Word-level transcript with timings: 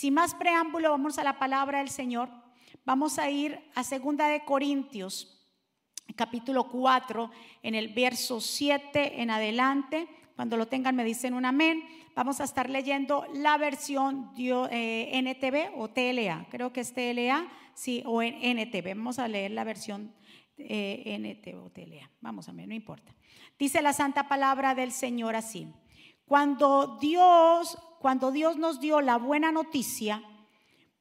Sin 0.00 0.14
más 0.14 0.34
preámbulo, 0.34 0.92
vamos 0.92 1.18
a 1.18 1.24
la 1.24 1.38
palabra 1.38 1.80
del 1.80 1.90
Señor. 1.90 2.30
Vamos 2.86 3.18
a 3.18 3.28
ir 3.28 3.60
a 3.74 3.84
Segunda 3.84 4.28
de 4.28 4.46
Corintios, 4.46 5.46
capítulo 6.16 6.70
4, 6.70 7.30
en 7.62 7.74
el 7.74 7.92
verso 7.92 8.40
7 8.40 9.20
en 9.20 9.30
adelante. 9.30 10.08
Cuando 10.36 10.56
lo 10.56 10.68
tengan 10.68 10.96
me 10.96 11.04
dicen 11.04 11.34
un 11.34 11.44
amén. 11.44 11.84
Vamos 12.16 12.40
a 12.40 12.44
estar 12.44 12.70
leyendo 12.70 13.26
la 13.34 13.58
versión 13.58 14.32
eh, 14.38 15.10
NTV 15.12 15.78
o 15.78 15.88
TLA. 15.88 16.46
Creo 16.50 16.72
que 16.72 16.80
es 16.80 16.94
TLA, 16.94 17.46
sí, 17.74 18.02
o 18.06 18.22
NTV. 18.22 18.94
Vamos 18.96 19.18
a 19.18 19.28
leer 19.28 19.50
la 19.50 19.64
versión 19.64 20.14
eh, 20.56 21.14
NTV 21.18 21.62
o 21.62 21.68
TLA. 21.68 22.10
Vamos 22.22 22.48
a 22.48 22.52
ver, 22.52 22.66
no 22.66 22.74
importa. 22.74 23.14
Dice 23.58 23.82
la 23.82 23.92
santa 23.92 24.28
palabra 24.28 24.74
del 24.74 24.92
Señor 24.92 25.36
así. 25.36 25.70
Cuando 26.24 26.96
Dios, 27.02 27.76
cuando 28.00 28.32
Dios 28.32 28.56
nos 28.56 28.80
dio 28.80 29.02
la 29.02 29.18
buena 29.18 29.52
noticia, 29.52 30.22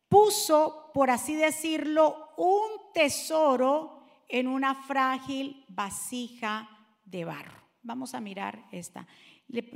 puso, 0.10 0.92
por 0.94 1.10
así 1.10 1.34
decirlo, 1.34 2.34
un 2.36 2.92
tesoro 2.94 4.04
en 4.28 4.50
una 4.50 4.76
frágil 4.76 5.64
vasija 5.70 6.70
de 7.06 7.24
barro. 7.24 7.64
Vamos 7.84 8.14
a 8.14 8.20
mirar 8.20 8.66
esta. 8.74 9.08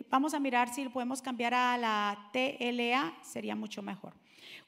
vamos 0.10 0.34
a 0.34 0.40
mirar 0.42 0.74
si 0.74 0.90
podemos 0.90 1.22
cambiar 1.22 1.54
a 1.54 1.78
la 1.78 2.30
TLA, 2.34 3.14
sería 3.24 3.56
mucho 3.56 3.82
mejor. 3.82 4.14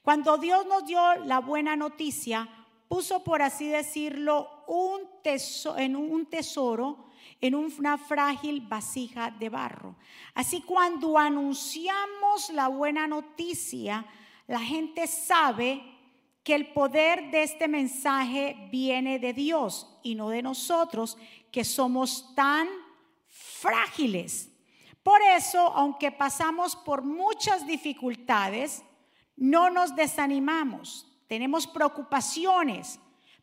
Cuando 0.02 0.38
Dios 0.38 0.66
nos 0.66 0.86
dio 0.86 1.16
la 1.26 1.40
buena 1.40 1.76
noticia, 1.76 2.48
puso, 2.88 3.22
por 3.22 3.42
así 3.42 3.68
decirlo, 3.68 4.64
un 4.68 5.02
tesoro, 5.22 5.78
en 5.78 5.98
un 5.98 6.28
tesoro 6.28 7.05
en 7.42 7.56
una 7.56 7.98
frágil 7.98 8.62
vasija 8.62 9.32
de 9.32 9.50
barro. 9.50 9.96
Así 10.34 10.62
cuando 10.62 11.18
anunciamos 11.18 12.50
la 12.52 12.68
buena 12.68 13.08
noticia, 13.08 14.06
la 14.48 14.60
gente 14.60 15.08
sabe 15.08 15.84
que 16.44 16.54
el 16.54 16.74
poder 16.74 17.32
de 17.32 17.44
este 17.44 17.68
mensaje 17.68 18.70
viene 18.72 19.18
de 19.18 19.34
Dios 19.34 19.98
y 20.04 20.14
no 20.14 20.30
de 20.30 20.44
nosotros, 20.44 21.18
que 21.52 21.64
somos 21.64 22.36
tan 22.36 22.68
frágiles. 23.28 24.52
Por 25.02 25.22
eso, 25.22 25.60
aunque 25.60 26.12
pasamos 26.12 26.76
por 26.76 27.04
muchas 27.04 27.66
dificultades, 27.66 28.84
no 29.36 29.70
nos 29.70 29.96
desanimamos, 29.96 31.12
tenemos 31.28 31.68
preocupaciones, 31.68 33.00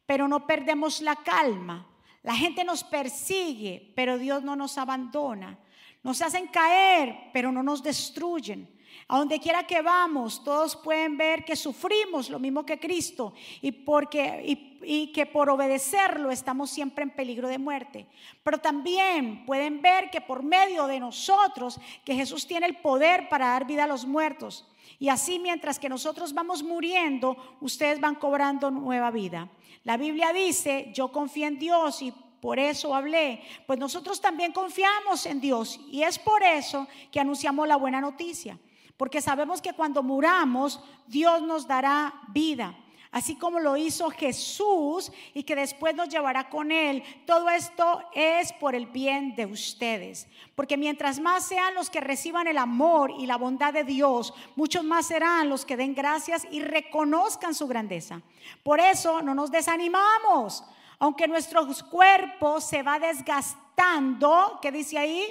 pero 0.06 0.28
no 0.28 0.46
perdemos 0.46 1.00
la 1.00 1.16
calma. 1.16 1.86
La 2.22 2.34
gente 2.34 2.64
nos 2.64 2.84
persigue, 2.84 3.92
pero 3.96 4.18
Dios 4.18 4.42
no 4.42 4.54
nos 4.54 4.78
abandona. 4.78 5.58
Nos 6.02 6.22
hacen 6.22 6.46
caer, 6.48 7.30
pero 7.32 7.52
no 7.52 7.62
nos 7.62 7.82
destruyen. 7.82 8.68
A 9.08 9.18
donde 9.18 9.40
quiera 9.40 9.66
que 9.66 9.82
vamos, 9.82 10.42
todos 10.44 10.76
pueden 10.76 11.16
ver 11.16 11.44
que 11.44 11.56
sufrimos 11.56 12.30
lo 12.30 12.38
mismo 12.38 12.64
que 12.64 12.78
Cristo 12.78 13.34
y, 13.60 13.72
porque, 13.72 14.42
y, 14.82 15.12
que 15.12 15.26
por 15.26 15.50
obedecerlo 15.50 16.30
estamos 16.30 16.70
siempre 16.70 17.02
en 17.02 17.10
peligro 17.10 17.48
de 17.48 17.58
muerte. 17.58 18.06
Pero 18.42 18.58
también 18.58 19.44
pueden 19.44 19.82
ver 19.82 20.10
que 20.10 20.20
por 20.20 20.42
medio 20.42 20.86
de 20.86 21.00
nosotros, 21.00 21.80
que 22.04 22.14
Jesús 22.14 22.46
tiene 22.46 22.66
el 22.66 22.76
poder 22.76 23.28
para 23.28 23.48
dar 23.48 23.66
vida 23.66 23.84
a 23.84 23.88
los 23.88 24.06
muertos. 24.06 24.66
Y 25.02 25.08
así 25.08 25.40
mientras 25.40 25.80
que 25.80 25.88
nosotros 25.88 26.32
vamos 26.32 26.62
muriendo, 26.62 27.36
ustedes 27.60 27.98
van 27.98 28.14
cobrando 28.14 28.70
nueva 28.70 29.10
vida. 29.10 29.48
La 29.82 29.96
Biblia 29.96 30.32
dice, 30.32 30.92
yo 30.94 31.10
confío 31.10 31.48
en 31.48 31.58
Dios 31.58 32.02
y 32.02 32.14
por 32.40 32.60
eso 32.60 32.94
hablé. 32.94 33.42
Pues 33.66 33.80
nosotros 33.80 34.20
también 34.20 34.52
confiamos 34.52 35.26
en 35.26 35.40
Dios 35.40 35.80
y 35.90 36.04
es 36.04 36.20
por 36.20 36.44
eso 36.44 36.86
que 37.10 37.18
anunciamos 37.18 37.66
la 37.66 37.74
buena 37.74 38.00
noticia. 38.00 38.60
Porque 38.96 39.20
sabemos 39.20 39.60
que 39.60 39.72
cuando 39.72 40.04
muramos, 40.04 40.78
Dios 41.08 41.42
nos 41.42 41.66
dará 41.66 42.14
vida. 42.28 42.72
Así 43.12 43.36
como 43.36 43.60
lo 43.60 43.76
hizo 43.76 44.08
Jesús 44.08 45.12
y 45.34 45.42
que 45.42 45.54
después 45.54 45.94
nos 45.94 46.08
llevará 46.08 46.48
con 46.48 46.72
Él. 46.72 47.02
Todo 47.26 47.50
esto 47.50 48.02
es 48.14 48.54
por 48.54 48.74
el 48.74 48.86
bien 48.86 49.36
de 49.36 49.44
ustedes. 49.44 50.26
Porque 50.54 50.78
mientras 50.78 51.20
más 51.20 51.44
sean 51.44 51.74
los 51.74 51.90
que 51.90 52.00
reciban 52.00 52.46
el 52.46 52.56
amor 52.56 53.10
y 53.18 53.26
la 53.26 53.36
bondad 53.36 53.74
de 53.74 53.84
Dios, 53.84 54.32
muchos 54.56 54.82
más 54.82 55.08
serán 55.08 55.50
los 55.50 55.66
que 55.66 55.76
den 55.76 55.94
gracias 55.94 56.46
y 56.50 56.62
reconozcan 56.62 57.54
su 57.54 57.68
grandeza. 57.68 58.22
Por 58.62 58.80
eso 58.80 59.20
no 59.20 59.34
nos 59.34 59.50
desanimamos. 59.50 60.64
Aunque 60.98 61.28
nuestro 61.28 61.68
cuerpo 61.90 62.62
se 62.62 62.82
va 62.82 62.98
desgastando, 62.98 64.58
¿qué 64.62 64.72
dice 64.72 64.96
ahí? 64.96 65.22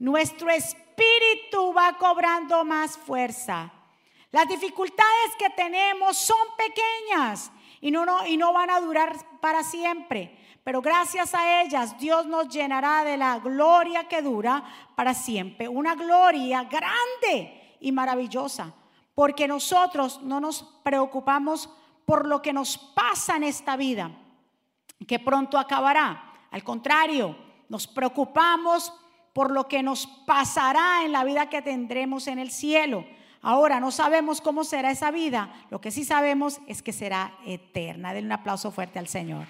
Nuestro 0.00 0.50
espíritu 0.50 1.72
va 1.72 1.96
cobrando 1.98 2.64
más 2.64 2.98
fuerza. 2.98 3.72
Las 4.32 4.48
dificultades 4.48 5.36
que 5.38 5.50
tenemos 5.50 6.16
son 6.16 6.46
pequeñas 6.56 7.50
y 7.80 7.90
no, 7.90 8.52
van 8.52 8.70
a 8.70 8.80
durar 8.80 9.14
para 9.40 9.62
siempre. 9.62 10.36
Pero 10.64 10.82
gracias 10.82 11.34
a 11.34 11.62
ellas 11.62 11.96
Dios 11.98 12.26
nos 12.26 12.48
llenará 12.48 13.04
de 13.04 13.16
la 13.16 13.38
gloria 13.38 14.08
que 14.08 14.22
dura 14.22 14.64
para 14.96 15.14
siempre. 15.14 15.68
Una 15.68 15.94
gloria 15.94 16.64
grande 16.64 17.76
y 17.80 17.92
maravillosa. 17.92 18.74
Porque 19.14 19.46
nosotros 19.48 20.20
no 20.22 20.40
nos 20.40 20.62
preocupamos 20.82 21.70
por 22.04 22.26
lo 22.26 22.42
que 22.42 22.52
nos 22.52 22.76
pasa 22.76 23.36
en 23.36 23.44
esta 23.44 23.76
vida, 23.76 24.10
que 25.06 25.18
pronto 25.18 25.58
acabará. 25.58 26.34
Al 26.50 26.62
contrario, 26.62 27.36
nos 27.68 27.86
preocupamos 27.86 28.92
por 29.32 29.50
lo 29.50 29.68
que 29.68 29.82
nos 29.82 30.06
pasará 30.06 31.04
en 31.04 31.12
la 31.12 31.24
vida 31.24 31.48
que 31.48 31.62
tendremos 31.62 32.26
en 32.26 32.38
el 32.38 32.50
cielo. 32.50 33.04
Ahora 33.48 33.78
no 33.78 33.92
sabemos 33.92 34.40
cómo 34.40 34.64
será 34.64 34.90
esa 34.90 35.12
vida, 35.12 35.54
lo 35.70 35.80
que 35.80 35.92
sí 35.92 36.04
sabemos 36.04 36.60
es 36.66 36.82
que 36.82 36.92
será 36.92 37.32
eterna. 37.46 38.12
Denle 38.12 38.26
un 38.26 38.32
aplauso 38.32 38.72
fuerte 38.72 38.98
al 38.98 39.06
Señor. 39.06 39.46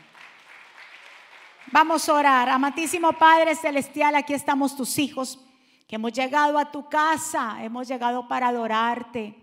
Vamos 1.73 2.07
a 2.07 2.13
orar. 2.13 2.51
Amantísimo 2.51 3.15
Padre 3.15 3.55
Celestial, 3.55 4.15
aquí 4.15 4.35
estamos 4.35 4.77
tus 4.77 4.99
hijos, 4.99 5.43
que 5.89 5.97
hemos 5.97 6.13
llegado 6.13 6.59
a 6.59 6.71
tu 6.71 6.91
casa, 6.91 7.65
hemos 7.65 7.89
llegado 7.89 8.29
para 8.29 8.49
adorarte, 8.49 9.35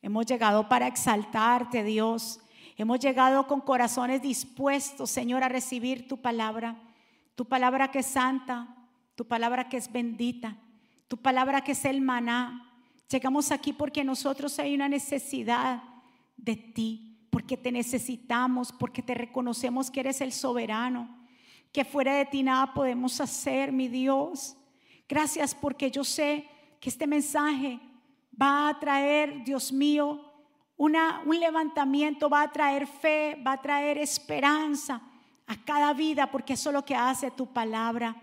hemos 0.00 0.24
llegado 0.24 0.70
para 0.70 0.86
exaltarte, 0.86 1.84
Dios. 1.84 2.40
Hemos 2.78 3.00
llegado 3.00 3.46
con 3.46 3.60
corazones 3.60 4.22
dispuestos, 4.22 5.10
Señor, 5.10 5.44
a 5.44 5.50
recibir 5.50 6.08
tu 6.08 6.16
palabra, 6.16 6.76
tu 7.34 7.44
palabra 7.44 7.90
que 7.90 7.98
es 7.98 8.06
santa, 8.06 8.74
tu 9.16 9.28
palabra 9.28 9.68
que 9.68 9.76
es 9.76 9.92
bendita, 9.92 10.56
tu 11.08 11.18
palabra 11.18 11.60
que 11.60 11.72
es 11.72 11.84
el 11.84 12.00
maná. 12.00 12.67
Llegamos 13.08 13.50
aquí 13.52 13.72
porque 13.72 14.04
nosotros 14.04 14.58
hay 14.58 14.74
una 14.74 14.88
necesidad 14.88 15.82
de 16.36 16.56
ti, 16.56 17.26
porque 17.30 17.56
te 17.56 17.72
necesitamos, 17.72 18.70
porque 18.72 19.02
te 19.02 19.14
reconocemos 19.14 19.90
que 19.90 20.00
eres 20.00 20.20
el 20.20 20.32
soberano, 20.32 21.08
que 21.72 21.84
fuera 21.84 22.14
de 22.14 22.26
ti 22.26 22.42
nada 22.42 22.74
podemos 22.74 23.20
hacer, 23.20 23.72
mi 23.72 23.88
Dios. 23.88 24.56
Gracias 25.08 25.54
porque 25.54 25.90
yo 25.90 26.04
sé 26.04 26.46
que 26.80 26.90
este 26.90 27.06
mensaje 27.06 27.80
va 28.40 28.68
a 28.68 28.78
traer, 28.78 29.42
Dios 29.44 29.72
mío, 29.72 30.24
una, 30.76 31.22
un 31.24 31.40
levantamiento, 31.40 32.28
va 32.28 32.42
a 32.42 32.52
traer 32.52 32.86
fe, 32.86 33.42
va 33.44 33.52
a 33.52 33.62
traer 33.62 33.98
esperanza 33.98 35.02
a 35.46 35.56
cada 35.64 35.92
vida, 35.94 36.30
porque 36.30 36.52
eso 36.52 36.68
es 36.68 36.74
lo 36.74 36.84
que 36.84 36.94
hace 36.94 37.30
tu 37.30 37.46
palabra. 37.46 38.14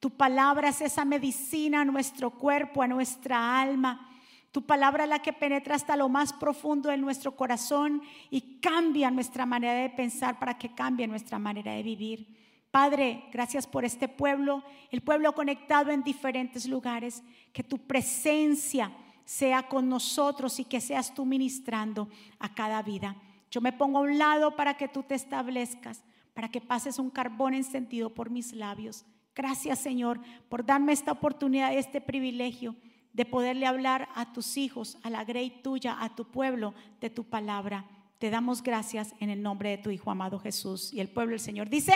Tu 0.00 0.10
palabra 0.10 0.68
es 0.68 0.80
esa 0.80 1.04
medicina 1.04 1.80
a 1.80 1.84
nuestro 1.84 2.30
cuerpo, 2.30 2.82
a 2.82 2.88
nuestra 2.88 3.60
alma. 3.60 4.10
Tu 4.54 4.62
palabra 4.62 5.02
es 5.02 5.10
la 5.10 5.18
que 5.18 5.32
penetra 5.32 5.74
hasta 5.74 5.96
lo 5.96 6.08
más 6.08 6.32
profundo 6.32 6.88
de 6.88 6.96
nuestro 6.96 7.34
corazón 7.34 8.00
y 8.30 8.60
cambia 8.60 9.10
nuestra 9.10 9.44
manera 9.46 9.80
de 9.80 9.90
pensar 9.90 10.38
para 10.38 10.56
que 10.56 10.72
cambie 10.72 11.08
nuestra 11.08 11.40
manera 11.40 11.72
de 11.72 11.82
vivir. 11.82 12.28
Padre, 12.70 13.24
gracias 13.32 13.66
por 13.66 13.84
este 13.84 14.06
pueblo, 14.06 14.62
el 14.92 15.00
pueblo 15.00 15.34
conectado 15.34 15.90
en 15.90 16.04
diferentes 16.04 16.68
lugares, 16.68 17.24
que 17.52 17.64
tu 17.64 17.78
presencia 17.78 18.92
sea 19.24 19.64
con 19.64 19.88
nosotros 19.88 20.60
y 20.60 20.64
que 20.64 20.80
seas 20.80 21.12
tú 21.12 21.24
ministrando 21.26 22.08
a 22.38 22.54
cada 22.54 22.80
vida. 22.82 23.16
Yo 23.50 23.60
me 23.60 23.72
pongo 23.72 23.98
a 23.98 24.02
un 24.02 24.18
lado 24.18 24.54
para 24.54 24.76
que 24.76 24.86
tú 24.86 25.02
te 25.02 25.16
establezcas, 25.16 26.04
para 26.32 26.48
que 26.48 26.60
pases 26.60 27.00
un 27.00 27.10
carbón 27.10 27.54
encendido 27.54 28.14
por 28.14 28.30
mis 28.30 28.52
labios 28.52 29.04
Gracias 29.34 29.80
Señor 29.80 30.20
por 30.48 30.64
darme 30.64 30.92
esta 30.92 31.12
oportunidad, 31.12 31.74
este 31.74 32.00
privilegio 32.00 32.76
de 33.14 33.24
poderle 33.24 33.66
hablar 33.66 34.08
a 34.14 34.32
tus 34.32 34.56
hijos, 34.58 34.98
a 35.02 35.08
la 35.08 35.24
grey 35.24 35.48
tuya, 35.62 35.96
a 36.00 36.14
tu 36.14 36.26
pueblo 36.26 36.74
de 37.00 37.08
tu 37.08 37.24
palabra. 37.24 37.86
Te 38.18 38.28
damos 38.28 38.62
gracias 38.62 39.14
en 39.20 39.30
el 39.30 39.40
nombre 39.40 39.70
de 39.70 39.78
tu 39.78 39.90
Hijo 39.90 40.10
amado 40.10 40.38
Jesús. 40.38 40.92
Y 40.92 41.00
el 41.00 41.08
pueblo 41.08 41.30
del 41.30 41.40
Señor 41.40 41.70
dice, 41.70 41.94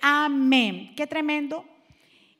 amén. 0.00 0.94
Qué 0.96 1.06
tremendo. 1.06 1.64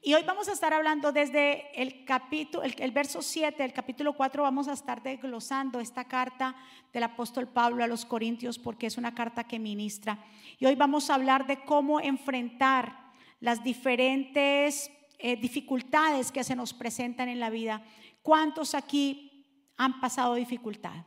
Y 0.01 0.15
hoy 0.15 0.23
vamos 0.25 0.49
a 0.49 0.53
estar 0.53 0.73
hablando 0.73 1.13
desde 1.13 1.81
el 1.81 2.05
capítulo, 2.05 2.65
el, 2.65 2.91
verso 2.91 3.23
7 3.23 3.63
del 3.63 3.73
capítulo 3.73 4.15
4, 4.15 4.43
vamos 4.43 4.67
a 4.67 4.73
estar 4.73 5.01
desglosando 5.01 5.79
esta 5.79 6.05
carta 6.05 6.57
del 6.93 7.05
apóstol 7.05 7.47
Pablo 7.47 7.85
a 7.85 7.87
los 7.87 8.05
Corintios 8.05 8.59
porque 8.59 8.89
es 8.89 8.97
una 8.97 9.15
carta 9.15 9.45
que 9.45 9.61
ministra. 9.61 10.19
Y 10.59 10.67
hoy 10.67 10.75
vamos 10.75 11.09
a 11.09 11.15
hablar 11.15 11.47
de 11.47 11.63
cómo 11.65 12.01
enfrentar 12.01 12.97
las 13.39 13.63
diferentes 13.63 14.91
eh, 15.25 15.37
dificultades 15.37 16.33
que 16.33 16.43
se 16.43 16.57
nos 16.57 16.75
presentan 16.75 17.29
en 17.29 17.39
la 17.39 17.49
vida. 17.49 17.81
¿Cuántos 18.23 18.75
aquí 18.75 19.47
han 19.77 20.01
pasado 20.01 20.35
dificultad? 20.35 21.05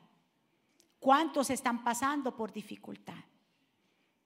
¿Cuántos 1.00 1.50
están 1.50 1.84
pasando 1.84 2.34
por 2.34 2.54
dificultad? 2.54 3.26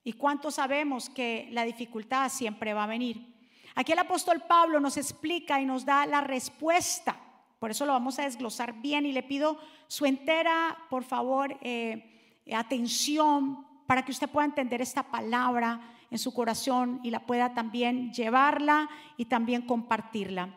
¿Y 0.04 0.14
cuántos 0.14 0.56
sabemos 0.56 1.10
que 1.10 1.50
la 1.52 1.64
dificultad 1.64 2.30
siempre 2.30 2.76
va 2.76 2.84
a 2.84 2.88
venir? 2.88 3.36
Aquí 3.74 3.92
el 3.92 4.00
apóstol 4.00 4.44
Pablo 4.48 4.80
nos 4.80 4.96
explica 4.96 5.60
y 5.60 5.66
nos 5.66 5.86
da 5.86 6.06
la 6.06 6.22
respuesta. 6.22 7.20
Por 7.58 7.72
eso 7.72 7.88
lo 7.88 7.94
vamos 7.94 8.20
a 8.20 8.26
desglosar 8.26 8.82
bien 8.82 9.08
y 9.08 9.12
le 9.12 9.24
pido 9.24 9.60
su 9.88 10.06
entera, 10.06 10.78
por 10.92 11.04
favor, 11.04 11.58
eh, 11.62 12.46
atención 12.56 13.66
para 13.88 14.06
que 14.06 14.12
usted 14.12 14.30
pueda 14.30 14.46
entender 14.46 14.82
esta 14.82 15.02
palabra 15.02 15.82
en 16.12 16.20
su 16.20 16.34
corazón 16.34 17.00
y 17.04 17.12
la 17.12 17.26
pueda 17.26 17.54
también 17.54 18.12
llevarla 18.14 18.90
y 19.18 19.26
también 19.26 19.64
compartirla. 19.64 20.56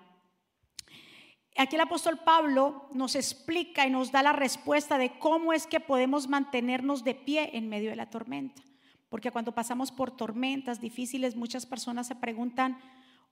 Aquí 1.56 1.76
el 1.76 1.82
apóstol 1.82 2.18
Pablo 2.24 2.88
nos 2.94 3.14
explica 3.14 3.86
y 3.86 3.90
nos 3.90 4.10
da 4.10 4.22
la 4.22 4.32
respuesta 4.32 4.96
de 4.96 5.18
cómo 5.18 5.52
es 5.52 5.66
que 5.66 5.80
podemos 5.80 6.26
mantenernos 6.26 7.04
de 7.04 7.14
pie 7.14 7.50
en 7.52 7.68
medio 7.68 7.90
de 7.90 7.96
la 7.96 8.08
tormenta. 8.08 8.62
Porque 9.10 9.30
cuando 9.30 9.52
pasamos 9.52 9.92
por 9.92 10.10
tormentas 10.10 10.80
difíciles, 10.80 11.36
muchas 11.36 11.66
personas 11.66 12.06
se 12.06 12.16
preguntan 12.16 12.78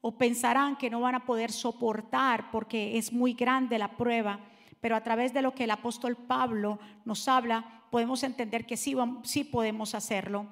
o 0.03 0.19
pensarán 0.19 0.77
que 0.77 0.91
no 0.91 1.01
van 1.01 1.15
a 1.15 1.25
poder 1.25 1.51
soportar 1.51 2.51
porque 2.51 2.99
es 2.99 3.11
muy 3.11 3.33
grande 3.33 3.79
la 3.79 3.97
prueba. 3.97 4.41
Pero 4.83 4.97
a 4.97 5.03
través 5.03 5.33
de 5.33 5.41
lo 5.41 5.55
que 5.55 5.65
el 5.65 5.71
apóstol 5.71 6.17
Pablo 6.17 6.79
nos 7.07 7.27
habla, 7.29 7.85
podemos 7.91 8.23
entender 8.23 8.67
que 8.67 8.77
sí, 8.77 8.95
sí 9.23 9.45
podemos 9.45 9.95
hacerlo. 9.95 10.47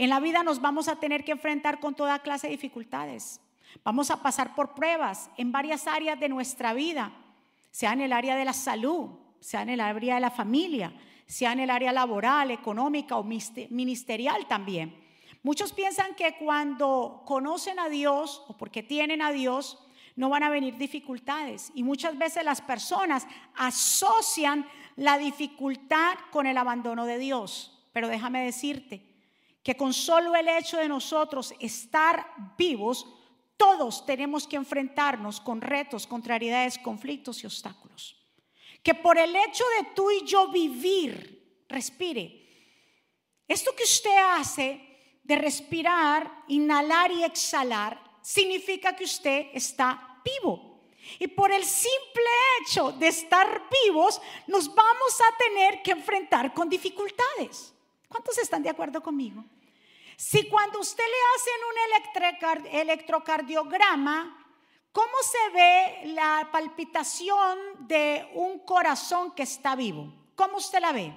En 0.00 0.08
la 0.08 0.18
vida 0.18 0.42
nos 0.42 0.62
vamos 0.62 0.88
a 0.88 0.96
tener 0.96 1.24
que 1.24 1.32
enfrentar 1.32 1.78
con 1.78 1.94
toda 1.94 2.20
clase 2.20 2.46
de 2.46 2.52
dificultades. 2.52 3.38
Vamos 3.84 4.10
a 4.10 4.22
pasar 4.22 4.54
por 4.54 4.74
pruebas 4.74 5.28
en 5.36 5.52
varias 5.52 5.86
áreas 5.86 6.18
de 6.18 6.30
nuestra 6.30 6.72
vida, 6.72 7.12
sea 7.70 7.92
en 7.92 8.00
el 8.00 8.14
área 8.14 8.34
de 8.34 8.46
la 8.46 8.54
salud, 8.54 9.10
sea 9.40 9.60
en 9.60 9.68
el 9.68 9.80
área 9.82 10.14
de 10.14 10.22
la 10.22 10.30
familia, 10.30 10.90
sea 11.26 11.52
en 11.52 11.60
el 11.60 11.68
área 11.68 11.92
laboral, 11.92 12.50
económica 12.50 13.18
o 13.18 13.22
ministerial 13.24 14.46
también. 14.46 14.98
Muchos 15.42 15.74
piensan 15.74 16.14
que 16.14 16.34
cuando 16.38 17.22
conocen 17.26 17.78
a 17.78 17.90
Dios 17.90 18.42
o 18.48 18.56
porque 18.56 18.82
tienen 18.82 19.20
a 19.20 19.32
Dios, 19.32 19.86
no 20.16 20.30
van 20.30 20.44
a 20.44 20.48
venir 20.48 20.78
dificultades. 20.78 21.72
Y 21.74 21.82
muchas 21.82 22.16
veces 22.16 22.42
las 22.42 22.62
personas 22.62 23.26
asocian 23.54 24.66
la 24.96 25.18
dificultad 25.18 26.14
con 26.30 26.46
el 26.46 26.56
abandono 26.56 27.04
de 27.04 27.18
Dios. 27.18 27.86
Pero 27.92 28.08
déjame 28.08 28.42
decirte 28.42 29.09
que 29.62 29.76
con 29.76 29.92
solo 29.92 30.34
el 30.34 30.48
hecho 30.48 30.78
de 30.78 30.88
nosotros 30.88 31.54
estar 31.60 32.54
vivos, 32.56 33.06
todos 33.56 34.06
tenemos 34.06 34.46
que 34.46 34.56
enfrentarnos 34.56 35.40
con 35.40 35.60
retos, 35.60 36.06
contrariedades, 36.06 36.78
conflictos 36.78 37.42
y 37.42 37.46
obstáculos. 37.46 38.16
Que 38.82 38.94
por 38.94 39.18
el 39.18 39.36
hecho 39.36 39.64
de 39.78 39.88
tú 39.94 40.10
y 40.10 40.24
yo 40.24 40.48
vivir, 40.48 41.64
respire. 41.68 42.40
Esto 43.46 43.74
que 43.76 43.84
usted 43.84 44.16
hace 44.34 44.80
de 45.22 45.36
respirar, 45.36 46.44
inhalar 46.48 47.12
y 47.12 47.22
exhalar, 47.22 48.02
significa 48.22 48.96
que 48.96 49.04
usted 49.04 49.48
está 49.52 50.20
vivo. 50.24 50.70
Y 51.18 51.26
por 51.28 51.52
el 51.52 51.64
simple 51.64 52.30
hecho 52.60 52.92
de 52.92 53.08
estar 53.08 53.68
vivos, 53.84 54.20
nos 54.46 54.74
vamos 54.74 55.20
a 55.20 55.36
tener 55.36 55.82
que 55.82 55.90
enfrentar 55.92 56.54
con 56.54 56.68
dificultades. 56.68 57.74
¿Cuántos 58.10 58.38
están 58.38 58.62
de 58.64 58.70
acuerdo 58.70 59.00
conmigo? 59.00 59.44
Si 60.16 60.48
cuando 60.48 60.80
usted 60.80 61.04
le 61.04 61.16
hacen 61.36 61.54
un 61.70 62.80
electrocardiograma, 62.80 64.36
¿cómo 64.90 65.14
se 65.22 65.50
ve 65.54 66.02
la 66.06 66.48
palpitación 66.50 67.86
de 67.86 68.28
un 68.34 68.58
corazón 68.66 69.32
que 69.32 69.44
está 69.44 69.76
vivo? 69.76 70.12
¿Cómo 70.34 70.56
usted 70.56 70.80
la 70.80 70.90
ve? 70.90 71.14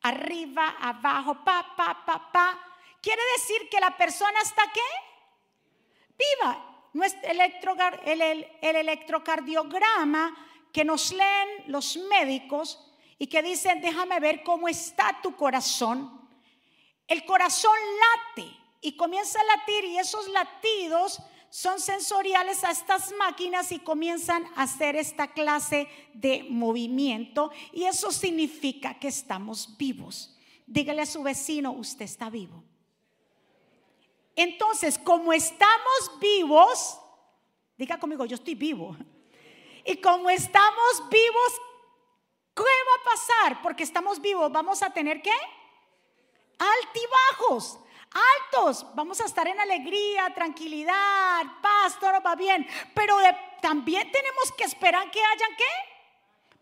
Arriba, 0.00 0.76
abajo, 0.80 1.44
pa, 1.44 1.74
pa, 1.76 2.02
pa, 2.06 2.32
pa. 2.32 2.58
Quiere 3.02 3.20
decir 3.36 3.68
que 3.68 3.78
la 3.78 3.94
persona 3.94 4.40
está 4.40 4.62
qué? 4.72 4.80
Viva. 6.18 6.70
El, 8.04 8.46
el 8.62 8.76
electrocardiograma 8.76 10.34
que 10.72 10.82
nos 10.82 11.12
leen 11.12 11.64
los 11.66 11.98
médicos 11.98 12.90
y 13.18 13.26
que 13.26 13.42
dicen, 13.42 13.82
déjame 13.82 14.18
ver 14.18 14.42
cómo 14.42 14.66
está 14.66 15.20
tu 15.22 15.36
corazón 15.36 16.21
el 17.12 17.26
corazón 17.26 17.76
late 18.36 18.50
y 18.80 18.96
comienza 18.96 19.38
a 19.38 19.44
latir 19.44 19.84
y 19.84 19.98
esos 19.98 20.28
latidos 20.28 21.20
son 21.50 21.78
sensoriales 21.78 22.64
a 22.64 22.70
estas 22.70 23.12
máquinas 23.18 23.70
y 23.70 23.80
comienzan 23.80 24.46
a 24.56 24.62
hacer 24.62 24.96
esta 24.96 25.28
clase 25.28 25.86
de 26.14 26.46
movimiento 26.48 27.50
y 27.70 27.84
eso 27.84 28.10
significa 28.10 28.98
que 28.98 29.08
estamos 29.08 29.76
vivos. 29.76 30.38
Dígale 30.66 31.02
a 31.02 31.06
su 31.06 31.22
vecino, 31.22 31.72
usted 31.72 32.06
está 32.06 32.30
vivo. 32.30 32.64
Entonces, 34.34 34.96
como 34.96 35.34
estamos 35.34 36.18
vivos, 36.18 36.98
diga 37.76 37.98
conmigo, 37.98 38.24
yo 38.24 38.36
estoy 38.36 38.54
vivo. 38.54 38.96
Y 39.84 39.96
como 39.96 40.30
estamos 40.30 41.10
vivos, 41.10 41.52
¿qué 42.54 42.62
va 42.62 42.66
a 42.66 43.04
pasar? 43.04 43.62
Porque 43.62 43.82
estamos 43.82 44.18
vivos, 44.18 44.50
vamos 44.50 44.82
a 44.82 44.90
tener 44.94 45.20
que 45.20 45.30
altibajos, 46.62 47.78
altos. 48.50 48.86
Vamos 48.94 49.20
a 49.20 49.24
estar 49.24 49.46
en 49.48 49.58
alegría, 49.58 50.32
tranquilidad, 50.34 51.42
paz, 51.60 51.98
todo 51.98 52.20
va 52.20 52.34
bien. 52.34 52.66
Pero 52.94 53.16
también 53.60 54.10
tenemos 54.10 54.52
que 54.56 54.64
esperar 54.64 55.10
que 55.10 55.20
hayan 55.24 55.56
qué? 55.56 55.92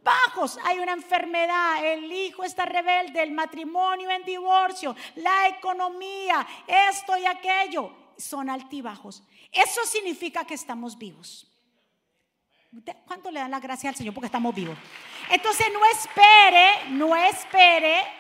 Bajos, 0.03 0.59
hay 0.65 0.79
una 0.79 0.93
enfermedad, 0.93 1.85
el 1.85 2.11
hijo 2.11 2.43
está 2.43 2.65
rebelde, 2.65 3.23
el 3.23 3.33
matrimonio 3.33 4.11
en 4.11 4.25
divorcio, 4.25 4.97
la 5.17 5.49
economía, 5.49 6.47
esto 6.67 7.19
y 7.19 7.27
aquello, 7.27 7.93
son 8.17 8.49
altibajos. 8.49 9.23
Eso 9.53 9.85
significa 9.85 10.47
que 10.47 10.55
estamos 10.55 10.97
vivos. 10.97 11.47
¿Cuánto 13.07 13.31
le 13.31 13.41
dan 13.41 13.51
la 13.51 13.61
gracia 13.61 13.91
al 13.91 13.97
Señor 13.97 14.15
porque 14.15 14.27
estamos 14.27 14.55
vivos? 14.55 14.79
Entonces 15.29 15.67
no 15.73 15.85
espere, 15.85 16.91
no 16.91 17.15
espere 17.17 18.20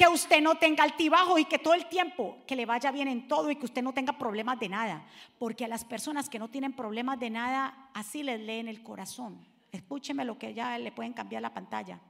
que 0.00 0.08
usted 0.08 0.40
no 0.40 0.54
tenga 0.54 0.82
altibajo 0.82 1.36
y 1.36 1.44
que 1.44 1.58
todo 1.58 1.74
el 1.74 1.86
tiempo 1.86 2.38
que 2.46 2.56
le 2.56 2.64
vaya 2.64 2.90
bien 2.90 3.06
en 3.06 3.28
todo 3.28 3.50
y 3.50 3.56
que 3.56 3.66
usted 3.66 3.82
no 3.82 3.92
tenga 3.92 4.14
problemas 4.14 4.58
de 4.58 4.70
nada. 4.70 5.04
Porque 5.38 5.66
a 5.66 5.68
las 5.68 5.84
personas 5.84 6.30
que 6.30 6.38
no 6.38 6.48
tienen 6.48 6.72
problemas 6.72 7.20
de 7.20 7.28
nada, 7.28 7.90
así 7.92 8.22
les 8.22 8.40
leen 8.40 8.66
el 8.66 8.82
corazón. 8.82 9.46
Escúcheme 9.70 10.24
lo 10.24 10.38
que 10.38 10.54
ya 10.54 10.78
le 10.78 10.90
pueden 10.90 11.12
cambiar 11.12 11.42
la 11.42 11.52
pantalla. 11.52 12.00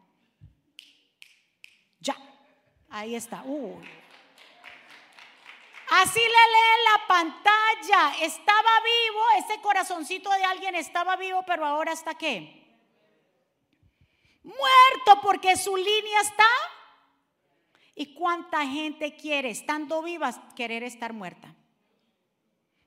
Ya, 1.99 2.17
ahí 2.91 3.17
está. 3.17 3.41
Así 3.41 3.49
le 6.20 6.29
leen 6.29 6.85
la 6.93 7.09
pantalla. 7.09 8.15
Estaba 8.23 8.70
vivo, 8.85 9.20
ese 9.39 9.61
corazoncito 9.61 10.31
de 10.31 10.44
alguien 10.44 10.77
estaba 10.77 11.17
vivo, 11.17 11.43
pero 11.44 11.67
ahora 11.67 11.91
está 11.91 12.15
qué? 12.15 12.56
Muerto 14.44 15.20
porque 15.23 15.56
su 15.56 15.77
línea 15.77 16.20
está 16.20 16.47
¿Y 17.94 18.15
cuánta 18.15 18.67
gente 18.67 19.17
quiere, 19.17 19.51
estando 19.51 20.03
vivas, 20.03 20.41
querer 20.55 20.82
estar 20.82 21.13
muerta? 21.13 21.55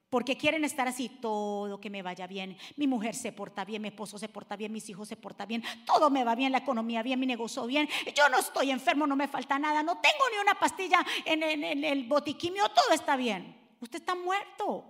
Porque 0.10 0.38
quieren 0.38 0.64
estar 0.64 0.88
así, 0.88 1.10
todo 1.10 1.82
que 1.82 1.90
me 1.90 2.04
vaya 2.04 2.28
bien. 2.28 2.56
Mi 2.76 2.86
mujer 2.86 3.16
se 3.16 3.32
porta 3.32 3.66
bien, 3.66 3.82
mi 3.82 3.88
esposo 3.88 4.20
se 4.20 4.30
porta 4.30 4.56
bien, 4.56 4.72
mis 4.72 4.88
hijos 4.88 5.08
se 5.08 5.18
portan 5.18 5.48
bien, 5.48 5.64
todo 5.88 6.12
me 6.12 6.24
va 6.24 6.36
bien, 6.36 6.52
la 6.52 6.60
economía 6.60 7.02
bien, 7.02 7.20
mi 7.20 7.26
negocio 7.26 7.66
bien. 7.66 7.90
Yo 8.16 8.30
no 8.30 8.38
estoy 8.38 8.70
enfermo, 8.70 9.08
no 9.08 9.16
me 9.16 9.28
falta 9.28 9.58
nada, 9.58 9.82
no 9.82 9.98
tengo 9.98 10.24
ni 10.32 10.38
una 10.38 10.54
pastilla 10.54 11.04
en, 11.26 11.42
en 11.42 11.84
el 11.84 12.04
botiquimio, 12.04 12.70
todo 12.70 12.94
está 12.94 13.16
bien. 13.16 13.60
Usted 13.80 14.00
está 14.00 14.14
muerto. 14.14 14.86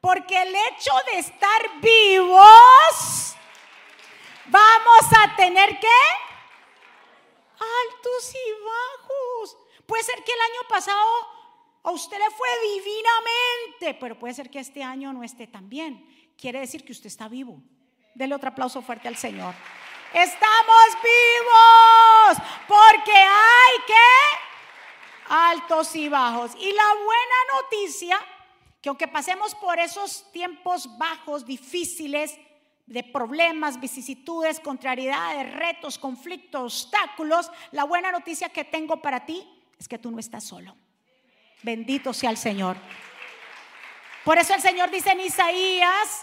Porque 0.00 0.40
el 0.40 0.54
hecho 0.54 0.92
de 1.12 1.18
estar 1.18 1.80
vivos, 1.82 3.34
vamos 4.46 5.18
a 5.18 5.34
tener 5.34 5.80
que 5.80 5.88
altos 7.60 8.34
y 8.34 8.64
bajos. 8.64 9.56
Puede 9.86 10.02
ser 10.02 10.22
que 10.24 10.32
el 10.32 10.40
año 10.40 10.68
pasado 10.68 11.08
a 11.82 11.90
usted 11.90 12.18
le 12.18 12.30
fue 12.30 12.48
divinamente, 12.74 13.98
pero 14.00 14.18
puede 14.18 14.34
ser 14.34 14.50
que 14.50 14.58
este 14.58 14.82
año 14.82 15.12
no 15.12 15.22
esté 15.24 15.46
tan 15.46 15.68
bien. 15.68 16.34
Quiere 16.36 16.60
decir 16.60 16.84
que 16.84 16.92
usted 16.92 17.06
está 17.06 17.28
vivo. 17.28 17.60
Dele 18.14 18.34
otro 18.34 18.50
aplauso 18.50 18.82
fuerte 18.82 19.08
al 19.08 19.16
Señor. 19.16 19.54
Estamos 20.12 20.86
vivos 21.02 22.46
porque 22.66 23.12
hay 23.12 23.82
que 23.86 24.38
altos 25.28 25.94
y 25.96 26.08
bajos. 26.08 26.52
Y 26.58 26.72
la 26.72 26.94
buena 26.94 27.62
noticia, 27.62 28.18
que 28.80 28.88
aunque 28.88 29.08
pasemos 29.08 29.54
por 29.54 29.78
esos 29.78 30.30
tiempos 30.32 30.98
bajos, 30.98 31.44
difíciles, 31.44 32.38
de 32.88 33.04
problemas, 33.04 33.78
vicisitudes, 33.78 34.60
contrariedades, 34.60 35.52
retos, 35.54 35.98
conflictos, 35.98 36.84
obstáculos, 36.84 37.50
la 37.70 37.84
buena 37.84 38.10
noticia 38.10 38.48
que 38.48 38.64
tengo 38.64 39.02
para 39.02 39.26
ti 39.26 39.46
es 39.78 39.86
que 39.86 39.98
tú 39.98 40.10
no 40.10 40.18
estás 40.18 40.44
solo. 40.44 40.74
Bendito 41.62 42.14
sea 42.14 42.30
el 42.30 42.38
Señor. 42.38 42.78
Por 44.24 44.38
eso 44.38 44.54
el 44.54 44.62
Señor 44.62 44.90
dice 44.90 45.10
en 45.10 45.20
Isaías 45.20 46.22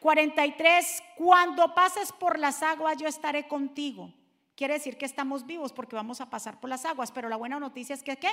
43, 0.00 1.02
cuando 1.16 1.72
pases 1.72 2.10
por 2.10 2.38
las 2.38 2.62
aguas 2.64 2.96
yo 2.96 3.06
estaré 3.06 3.46
contigo. 3.46 4.12
Quiere 4.56 4.74
decir 4.74 4.98
que 4.98 5.06
estamos 5.06 5.46
vivos 5.46 5.72
porque 5.72 5.94
vamos 5.94 6.20
a 6.20 6.28
pasar 6.28 6.58
por 6.58 6.68
las 6.68 6.84
aguas, 6.84 7.12
pero 7.12 7.28
la 7.28 7.36
buena 7.36 7.60
noticia 7.60 7.94
es 7.94 8.02
que 8.02 8.16
¿qué? 8.16 8.30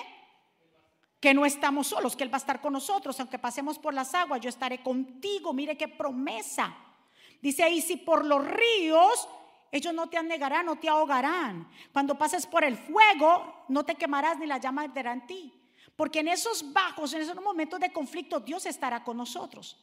Que 1.20 1.36
no 1.36 1.46
estamos 1.46 1.88
solos, 1.88 2.16
que 2.16 2.24
Él 2.24 2.34
va 2.34 2.38
a 2.38 2.40
estar 2.40 2.62
con 2.62 2.74
nosotros, 2.74 3.20
aunque 3.20 3.38
pasemos 3.38 3.78
por 3.78 3.94
las 3.94 4.16
aguas, 4.16 4.42
yo 4.42 4.50
estaré 4.50 4.82
contigo. 4.82 5.54
Mire 5.54 5.78
qué 5.78 5.88
promesa. 5.88 6.76
Dice 7.42 7.64
ahí, 7.64 7.82
si 7.82 7.96
por 7.98 8.26
los 8.26 8.46
ríos 8.46 9.28
ellos 9.72 9.94
no 9.94 10.08
te 10.08 10.18
anegarán, 10.18 10.66
no 10.66 10.78
te 10.78 10.90
ahogarán. 10.90 11.70
Cuando 11.94 12.18
pases 12.18 12.46
por 12.46 12.64
el 12.64 12.76
fuego, 12.76 13.66
no 13.68 13.86
te 13.86 13.96
quemarás 13.96 14.38
ni 14.40 14.46
la 14.46 14.58
llama 14.58 14.84
arderá 14.84 15.14
en 15.14 15.28
ti. 15.28 15.54
Porque 15.96 16.20
en 16.20 16.30
esos 16.30 16.74
bajos, 16.74 17.14
en 17.14 17.22
esos 17.22 17.36
momentos 17.36 17.80
de 17.80 17.92
conflicto, 17.92 18.40
Dios 18.40 18.66
estará 18.66 19.04
con 19.04 19.18
nosotros. 19.18 19.78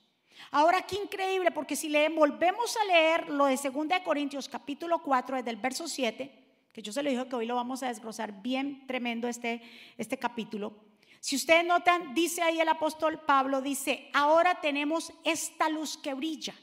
Ahora 0.50 0.82
qué 0.82 0.96
increíble, 0.96 1.50
porque 1.50 1.76
si 1.76 1.88
le 1.88 2.08
volvemos 2.08 2.76
a 2.76 2.84
leer 2.84 3.28
lo 3.28 3.46
de 3.46 3.56
2 3.56 4.00
Corintios 4.04 4.48
capítulo 4.48 5.02
4, 5.02 5.36
desde 5.36 5.50
el 5.50 5.56
verso 5.56 5.88
7, 5.88 6.44
que 6.72 6.82
yo 6.82 6.92
se 6.92 7.02
lo 7.02 7.08
dije 7.08 7.26
que 7.28 7.36
hoy 7.36 7.46
lo 7.46 7.54
vamos 7.54 7.82
a 7.82 7.88
desglosar 7.88 8.42
bien 8.42 8.86
tremendo 8.86 9.28
este, 9.28 9.62
este 9.96 10.18
capítulo. 10.18 10.74
Si 11.20 11.36
ustedes 11.36 11.64
notan, 11.64 12.14
dice 12.14 12.42
ahí 12.42 12.60
el 12.60 12.68
apóstol 12.68 13.20
Pablo, 13.20 13.62
dice, 13.62 14.10
ahora 14.12 14.60
tenemos 14.60 15.12
esta 15.24 15.68
luz 15.68 15.96
que 15.96 16.12
brilla 16.12 16.54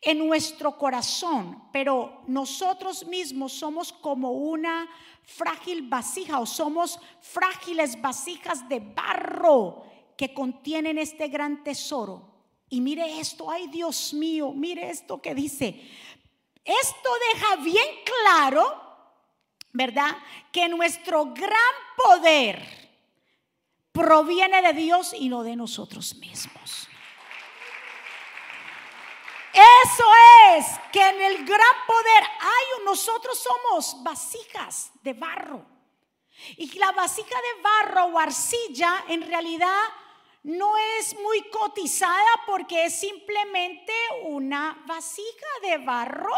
en 0.00 0.18
nuestro 0.18 0.78
corazón, 0.78 1.68
pero 1.72 2.22
nosotros 2.26 3.04
mismos 3.06 3.52
somos 3.52 3.92
como 3.92 4.30
una 4.32 4.88
frágil 5.22 5.88
vasija 5.88 6.38
o 6.38 6.46
somos 6.46 6.98
frágiles 7.20 8.00
vasijas 8.00 8.68
de 8.68 8.80
barro 8.80 9.82
que 10.16 10.32
contienen 10.32 10.98
este 10.98 11.28
gran 11.28 11.62
tesoro. 11.64 12.28
Y 12.68 12.80
mire 12.80 13.18
esto, 13.18 13.50
ay 13.50 13.68
Dios 13.68 14.12
mío, 14.14 14.52
mire 14.52 14.90
esto 14.90 15.20
que 15.20 15.34
dice. 15.34 15.68
Esto 16.64 17.10
deja 17.32 17.56
bien 17.56 17.86
claro, 18.04 18.82
¿verdad? 19.72 20.16
Que 20.52 20.68
nuestro 20.68 21.26
gran 21.26 21.74
poder 21.96 22.62
proviene 23.92 24.62
de 24.62 24.72
Dios 24.74 25.14
y 25.18 25.28
no 25.28 25.42
de 25.42 25.56
nosotros 25.56 26.14
mismos. 26.16 26.87
Eso 29.58 30.04
es 30.56 30.66
que 30.92 31.00
en 31.00 31.20
el 31.20 31.44
gran 31.44 31.76
poder 31.86 32.22
hay, 32.40 32.84
nosotros 32.84 33.38
somos 33.38 34.02
vasijas 34.02 34.92
de 35.02 35.14
barro. 35.14 35.64
Y 36.56 36.78
la 36.78 36.92
vasija 36.92 37.36
de 37.36 37.62
barro 37.62 38.04
o 38.04 38.18
arcilla 38.18 39.04
en 39.08 39.22
realidad 39.22 39.82
no 40.44 40.76
es 40.98 41.18
muy 41.18 41.42
cotizada 41.50 42.44
porque 42.46 42.84
es 42.84 43.00
simplemente 43.00 43.92
una 44.26 44.80
vasija 44.86 45.46
de 45.62 45.78
barro 45.78 46.34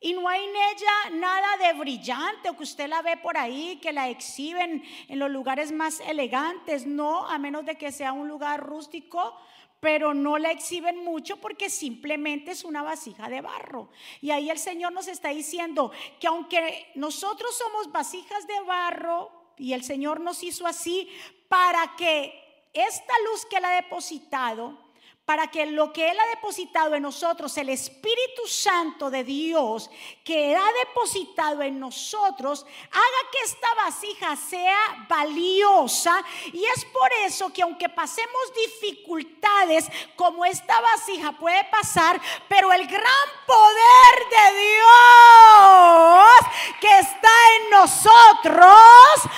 y 0.00 0.12
no 0.12 0.28
hay 0.28 0.44
en 0.44 0.50
ella 0.50 1.10
nada 1.12 1.56
de 1.56 1.72
brillante 1.78 2.50
o 2.50 2.56
que 2.56 2.64
usted 2.64 2.88
la 2.88 3.00
ve 3.00 3.16
por 3.16 3.38
ahí, 3.38 3.78
que 3.80 3.92
la 3.92 4.08
exhiben 4.10 4.84
en 5.08 5.18
los 5.18 5.30
lugares 5.30 5.72
más 5.72 6.00
elegantes, 6.00 6.86
no, 6.86 7.26
a 7.26 7.38
menos 7.38 7.64
de 7.64 7.76
que 7.76 7.90
sea 7.90 8.12
un 8.12 8.28
lugar 8.28 8.60
rústico 8.60 9.34
pero 9.80 10.14
no 10.14 10.38
la 10.38 10.50
exhiben 10.50 11.04
mucho 11.04 11.36
porque 11.36 11.70
simplemente 11.70 12.52
es 12.52 12.64
una 12.64 12.82
vasija 12.82 13.28
de 13.28 13.40
barro. 13.40 13.90
Y 14.20 14.30
ahí 14.30 14.50
el 14.50 14.58
Señor 14.58 14.92
nos 14.92 15.08
está 15.08 15.30
diciendo 15.30 15.92
que 16.18 16.26
aunque 16.26 16.90
nosotros 16.94 17.56
somos 17.56 17.92
vasijas 17.92 18.46
de 18.46 18.60
barro 18.60 19.30
y 19.58 19.72
el 19.72 19.84
Señor 19.84 20.20
nos 20.20 20.42
hizo 20.42 20.66
así 20.66 21.08
para 21.48 21.94
que 21.96 22.68
esta 22.72 23.12
luz 23.30 23.46
que 23.46 23.56
Él 23.56 23.64
ha 23.64 23.76
depositado, 23.82 24.85
para 25.26 25.48
que 25.48 25.66
lo 25.66 25.92
que 25.92 26.08
Él 26.08 26.16
ha 26.20 26.26
depositado 26.28 26.94
en 26.94 27.02
nosotros, 27.02 27.56
el 27.58 27.68
Espíritu 27.68 28.46
Santo 28.46 29.10
de 29.10 29.24
Dios 29.24 29.90
que 30.22 30.54
ha 30.54 30.72
depositado 30.86 31.62
en 31.62 31.80
nosotros, 31.80 32.64
haga 32.92 33.30
que 33.32 33.38
esta 33.44 33.66
vasija 33.74 34.36
sea 34.36 35.04
valiosa. 35.08 36.22
Y 36.52 36.64
es 36.64 36.84
por 36.84 37.12
eso 37.24 37.52
que 37.52 37.62
aunque 37.62 37.88
pasemos 37.88 38.40
dificultades 38.80 39.88
como 40.14 40.44
esta 40.44 40.80
vasija 40.80 41.32
puede 41.32 41.64
pasar, 41.64 42.20
pero 42.48 42.72
el 42.72 42.86
gran 42.86 43.28
poder 43.48 44.28
de 44.30 44.60
Dios 44.60 46.36
que 46.80 46.98
está 47.00 47.32
en 47.56 47.70
nosotros 47.70 49.32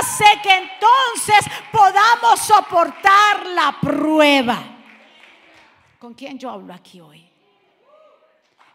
hace 0.00 0.40
que 0.42 0.52
entonces 0.52 1.44
podamos 1.70 2.40
soportar 2.40 3.46
la 3.46 3.78
prueba. 3.80 4.77
¿Con 5.98 6.14
quién 6.14 6.38
yo 6.38 6.50
hablo 6.50 6.72
aquí 6.72 7.00
hoy? 7.00 7.28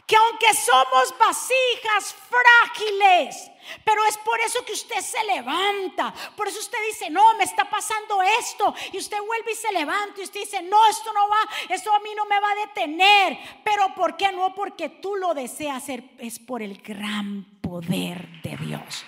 Que 0.06 0.18
aunque 0.18 0.54
somos 0.54 1.16
vasijas 1.18 2.14
frágiles, 2.30 3.50
pero 3.86 4.04
es 4.04 4.18
por 4.18 4.38
eso 4.42 4.64
que 4.66 4.74
usted 4.74 5.00
se 5.00 5.24
levanta. 5.24 6.14
Por 6.36 6.50
eso 6.50 6.60
usted 6.60 6.78
dice, 6.92 7.10
no, 7.10 7.34
me 7.36 7.46
está 7.46 7.70
pasando 7.70 8.22
esto. 8.22 8.76
Y 8.92 8.98
usted 8.98 9.18
vuelve 9.26 9.54
y 9.54 9.56
se 9.56 9.72
levanta. 9.72 10.20
Y 10.20 10.24
usted 10.26 10.42
dice, 10.42 10.62
no, 10.62 10.86
esto 10.88 11.14
no 11.14 11.30
va, 11.30 11.38
esto 11.70 11.94
a 11.94 12.00
mí 12.00 12.10
no 12.18 12.26
me 12.26 12.38
va 12.38 12.52
a 12.52 12.68
detener. 12.68 13.40
Pero 13.64 13.96
¿por 13.96 14.18
qué 14.18 14.34
no? 14.34 14.54
Porque 14.54 14.90
tú 14.90 15.16
lo 15.16 15.34
deseas 15.34 15.78
hacer. 15.78 16.04
Es 16.18 16.38
por 16.38 16.62
el 16.62 16.82
gran 16.82 17.46
poder 17.62 18.28
de 18.42 18.58
Dios. 18.58 19.06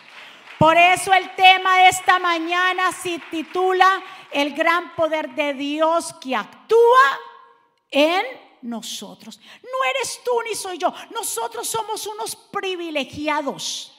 Por 0.57 0.77
eso 0.77 1.13
el 1.13 1.35
tema 1.35 1.79
de 1.79 1.89
esta 1.89 2.19
mañana 2.19 2.93
se 2.93 3.19
titula 3.29 4.01
El 4.31 4.53
gran 4.53 4.95
poder 4.95 5.31
de 5.31 5.53
Dios 5.53 6.13
que 6.21 6.33
actúa 6.37 7.19
en 7.95 8.25
nosotros. 8.61 9.39
No 9.63 9.89
eres 9.89 10.21
tú 10.23 10.31
ni 10.47 10.53
soy 10.53 10.77
yo. 10.77 10.93
Nosotros 11.11 11.67
somos 11.67 12.05
unos 12.05 12.35
privilegiados 12.35 13.93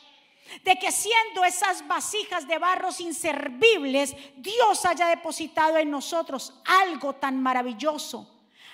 de 0.63 0.77
que 0.77 0.93
siendo 0.93 1.45
esas 1.45 1.87
vasijas 1.89 2.47
de 2.47 2.59
barros 2.59 3.01
inservibles, 3.01 4.15
Dios 4.37 4.85
haya 4.85 5.09
depositado 5.09 5.79
en 5.79 5.91
nosotros 5.91 6.53
algo 6.67 7.15
tan 7.15 7.43
maravilloso, 7.43 8.29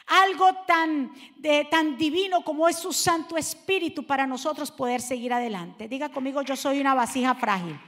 algo 0.06 0.52
tan, 0.66 1.12
de, 1.36 1.66
tan 1.70 1.96
divino 1.96 2.42
como 2.42 2.68
es 2.68 2.76
su 2.76 2.92
Santo 2.92 3.36
Espíritu 3.36 4.04
para 4.04 4.26
nosotros 4.26 4.70
poder 4.72 5.00
seguir 5.00 5.32
adelante. 5.32 5.88
Diga 5.88 6.10
conmigo, 6.10 6.42
yo 6.42 6.56
soy 6.56 6.80
una 6.80 6.94
vasija 6.94 7.34
frágil. 7.36 7.78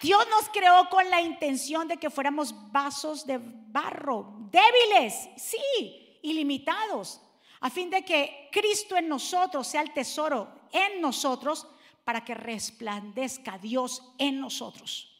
Dios 0.00 0.26
nos 0.30 0.48
creó 0.50 0.88
con 0.88 1.08
la 1.10 1.20
intención 1.20 1.88
de 1.88 1.96
que 1.96 2.10
fuéramos 2.10 2.54
vasos 2.70 3.26
de 3.26 3.38
barro, 3.40 4.34
débiles, 4.50 5.28
sí, 5.36 6.18
ilimitados, 6.22 7.20
a 7.60 7.70
fin 7.70 7.90
de 7.90 8.04
que 8.04 8.48
Cristo 8.52 8.96
en 8.96 9.08
nosotros 9.08 9.66
sea 9.66 9.82
el 9.82 9.92
tesoro 9.92 10.48
en 10.72 11.00
nosotros 11.00 11.66
para 12.04 12.24
que 12.24 12.34
resplandezca 12.34 13.58
Dios 13.58 14.02
en 14.18 14.40
nosotros. 14.40 15.14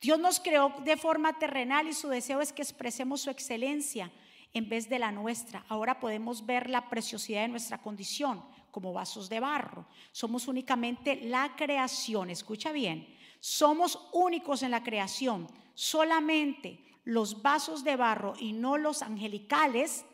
Dios 0.00 0.18
nos 0.18 0.38
creó 0.38 0.74
de 0.84 0.96
forma 0.96 1.38
terrenal 1.38 1.88
y 1.88 1.94
su 1.94 2.08
deseo 2.08 2.40
es 2.40 2.52
que 2.52 2.62
expresemos 2.62 3.22
su 3.22 3.30
excelencia 3.30 4.12
en 4.52 4.68
vez 4.68 4.88
de 4.88 4.98
la 4.98 5.10
nuestra. 5.10 5.64
Ahora 5.68 5.98
podemos 5.98 6.46
ver 6.46 6.70
la 6.70 6.88
preciosidad 6.88 7.42
de 7.42 7.48
nuestra 7.48 7.78
condición 7.78 8.44
como 8.70 8.92
vasos 8.92 9.28
de 9.28 9.40
barro. 9.40 9.86
Somos 10.12 10.46
únicamente 10.46 11.16
la 11.22 11.56
creación, 11.56 12.30
escucha 12.30 12.70
bien, 12.70 13.17
somos 13.40 14.08
únicos 14.12 14.62
en 14.62 14.70
la 14.70 14.82
creación. 14.82 15.48
Solamente 15.74 16.84
los 17.04 17.42
vasos 17.42 17.84
de 17.84 17.96
barro 17.96 18.34
y 18.38 18.52
no 18.52 18.76
los 18.76 19.02
angelicales 19.02 20.04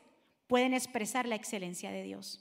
pueden 0.47 0.75
expresar 0.75 1.27
la 1.27 1.35
excelencia 1.35 1.91
de 1.91 2.03
Dios. 2.03 2.41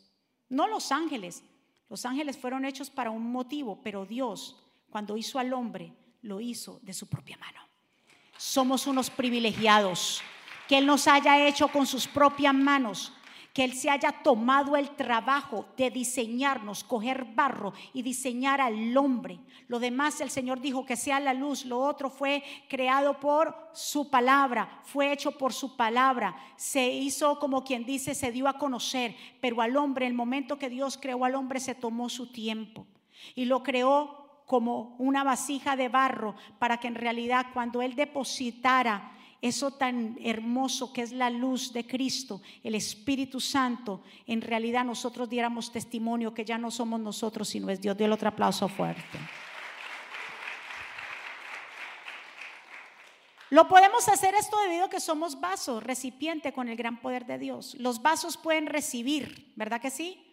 No 0.50 0.68
los 0.68 0.92
ángeles. 0.92 1.44
Los 1.90 2.06
ángeles 2.06 2.38
fueron 2.38 2.66
hechos 2.66 2.90
para 2.90 3.12
un 3.12 3.32
motivo, 3.32 3.80
pero 3.84 4.06
Dios, 4.06 4.64
cuando 4.90 5.18
hizo 5.18 5.40
al 5.40 5.54
hombre, 5.54 5.94
lo 6.22 6.40
hizo 6.42 6.80
de 6.82 6.94
su 6.94 7.08
propia 7.08 7.38
mano. 7.38 7.60
Somos 8.38 8.88
unos 8.88 9.10
privilegiados 9.10 10.22
que 10.68 10.78
Él 10.78 10.86
nos 10.86 11.08
haya 11.08 11.48
hecho 11.48 11.68
con 11.68 11.86
sus 11.86 12.08
propias 12.08 12.54
manos 12.54 13.14
que 13.54 13.64
Él 13.64 13.74
se 13.74 13.92
haya 13.92 14.12
tomado 14.24 14.76
el 14.76 14.90
trabajo 14.96 15.68
de 15.78 15.92
diseñarnos, 15.92 16.84
coger 16.84 17.24
barro 17.36 17.74
y 17.94 18.02
diseñar 18.02 18.60
al 18.60 18.98
hombre. 18.98 19.40
Lo 19.68 19.80
demás 19.80 20.20
el 20.22 20.32
Señor 20.32 20.60
dijo 20.60 20.86
que 20.86 20.96
sea 20.96 21.20
la 21.20 21.36
luz, 21.36 21.64
lo 21.66 21.80
otro 21.80 22.10
fue 22.10 22.44
creado 22.68 23.20
por 23.20 23.56
su 23.74 24.10
palabra, 24.10 24.82
fue 24.84 25.12
hecho 25.12 25.38
por 25.38 25.54
su 25.54 25.78
palabra, 25.78 26.36
se 26.56 26.92
hizo 26.92 27.38
como 27.38 27.64
quien 27.64 27.86
dice, 27.86 28.16
se 28.16 28.32
dio 28.32 28.48
a 28.48 28.58
conocer, 28.58 29.16
pero 29.40 29.62
al 29.62 29.78
hombre, 29.78 30.08
el 30.08 30.16
momento 30.16 30.58
que 30.58 30.70
Dios 30.70 30.98
creó 30.98 31.24
al 31.24 31.36
hombre, 31.36 31.60
se 31.60 31.76
tomó 31.76 32.10
su 32.10 32.32
tiempo 32.32 32.88
y 33.36 33.46
lo 33.46 33.62
creó 33.62 34.24
como 34.48 34.96
una 34.98 35.24
vasija 35.24 35.76
de 35.76 35.90
barro 35.90 36.36
para 36.60 36.78
que 36.78 36.88
en 36.88 36.96
realidad 36.96 37.48
cuando 37.54 37.82
Él 37.82 37.96
depositara 37.96 39.12
eso 39.44 39.72
tan 39.72 40.18
hermoso 40.24 40.94
que 40.94 41.02
es 41.02 41.12
la 41.12 41.30
luz 41.30 41.74
de 41.74 41.86
Cristo, 41.86 42.42
el 42.64 42.76
Espíritu 42.76 43.42
Santo, 43.42 44.02
en 44.26 44.42
realidad 44.42 44.86
nosotros 44.86 45.30
diéramos 45.30 45.70
testimonio 45.70 46.34
que 46.34 46.46
ya 46.46 46.58
no 46.58 46.72
somos 46.72 47.02
nosotros, 47.02 47.50
sino 47.50 47.70
es 47.70 47.82
Dios. 47.82 47.98
el 48.00 48.14
otro 48.14 48.30
aplauso 48.30 48.70
fuerte. 48.70 49.20
Lo 53.50 53.68
podemos 53.68 54.08
hacer 54.08 54.34
esto 54.34 54.58
debido 54.62 54.86
a 54.86 54.90
que 54.90 55.02
somos 55.02 55.42
vasos, 55.42 55.84
recipiente 55.84 56.54
con 56.54 56.70
el 56.70 56.78
gran 56.78 57.02
poder 57.02 57.26
de 57.26 57.38
Dios. 57.38 57.76
Los 57.78 58.02
vasos 58.02 58.38
pueden 58.38 58.68
recibir, 58.68 59.52
¿verdad 59.58 59.82
que 59.82 59.92
sí? 59.92 60.33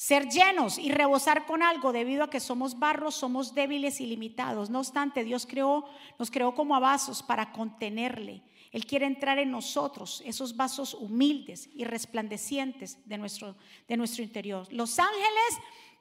Ser 0.00 0.30
llenos 0.30 0.78
y 0.78 0.90
rebosar 0.90 1.44
con 1.44 1.62
algo 1.62 1.92
debido 1.92 2.24
a 2.24 2.30
que 2.30 2.40
somos 2.40 2.78
barros, 2.78 3.16
somos 3.16 3.54
débiles 3.54 4.00
y 4.00 4.06
limitados. 4.06 4.70
No 4.70 4.78
obstante, 4.78 5.24
Dios 5.24 5.44
creó, 5.44 5.84
nos 6.18 6.30
creó 6.30 6.54
como 6.54 6.74
a 6.74 6.78
vasos 6.80 7.22
para 7.22 7.52
contenerle. 7.52 8.40
Él 8.72 8.86
quiere 8.86 9.04
entrar 9.04 9.38
en 9.38 9.50
nosotros, 9.50 10.22
esos 10.24 10.56
vasos 10.56 10.94
humildes 10.94 11.68
y 11.74 11.84
resplandecientes 11.84 13.06
de 13.06 13.18
nuestro, 13.18 13.56
de 13.88 13.98
nuestro 13.98 14.22
interior. 14.22 14.66
Los 14.72 14.98
ángeles 14.98 15.58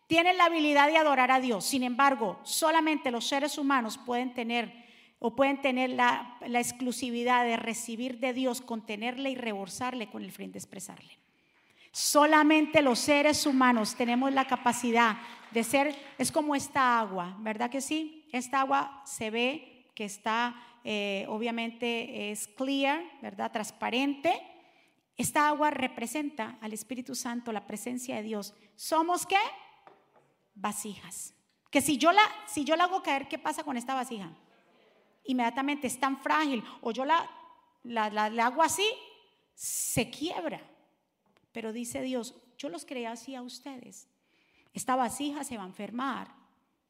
tienen 0.07 0.37
la 0.37 0.45
habilidad 0.45 0.87
de 0.87 0.95
adorar 0.95 1.29
a 1.29 1.41
Dios. 1.41 1.65
Sin 1.65 1.83
embargo, 1.83 2.39
solamente 2.43 3.11
los 3.11 3.27
seres 3.27 3.57
humanos 3.57 3.97
pueden 3.97 4.33
tener 4.33 4.71
o 5.19 5.35
pueden 5.35 5.61
tener 5.61 5.89
la, 5.89 6.37
la 6.47 6.61
exclusividad 6.61 7.43
de 7.43 7.57
recibir 7.57 8.19
de 8.19 8.31
Dios, 8.31 8.61
contenerle 8.61 9.31
y 9.31 9.35
rebosarle 9.35 10.09
con 10.09 10.23
el 10.23 10.31
fin 10.31 10.53
de 10.53 10.59
expresarle. 10.59 11.19
Solamente 11.91 12.81
los 12.81 12.99
seres 12.99 13.45
humanos 13.45 13.95
tenemos 13.95 14.31
la 14.31 14.45
capacidad 14.45 15.17
de 15.51 15.63
ser, 15.63 15.95
es 16.17 16.31
como 16.31 16.55
esta 16.55 16.99
agua, 16.99 17.35
¿verdad 17.39 17.69
que 17.69 17.81
sí? 17.81 18.27
Esta 18.31 18.61
agua 18.61 19.01
se 19.05 19.31
ve 19.31 19.89
que 19.95 20.05
está, 20.05 20.55
eh, 20.83 21.25
obviamente 21.27 22.31
es 22.31 22.47
clear, 22.47 23.03
¿verdad? 23.21 23.51
Transparente. 23.51 24.39
Esta 25.17 25.47
agua 25.47 25.71
representa 25.71 26.57
al 26.61 26.73
Espíritu 26.73 27.15
Santo, 27.15 27.51
la 27.51 27.65
presencia 27.65 28.15
de 28.17 28.23
Dios. 28.23 28.53
¿Somos 28.75 29.25
qué? 29.25 29.35
Vasijas. 30.53 31.33
Que 31.69 31.81
si 31.81 31.97
yo 31.97 32.11
la, 32.11 32.21
si 32.47 32.63
yo 32.63 32.75
la 32.75 32.85
hago 32.85 33.03
caer, 33.03 33.27
¿qué 33.27 33.37
pasa 33.37 33.63
con 33.63 33.75
esta 33.77 33.93
vasija? 33.93 34.31
Inmediatamente 35.25 35.87
es 35.87 35.99
tan 35.99 36.21
frágil. 36.21 36.63
O 36.81 36.91
yo 36.91 37.03
la, 37.03 37.29
la, 37.83 38.09
la 38.29 38.45
hago 38.45 38.63
así, 38.63 38.87
se 39.53 40.09
quiebra. 40.09 40.61
Pero 41.59 41.73
dice 41.73 42.01
Dios, 42.01 42.35
yo 42.57 42.69
los 42.69 42.85
creé 42.85 43.05
así 43.05 43.35
a 43.35 43.41
ustedes. 43.41 44.07
Esta 44.73 44.95
vasija 44.95 45.43
se 45.43 45.57
va 45.57 45.63
a 45.63 45.67
enfermar 45.67 46.33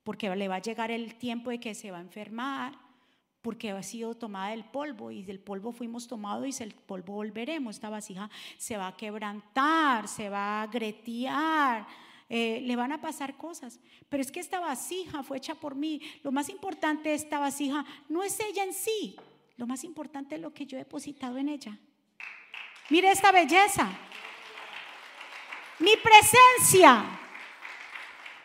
porque 0.03 0.29
le 0.35 0.47
va 0.47 0.57
a 0.57 0.61
llegar 0.61 0.91
el 0.91 1.15
tiempo 1.15 1.49
de 1.49 1.59
que 1.59 1.73
se 1.73 1.89
va 1.89 1.97
a 1.97 2.01
enfermar 2.01 2.77
porque 3.41 3.71
ha 3.71 3.81
sido 3.81 4.13
tomada 4.13 4.51
del 4.51 4.63
polvo 4.63 5.09
y 5.09 5.23
del 5.23 5.39
polvo 5.39 5.71
fuimos 5.71 6.05
tomados 6.05 6.47
y 6.47 6.51
del 6.51 6.75
polvo 6.75 7.13
volveremos. 7.13 7.77
Esta 7.77 7.89
vasija 7.89 8.29
se 8.59 8.77
va 8.77 8.89
a 8.89 8.95
quebrantar, 8.95 10.07
se 10.07 10.29
va 10.29 10.61
a 10.61 10.67
gretear. 10.67 11.87
Eh, 12.29 12.61
le 12.61 12.75
van 12.75 12.91
a 12.91 13.01
pasar 13.01 13.37
cosas. 13.37 13.79
Pero 14.07 14.21
es 14.21 14.31
que 14.31 14.39
esta 14.39 14.59
vasija 14.59 15.23
fue 15.23 15.37
hecha 15.37 15.55
por 15.55 15.73
mí. 15.73 15.99
Lo 16.21 16.31
más 16.31 16.47
importante 16.47 17.09
de 17.09 17.15
esta 17.15 17.39
vasija 17.39 17.83
no 18.07 18.21
es 18.21 18.39
ella 18.39 18.65
en 18.65 18.73
sí. 18.75 19.15
Lo 19.57 19.65
más 19.65 19.83
importante 19.83 20.35
es 20.35 20.41
lo 20.41 20.53
que 20.53 20.67
yo 20.67 20.77
he 20.77 20.81
depositado 20.81 21.39
en 21.39 21.49
ella. 21.49 21.75
Mire 22.91 23.09
esta 23.09 23.31
belleza 23.31 24.08
mi 25.79 25.95
presencia. 25.97 27.03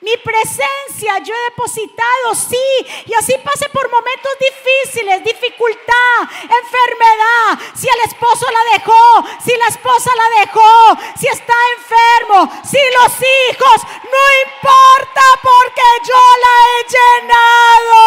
Mi 0.01 0.17
presencia 0.19 1.19
yo 1.25 1.35
he 1.35 1.51
depositado, 1.51 2.35
sí, 2.35 2.87
y 3.07 3.15
así 3.15 3.33
pase 3.43 3.69
por 3.71 3.91
momentos 3.91 4.33
difíciles, 4.39 5.25
dificultad, 5.25 6.29
enfermedad, 6.43 7.59
si 7.75 7.89
el 7.89 8.01
esposo 8.05 8.47
la 8.51 8.65
dejó, 8.77 9.25
si 9.43 9.57
la 9.57 9.67
esposa 9.69 10.11
la 10.15 10.41
dejó, 10.41 10.99
si 11.19 11.27
está 11.27 11.55
enfermo, 11.79 12.53
si 12.65 12.79
los 13.01 13.13
hijos, 13.23 13.83
no 14.05 14.23
importa 14.47 15.23
porque 15.41 15.87
yo 16.07 16.23
la 16.45 16.55
he 16.69 16.85
llenado. 17.25 18.05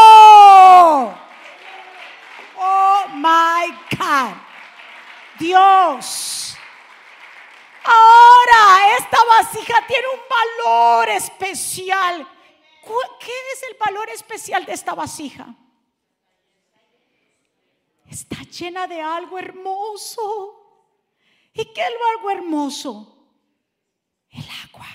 Oh 2.60 3.08
my 3.16 3.74
God. 3.98 4.36
Dios 5.40 6.57
Ahora 7.88 8.98
esta 8.98 9.18
vasija 9.24 9.88
tiene 9.88 10.08
un 10.08 10.20
valor 10.30 11.10
especial. 11.10 12.28
¿Qué 13.20 13.32
es 13.54 13.64
el 13.70 13.78
valor 13.78 14.10
especial 14.10 14.66
de 14.66 14.74
esta 14.74 14.94
vasija? 14.94 15.56
Está 18.10 18.42
llena 18.44 18.88
de 18.88 19.02
algo 19.02 19.40
hermoso. 19.40 20.58
¿Y 21.54 21.64
qué 21.74 21.82
es 21.82 21.94
algo 22.16 22.30
hermoso? 22.30 23.14
El 24.30 24.46
agua, 24.66 24.88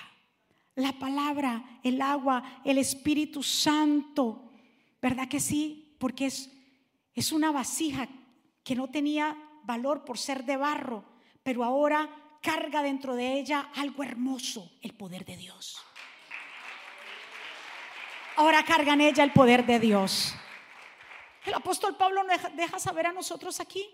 la 0.75 0.93
palabra, 0.93 1.81
el 1.83 2.01
agua, 2.01 2.61
el 2.65 2.77
Espíritu 2.79 3.43
Santo. 3.43 4.53
¿Verdad 5.01 5.29
que 5.29 5.41
sí? 5.41 5.97
Porque 5.99 6.27
es, 6.27 6.51
es 7.15 7.33
una 7.33 7.53
vasija 7.53 8.07
que 8.63 8.75
no 8.75 8.89
tenía 8.89 9.37
valor 9.65 10.05
por 10.05 10.19
ser 10.19 10.45
de 10.45 10.57
barro, 10.57 11.05
pero 11.43 11.65
ahora 11.65 12.22
carga 12.43 12.83
dentro 12.83 13.15
de 13.15 13.39
ella 13.39 13.71
algo 13.77 14.03
hermoso, 14.03 14.73
el 14.83 14.93
poder 14.95 15.25
de 15.25 15.37
Dios. 15.37 15.79
Ahora 18.37 18.65
carga 18.65 18.95
en 18.95 19.03
ella 19.03 19.25
el 19.25 19.33
poder 19.33 19.65
de 19.65 19.79
Dios. 19.79 20.35
El 21.45 21.55
apóstol 21.55 21.97
Pablo 21.97 22.23
nos 22.25 22.57
deja 22.57 22.79
saber 22.79 23.07
a 23.07 23.13
nosotros 23.13 23.61
aquí 23.61 23.89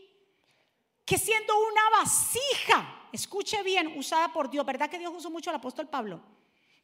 que 1.05 1.17
siendo 1.17 1.55
una 1.59 1.99
vasija, 1.99 3.09
escuche 3.13 3.63
bien, 3.63 3.99
usada 3.99 4.33
por 4.33 4.51
Dios, 4.51 4.65
¿verdad 4.67 4.91
que 4.91 4.99
Dios 4.99 5.13
usó 5.15 5.31
mucho 5.31 5.51
al 5.51 5.57
apóstol 5.57 5.89
Pablo? 5.89 6.21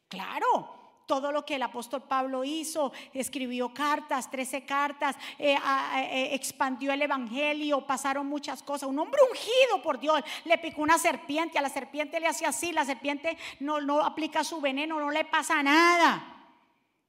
Claro, 0.07 0.84
todo 1.05 1.31
lo 1.31 1.45
que 1.45 1.55
el 1.55 1.63
apóstol 1.63 2.03
Pablo 2.03 2.43
hizo, 2.43 2.91
escribió 3.13 3.73
cartas, 3.73 4.29
13 4.29 4.65
cartas, 4.65 5.15
eh, 5.37 5.55
eh, 5.55 6.29
expandió 6.33 6.91
el 6.91 7.01
evangelio, 7.01 7.85
pasaron 7.85 8.27
muchas 8.27 8.63
cosas. 8.63 8.89
Un 8.89 8.99
hombre 8.99 9.21
ungido 9.29 9.81
por 9.83 9.99
Dios 9.99 10.21
le 10.45 10.57
picó 10.57 10.81
una 10.81 10.97
serpiente, 10.97 11.57
a 11.57 11.61
la 11.61 11.69
serpiente 11.69 12.19
le 12.19 12.27
hacía 12.27 12.49
así, 12.49 12.71
la 12.71 12.85
serpiente 12.85 13.37
no, 13.59 13.81
no 13.81 14.01
aplica 14.01 14.43
su 14.43 14.61
veneno, 14.61 14.99
no 14.99 15.11
le 15.11 15.25
pasa 15.25 15.61
nada. 15.63 16.31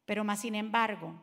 Pero 0.04 0.24
más 0.24 0.40
sin 0.40 0.54
embargo, 0.54 1.14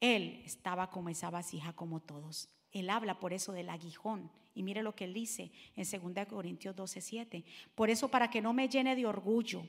él 0.00 0.42
estaba 0.44 0.90
como 0.90 1.08
esa 1.08 1.30
vasija 1.30 1.72
como 1.72 2.00
todos. 2.00 2.48
Él 2.72 2.90
habla 2.90 3.20
por 3.20 3.32
eso 3.32 3.52
del 3.52 3.70
aguijón. 3.70 4.30
Y 4.56 4.62
mire 4.62 4.82
lo 4.82 4.94
que 4.94 5.04
él 5.04 5.14
dice 5.14 5.50
en 5.76 6.14
2 6.14 6.26
Corintios 6.26 6.76
12, 6.76 7.00
7. 7.00 7.44
Por 7.74 7.90
eso, 7.90 8.08
para 8.08 8.30
que 8.30 8.42
no 8.42 8.52
me 8.52 8.68
llene 8.68 8.96
de 8.96 9.06
orgullo, 9.06 9.62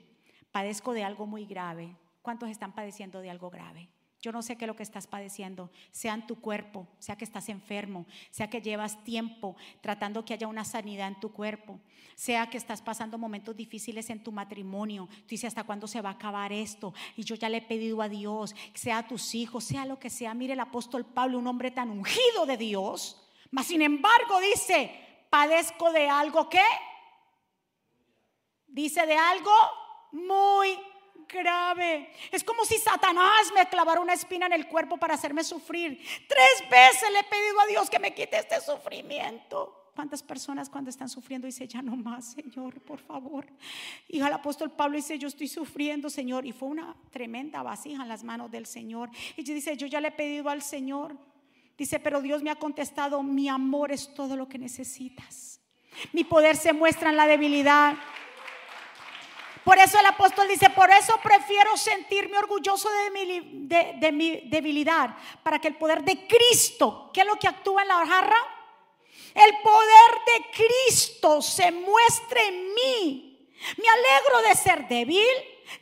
padezco 0.51 0.93
de 0.93 1.03
algo 1.03 1.25
muy 1.25 1.45
grave 1.45 1.95
¿Cuántos 2.25 2.49
están 2.49 2.73
padeciendo 2.73 3.21
de 3.21 3.29
algo 3.29 3.51
grave? 3.51 3.87
Yo 4.19 4.31
no 4.31 4.41
sé 4.41 4.57
qué 4.57 4.65
es 4.65 4.67
lo 4.67 4.75
que 4.75 4.81
estás 4.81 5.05
padeciendo, 5.05 5.69
sea 5.91 6.15
en 6.15 6.25
tu 6.25 6.41
cuerpo, 6.41 6.87
sea 6.97 7.15
que 7.15 7.23
estás 7.23 7.49
enfermo, 7.49 8.07
sea 8.31 8.49
que 8.49 8.63
llevas 8.63 9.03
tiempo 9.03 9.55
tratando 9.79 10.25
que 10.25 10.33
haya 10.33 10.47
una 10.47 10.65
sanidad 10.65 11.07
en 11.07 11.19
tu 11.19 11.31
cuerpo, 11.31 11.79
sea 12.15 12.49
que 12.49 12.57
estás 12.57 12.81
pasando 12.81 13.19
momentos 13.19 13.55
difíciles 13.55 14.09
en 14.09 14.23
tu 14.23 14.31
matrimonio. 14.31 15.07
Tú 15.07 15.27
dices, 15.27 15.49
¿hasta 15.49 15.65
cuándo 15.65 15.85
se 15.85 16.01
va 16.01 16.09
a 16.09 16.13
acabar 16.13 16.51
esto? 16.51 16.95
Y 17.15 17.23
yo 17.25 17.35
ya 17.35 17.47
le 17.47 17.57
he 17.57 17.61
pedido 17.61 18.01
a 18.01 18.09
Dios, 18.09 18.55
sea 18.73 18.97
a 18.97 19.07
tus 19.07 19.35
hijos, 19.35 19.63
sea 19.63 19.85
lo 19.85 19.99
que 19.99 20.09
sea. 20.09 20.33
Mire 20.33 20.53
el 20.53 20.59
apóstol 20.59 21.05
Pablo, 21.05 21.37
un 21.37 21.45
hombre 21.45 21.69
tan 21.69 21.91
ungido 21.91 22.47
de 22.47 22.57
Dios, 22.57 23.23
mas 23.51 23.67
sin 23.67 23.83
embargo 23.83 24.39
dice, 24.39 25.27
padezco 25.29 25.91
de 25.91 26.09
algo 26.09 26.49
que, 26.49 26.63
dice 28.65 29.05
de 29.05 29.15
algo 29.15 29.53
muy 30.11 30.75
grave. 31.27 32.09
Es 32.31 32.43
como 32.43 32.65
si 32.65 32.77
Satanás 32.77 33.51
me 33.53 33.67
clavara 33.67 34.01
una 34.01 34.13
espina 34.13 34.45
en 34.45 34.53
el 34.53 34.67
cuerpo 34.67 34.97
para 34.97 35.15
hacerme 35.15 35.43
sufrir. 35.43 36.03
Tres 36.27 36.69
veces 36.69 37.11
le 37.11 37.19
he 37.19 37.23
pedido 37.23 37.59
a 37.59 37.67
Dios 37.67 37.89
que 37.89 37.99
me 37.99 38.13
quite 38.13 38.37
este 38.37 38.59
sufrimiento. 38.61 39.81
¿Cuántas 39.95 40.21
personas 40.21 40.69
cuando 40.69 40.89
están 40.89 41.07
sufriendo 41.07 41.45
dice 41.45 41.67
ya 41.69 41.81
no 41.81 41.95
más, 41.95 42.33
Señor, 42.33 42.81
por 42.81 42.99
favor? 42.99 43.47
Y 44.09 44.19
el 44.19 44.33
apóstol 44.33 44.69
Pablo 44.71 44.97
dice, 44.97 45.17
yo 45.17 45.29
estoy 45.29 45.47
sufriendo, 45.47 46.09
Señor. 46.09 46.45
Y 46.45 46.51
fue 46.51 46.67
una 46.67 46.95
tremenda 47.11 47.63
vasija 47.63 48.01
en 48.01 48.09
las 48.09 48.23
manos 48.23 48.51
del 48.51 48.65
Señor. 48.65 49.09
Y 49.37 49.43
dice, 49.43 49.77
yo 49.77 49.87
ya 49.87 50.01
le 50.01 50.09
he 50.09 50.11
pedido 50.11 50.49
al 50.49 50.61
Señor. 50.61 51.17
Dice, 51.77 51.99
pero 51.99 52.21
Dios 52.21 52.43
me 52.43 52.49
ha 52.49 52.55
contestado, 52.55 53.23
mi 53.23 53.47
amor 53.47 53.91
es 53.91 54.13
todo 54.13 54.35
lo 54.35 54.49
que 54.49 54.57
necesitas. 54.57 55.61
Mi 56.11 56.25
poder 56.25 56.57
se 56.57 56.73
muestra 56.73 57.09
en 57.09 57.15
la 57.15 57.27
debilidad. 57.27 57.95
Por 59.65 59.79
eso 59.79 59.99
el 59.99 60.05
apóstol 60.05 60.47
dice, 60.47 60.69
por 60.69 60.91
eso 60.91 61.19
prefiero 61.23 61.75
sentirme 61.75 62.37
orgulloso 62.37 62.87
de 62.87 63.09
mi, 63.09 63.67
de, 63.67 64.11
mi 64.11 64.41
debilidad, 64.45 65.17
para 65.41 65.57
que 65.57 65.69
el 65.69 65.75
poder 65.75 66.03
de 66.03 66.27
Cristo, 66.27 67.09
¿qué 67.11 67.21
es 67.21 67.25
lo 67.25 67.35
que 67.37 67.47
actúa 67.47 67.81
en 67.81 67.87
la 67.87 68.05
jarra? 68.05 68.37
El 69.33 69.57
poder 69.63 70.11
de 70.27 70.51
Cristo 70.51 71.41
se 71.41 71.71
muestre 71.71 72.47
en 72.47 72.73
mí. 72.75 73.49
Me 73.77 73.89
alegro 73.89 74.47
de 74.47 74.55
ser 74.55 74.87
débil, 74.87 75.25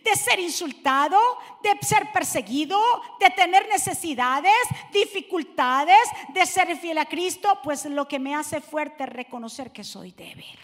de 0.01 0.15
ser 0.15 0.39
insultado, 0.39 1.19
de 1.61 1.77
ser 1.85 2.09
perseguido, 2.13 2.79
de 3.19 3.31
tener 3.31 3.67
necesidades, 3.67 4.55
dificultades, 4.93 6.07
de 6.29 6.45
ser 6.45 6.77
fiel 6.77 6.99
a 6.99 7.05
Cristo, 7.05 7.59
pues 7.61 7.83
lo 7.83 8.07
que 8.07 8.17
me 8.17 8.33
hace 8.33 8.61
fuerte 8.61 9.03
es 9.03 9.09
reconocer 9.09 9.73
que 9.73 9.83
soy 9.83 10.11
débil. 10.13 10.57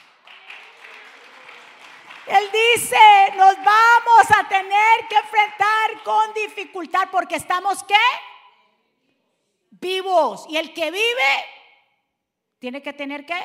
Él 2.29 2.49
dice, 2.51 2.97
nos 3.35 3.55
vamos 3.57 4.31
a 4.37 4.47
tener 4.47 5.07
que 5.09 5.15
enfrentar 5.15 6.03
con 6.03 6.33
dificultad 6.33 7.09
porque 7.11 7.35
estamos 7.35 7.83
qué? 7.83 7.95
Vivos. 9.71 10.45
Y 10.47 10.57
el 10.57 10.73
que 10.73 10.91
vive 10.91 11.45
tiene 12.59 12.81
que 12.81 12.93
tener 12.93 13.25
que, 13.25 13.35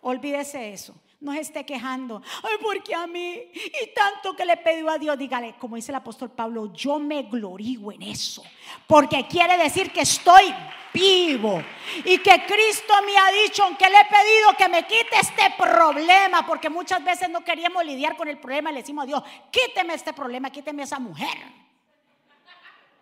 olvídese 0.00 0.72
eso. 0.72 0.94
No 1.24 1.32
se 1.32 1.40
esté 1.40 1.64
quejando. 1.64 2.22
Ay, 2.42 2.58
porque 2.62 2.94
a 2.94 3.06
mí 3.06 3.42
y 3.54 3.94
tanto 3.94 4.36
que 4.36 4.44
le 4.44 4.58
pido 4.58 4.90
a 4.90 4.98
Dios, 4.98 5.18
dígale, 5.18 5.54
como 5.58 5.76
dice 5.76 5.90
el 5.90 5.96
apóstol 5.96 6.30
Pablo, 6.30 6.72
yo 6.72 6.98
me 6.98 7.22
glorío 7.22 7.90
en 7.90 8.02
eso, 8.02 8.44
porque 8.86 9.26
quiere 9.26 9.56
decir 9.56 9.90
que 9.90 10.02
estoy 10.02 10.54
vivo 10.92 11.62
y 12.04 12.18
que 12.18 12.44
Cristo 12.46 12.92
me 13.06 13.16
ha 13.16 13.42
dicho, 13.42 13.64
aunque 13.64 13.88
le 13.88 13.96
he 13.96 14.04
pedido 14.04 14.52
que 14.56 14.68
me 14.68 14.86
quite 14.86 15.18
este 15.18 15.54
problema, 15.58 16.46
porque 16.46 16.68
muchas 16.68 17.02
veces 17.02 17.30
no 17.30 17.42
queríamos 17.42 17.84
lidiar 17.84 18.16
con 18.16 18.28
el 18.28 18.38
problema, 18.38 18.70
le 18.70 18.80
decimos 18.80 19.04
a 19.04 19.06
Dios, 19.06 19.22
quíteme 19.50 19.94
este 19.94 20.12
problema, 20.12 20.50
quíteme 20.50 20.82
a 20.82 20.84
esa 20.84 20.98
mujer. 20.98 21.63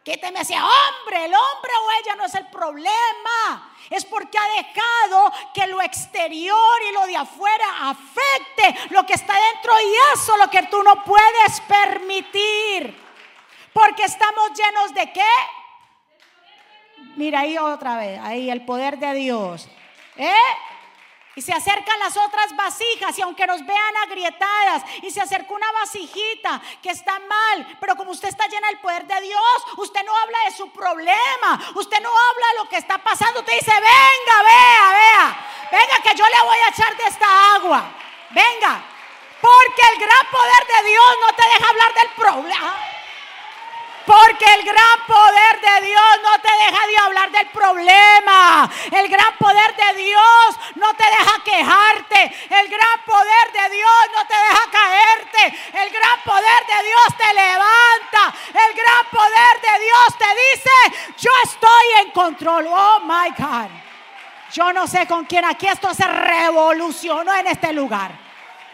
Quíteme 0.03 0.41
ese 0.41 0.55
hombre, 0.55 1.25
el 1.27 1.33
hombre 1.33 1.73
o 1.81 1.91
ella 2.01 2.17
no 2.17 2.25
es 2.25 2.35
el 2.35 2.47
problema. 2.49 3.75
Es 3.89 4.05
porque 4.05 4.37
ha 4.37 4.63
dejado 4.63 5.33
que 5.55 5.67
lo 5.69 5.81
exterior 5.81 6.83
y 6.89 6.93
lo 6.93 7.07
de 7.07 7.17
afuera 7.17 7.91
afecte 7.91 8.89
lo 8.91 9.07
que 9.07 9.15
está 9.15 9.35
dentro 9.35 9.73
y 9.81 9.95
eso 10.15 10.37
lo 10.37 10.51
que 10.51 10.65
tú 10.65 10.83
no 10.83 11.05
puedes 11.05 11.61
permitir. 11.69 13.01
Porque 13.73 14.05
estamos 14.05 14.51
llenos 14.55 14.95
de 14.95 15.13
qué? 15.13 15.31
Mira 17.17 17.41
ahí 17.41 17.57
otra 17.59 17.97
vez, 17.97 18.19
ahí 18.23 18.51
el 18.51 18.65
poder 18.65 18.99
de 18.99 19.15
Dios. 19.15 19.69
¿Eh? 20.17 20.35
Y 21.35 21.41
se 21.41 21.53
acercan 21.53 21.99
las 21.99 22.15
otras 22.17 22.55
vasijas 22.55 23.19
y 23.19 23.23
aunque 23.23 23.47
nos 23.47 23.65
vean 23.65 23.97
agrietadas 24.07 24.83
y 25.03 25.11
se 25.11 25.21
acerca 25.21 25.55
una 25.55 25.73
vasijita 25.73 26.61
que 26.83 26.91
está 26.91 27.19
mal, 27.21 27.79
pero 27.81 27.97
como 27.97 28.11
usted 28.11 28.29
está 28.29 28.47
llena 28.49 28.69
del 28.69 28.81
poder 28.81 29.07
de 29.07 29.21
Dios, 29.23 29.65
usted 29.79 30.05
no 30.05 30.15
habla 30.15 30.39
de 30.45 30.51
su 30.55 30.71
problema, 30.71 31.73
usted 31.75 32.01
no 32.03 32.11
habla 32.11 32.47
de 32.49 32.59
lo 32.59 32.69
que 32.69 32.77
está 32.77 32.99
pasando, 32.99 33.41
usted 33.41 33.55
dice, 33.55 33.73
venga, 33.73 34.43
vea, 34.45 34.93
vea, 34.93 35.47
venga 35.73 36.03
que 36.03 36.17
yo 36.19 36.25
le 36.27 36.43
voy 36.43 36.59
a 36.59 36.69
echar 36.69 36.97
de 36.99 37.05
esta 37.05 37.55
agua, 37.55 37.83
venga, 38.31 38.85
porque 39.41 39.83
el 39.95 40.01
gran 40.01 40.27
poder 40.31 40.83
de 40.83 40.91
Dios 40.91 41.17
no 41.21 41.33
te 41.35 41.43
deja 41.49 41.71
hablar 41.71 41.95
del 41.95 42.09
problema. 42.11 42.92
Porque 44.07 44.45
el 44.45 44.65
gran 44.65 45.07
poder 45.07 45.61
de 45.61 45.87
Dios 45.87 46.21
no 46.23 46.41
te 46.41 46.51
deja 46.51 46.87
de 46.87 46.99
hablar 46.99 47.31
del 47.31 47.47
problema. 47.49 48.71
El 48.91 49.09
gran 49.09 49.37
poder 49.39 49.77
de 49.77 50.03
Dios 50.03 50.57
no 50.75 50.93
te 50.95 51.05
deja 51.05 51.43
quejarte. 51.45 52.49
El 52.51 52.69
gran 52.69 53.01
poder 53.07 53.53
de 53.53 53.75
Dios 53.77 54.11
no 54.15 54.27
te 54.27 54.35
deja 54.35 54.71
caerte. 54.71 55.61
El 55.73 55.91
gran 55.91 56.21
poder 56.25 56.67
de 56.67 56.83
Dios 56.89 57.07
te 57.17 57.35
levanta. 57.35 58.35
El 58.49 58.75
gran 58.75 59.07
poder 59.11 59.61
de 59.63 59.85
Dios 59.85 60.19
te 60.19 60.29
dice, 60.35 61.15
yo 61.19 61.31
estoy 61.45 62.05
en 62.05 62.11
control. 62.11 62.67
Oh, 62.69 63.01
my 63.05 63.31
God. 63.39 63.71
Yo 64.53 64.73
no 64.73 64.87
sé 64.87 65.07
con 65.07 65.25
quién 65.25 65.45
aquí 65.45 65.67
esto 65.67 65.95
se 65.95 66.07
revolucionó 66.07 67.35
en 67.35 67.47
este 67.47 67.73
lugar. 67.73 68.11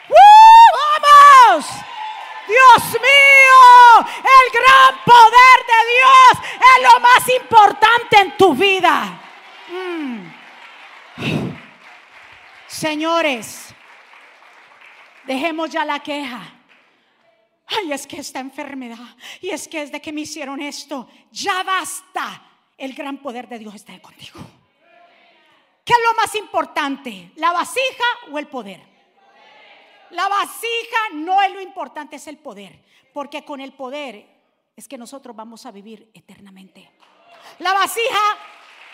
¡Vamos! 0.08 1.66
Dios 2.48 2.92
mío, 2.92 4.08
el 4.22 4.52
gran 4.52 5.04
poder 5.04 5.58
de 5.66 5.80
Dios 5.92 6.50
es 6.54 6.82
lo 6.82 7.00
más 7.00 7.28
importante 7.28 8.18
en 8.18 8.36
tu 8.36 8.54
vida. 8.54 9.20
Mm. 9.68 10.28
Señores, 12.66 13.74
dejemos 15.24 15.70
ya 15.70 15.84
la 15.84 16.00
queja. 16.00 16.40
Ay, 17.66 17.92
es 17.92 18.06
que 18.06 18.18
esta 18.18 18.40
enfermedad, 18.40 19.16
y 19.42 19.50
es 19.50 19.68
que 19.68 19.82
es 19.82 19.92
de 19.92 20.00
que 20.00 20.12
me 20.12 20.22
hicieron 20.22 20.60
esto, 20.62 21.08
ya 21.30 21.62
basta. 21.62 22.44
El 22.78 22.94
gran 22.94 23.18
poder 23.18 23.48
de 23.48 23.58
Dios 23.58 23.74
está 23.74 24.00
contigo. 24.00 24.38
¿Qué 25.84 25.92
es 25.92 25.98
lo 26.06 26.14
más 26.14 26.34
importante? 26.36 27.32
¿La 27.36 27.52
vasija 27.52 28.04
o 28.30 28.38
el 28.38 28.46
poder? 28.46 28.97
La 30.10 30.28
vasija 30.28 30.98
no 31.14 31.42
es 31.42 31.52
lo 31.52 31.60
importante, 31.60 32.16
es 32.16 32.26
el 32.26 32.38
poder. 32.38 32.84
Porque 33.12 33.44
con 33.44 33.60
el 33.60 33.72
poder 33.72 34.26
es 34.76 34.86
que 34.88 34.98
nosotros 34.98 35.34
vamos 35.34 35.66
a 35.66 35.70
vivir 35.70 36.10
eternamente. 36.14 36.90
La 37.58 37.72
vasija 37.72 38.38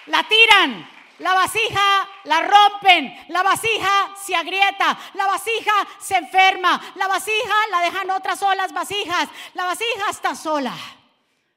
la 0.07 0.27
tiran, 0.27 0.89
la 1.19 1.35
vasija 1.35 2.09
la 2.25 2.41
rompen, 2.43 3.27
la 3.29 3.43
vasija 3.43 4.15
se 4.17 4.35
agrieta, 4.35 4.99
la 5.15 5.27
vasija 5.27 5.73
se 6.01 6.17
enferma, 6.17 6.81
la 6.97 7.07
vasija 7.07 7.55
la 7.71 7.81
dejan 7.81 8.11
otras 8.11 8.39
solas 8.39 8.73
vasijas, 8.73 9.29
la 9.55 9.65
vasija 9.65 10.11
está 10.11 10.35
sola. 10.35 10.75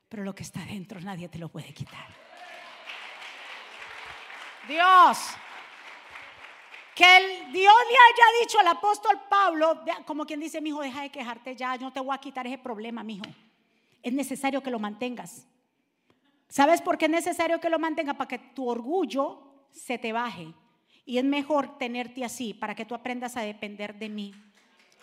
Pero 0.09 0.23
lo 0.23 0.35
que 0.35 0.43
está 0.43 0.59
dentro 0.61 0.99
nadie 1.01 1.29
te 1.29 1.37
lo 1.37 1.49
puede 1.49 1.73
quitar. 1.73 2.07
Dios 4.67 5.17
que 6.97 7.17
el 7.17 7.51
Dios 7.51 7.75
le 7.91 7.95
haya 7.95 8.39
dicho 8.41 8.59
al 8.59 8.67
apóstol 8.69 9.21
Pablo, 9.29 9.83
como 10.07 10.25
quien 10.25 10.39
dice, 10.39 10.59
mi 10.61 10.69
hijo, 10.69 10.81
deja 10.81 11.03
de 11.03 11.11
quejarte 11.11 11.55
ya, 11.55 11.77
no 11.77 11.93
te 11.93 11.99
voy 11.99 12.15
a 12.15 12.17
quitar 12.17 12.47
ese 12.47 12.57
problema, 12.57 13.03
mi 13.03 13.17
hijo. 13.17 13.25
Es 14.01 14.11
necesario 14.11 14.63
que 14.63 14.71
lo 14.71 14.79
mantengas. 14.79 15.45
¿Sabes 16.49 16.81
por 16.81 16.97
qué 16.97 17.05
es 17.05 17.11
necesario 17.11 17.59
que 17.59 17.69
lo 17.69 17.77
mantengas? 17.77 18.15
Para 18.15 18.27
que 18.27 18.39
tu 18.39 18.67
orgullo 18.67 19.43
se 19.69 19.99
te 19.99 20.11
baje. 20.11 20.51
Y 21.05 21.19
es 21.19 21.23
mejor 21.23 21.77
tenerte 21.77 22.25
así, 22.25 22.55
para 22.55 22.73
que 22.73 22.85
tú 22.85 22.95
aprendas 22.95 23.37
a 23.37 23.41
depender 23.41 23.93
de 23.93 24.09
mí. 24.09 24.33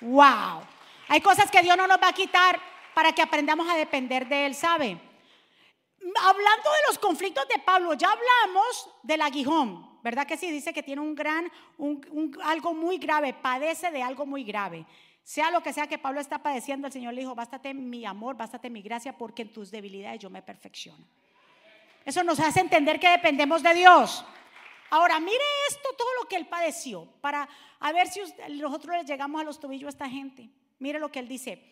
¡Wow! 0.00 0.62
Hay 1.06 1.20
cosas 1.20 1.48
que 1.48 1.62
Dios 1.62 1.76
no 1.76 1.86
nos 1.86 1.98
va 1.98 2.08
a 2.08 2.12
quitar 2.12 2.60
para 2.92 3.12
que 3.12 3.22
aprendamos 3.22 3.68
a 3.68 3.76
depender 3.76 4.26
de 4.26 4.46
Él, 4.46 4.56
¿sabe? 4.56 4.98
Hablando 6.22 6.70
de 6.70 6.86
los 6.88 6.98
conflictos 6.98 7.46
de 7.46 7.60
Pablo, 7.60 7.94
ya 7.94 8.08
hablamos 8.10 8.90
del 9.04 9.22
aguijón. 9.22 9.93
¿Verdad 10.04 10.26
que 10.26 10.36
sí? 10.36 10.50
Dice 10.50 10.74
que 10.74 10.82
tiene 10.82 11.00
un 11.00 11.14
gran, 11.14 11.50
un, 11.78 12.38
algo 12.44 12.74
muy 12.74 12.98
grave, 12.98 13.32
padece 13.32 13.90
de 13.90 14.02
algo 14.02 14.26
muy 14.26 14.44
grave. 14.44 14.84
Sea 15.22 15.50
lo 15.50 15.62
que 15.62 15.72
sea 15.72 15.86
que 15.86 15.96
Pablo 15.96 16.20
está 16.20 16.42
padeciendo, 16.42 16.86
el 16.86 16.92
Señor 16.92 17.14
le 17.14 17.22
dijo, 17.22 17.34
bástate 17.34 17.72
mi 17.72 18.04
amor, 18.04 18.36
bástate 18.36 18.68
mi 18.68 18.82
gracia, 18.82 19.16
porque 19.16 19.42
en 19.42 19.52
tus 19.52 19.70
debilidades 19.70 20.20
yo 20.20 20.28
me 20.28 20.42
perfecciono. 20.42 21.02
Eso 22.04 22.22
nos 22.22 22.38
hace 22.38 22.60
entender 22.60 23.00
que 23.00 23.08
dependemos 23.08 23.62
de 23.62 23.72
Dios. 23.72 24.22
Ahora, 24.90 25.18
mire 25.18 25.44
esto, 25.70 25.88
todo 25.96 26.10
lo 26.20 26.28
que 26.28 26.36
él 26.36 26.46
padeció, 26.46 27.06
para 27.22 27.48
a 27.80 27.92
ver 27.92 28.06
si 28.06 28.20
nosotros 28.50 28.98
le 28.98 29.04
llegamos 29.04 29.40
a 29.40 29.44
los 29.44 29.58
tobillos 29.58 29.86
a 29.86 29.88
esta 29.88 30.08
gente. 30.08 30.50
Mire 30.80 30.98
lo 30.98 31.10
que 31.10 31.20
él 31.20 31.28
dice. 31.28 31.62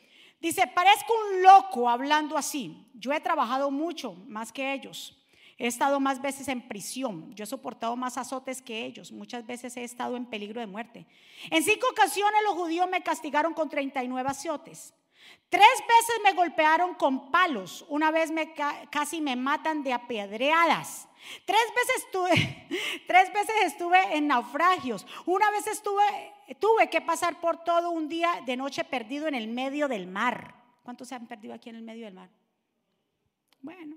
Dice, 0.40 0.66
parezco 0.68 1.12
un 1.28 1.42
loco 1.42 1.88
hablando 1.88 2.38
así. 2.38 2.86
Yo 2.94 3.12
he 3.12 3.20
trabajado 3.20 3.70
mucho, 3.70 4.14
más 4.26 4.50
que 4.50 4.72
ellos. 4.72 5.21
He 5.62 5.68
estado 5.68 6.00
más 6.00 6.20
veces 6.20 6.48
en 6.48 6.60
prisión. 6.60 7.32
Yo 7.36 7.44
he 7.44 7.46
soportado 7.46 7.94
más 7.94 8.18
azotes 8.18 8.60
que 8.60 8.84
ellos. 8.84 9.12
Muchas 9.12 9.46
veces 9.46 9.76
he 9.76 9.84
estado 9.84 10.16
en 10.16 10.26
peligro 10.26 10.60
de 10.60 10.66
muerte. 10.66 11.06
En 11.52 11.62
cinco 11.62 11.86
ocasiones 11.88 12.40
los 12.44 12.54
judíos 12.54 12.90
me 12.90 13.00
castigaron 13.04 13.54
con 13.54 13.68
39 13.68 14.28
azotes. 14.28 14.92
Tres 15.48 15.68
veces 15.78 16.16
me 16.24 16.32
golpearon 16.32 16.96
con 16.96 17.30
palos. 17.30 17.86
Una 17.88 18.10
vez 18.10 18.32
me 18.32 18.52
casi 18.90 19.20
me 19.20 19.36
matan 19.36 19.84
de 19.84 19.92
apedreadas. 19.92 21.08
Tres 21.44 21.62
veces 21.76 22.06
estuve, 22.06 22.66
tres 23.06 23.32
veces 23.32 23.54
estuve 23.66 24.16
en 24.16 24.26
naufragios. 24.26 25.06
Una 25.26 25.48
vez 25.52 25.68
estuve, 25.68 26.02
tuve 26.58 26.90
que 26.90 27.00
pasar 27.00 27.40
por 27.40 27.62
todo 27.62 27.92
un 27.92 28.08
día 28.08 28.42
de 28.44 28.56
noche 28.56 28.82
perdido 28.82 29.28
en 29.28 29.36
el 29.36 29.46
medio 29.46 29.86
del 29.86 30.08
mar. 30.08 30.56
¿Cuántos 30.82 31.06
se 31.06 31.14
han 31.14 31.28
perdido 31.28 31.54
aquí 31.54 31.70
en 31.70 31.76
el 31.76 31.82
medio 31.82 32.06
del 32.06 32.14
mar? 32.14 32.30
Bueno, 33.60 33.96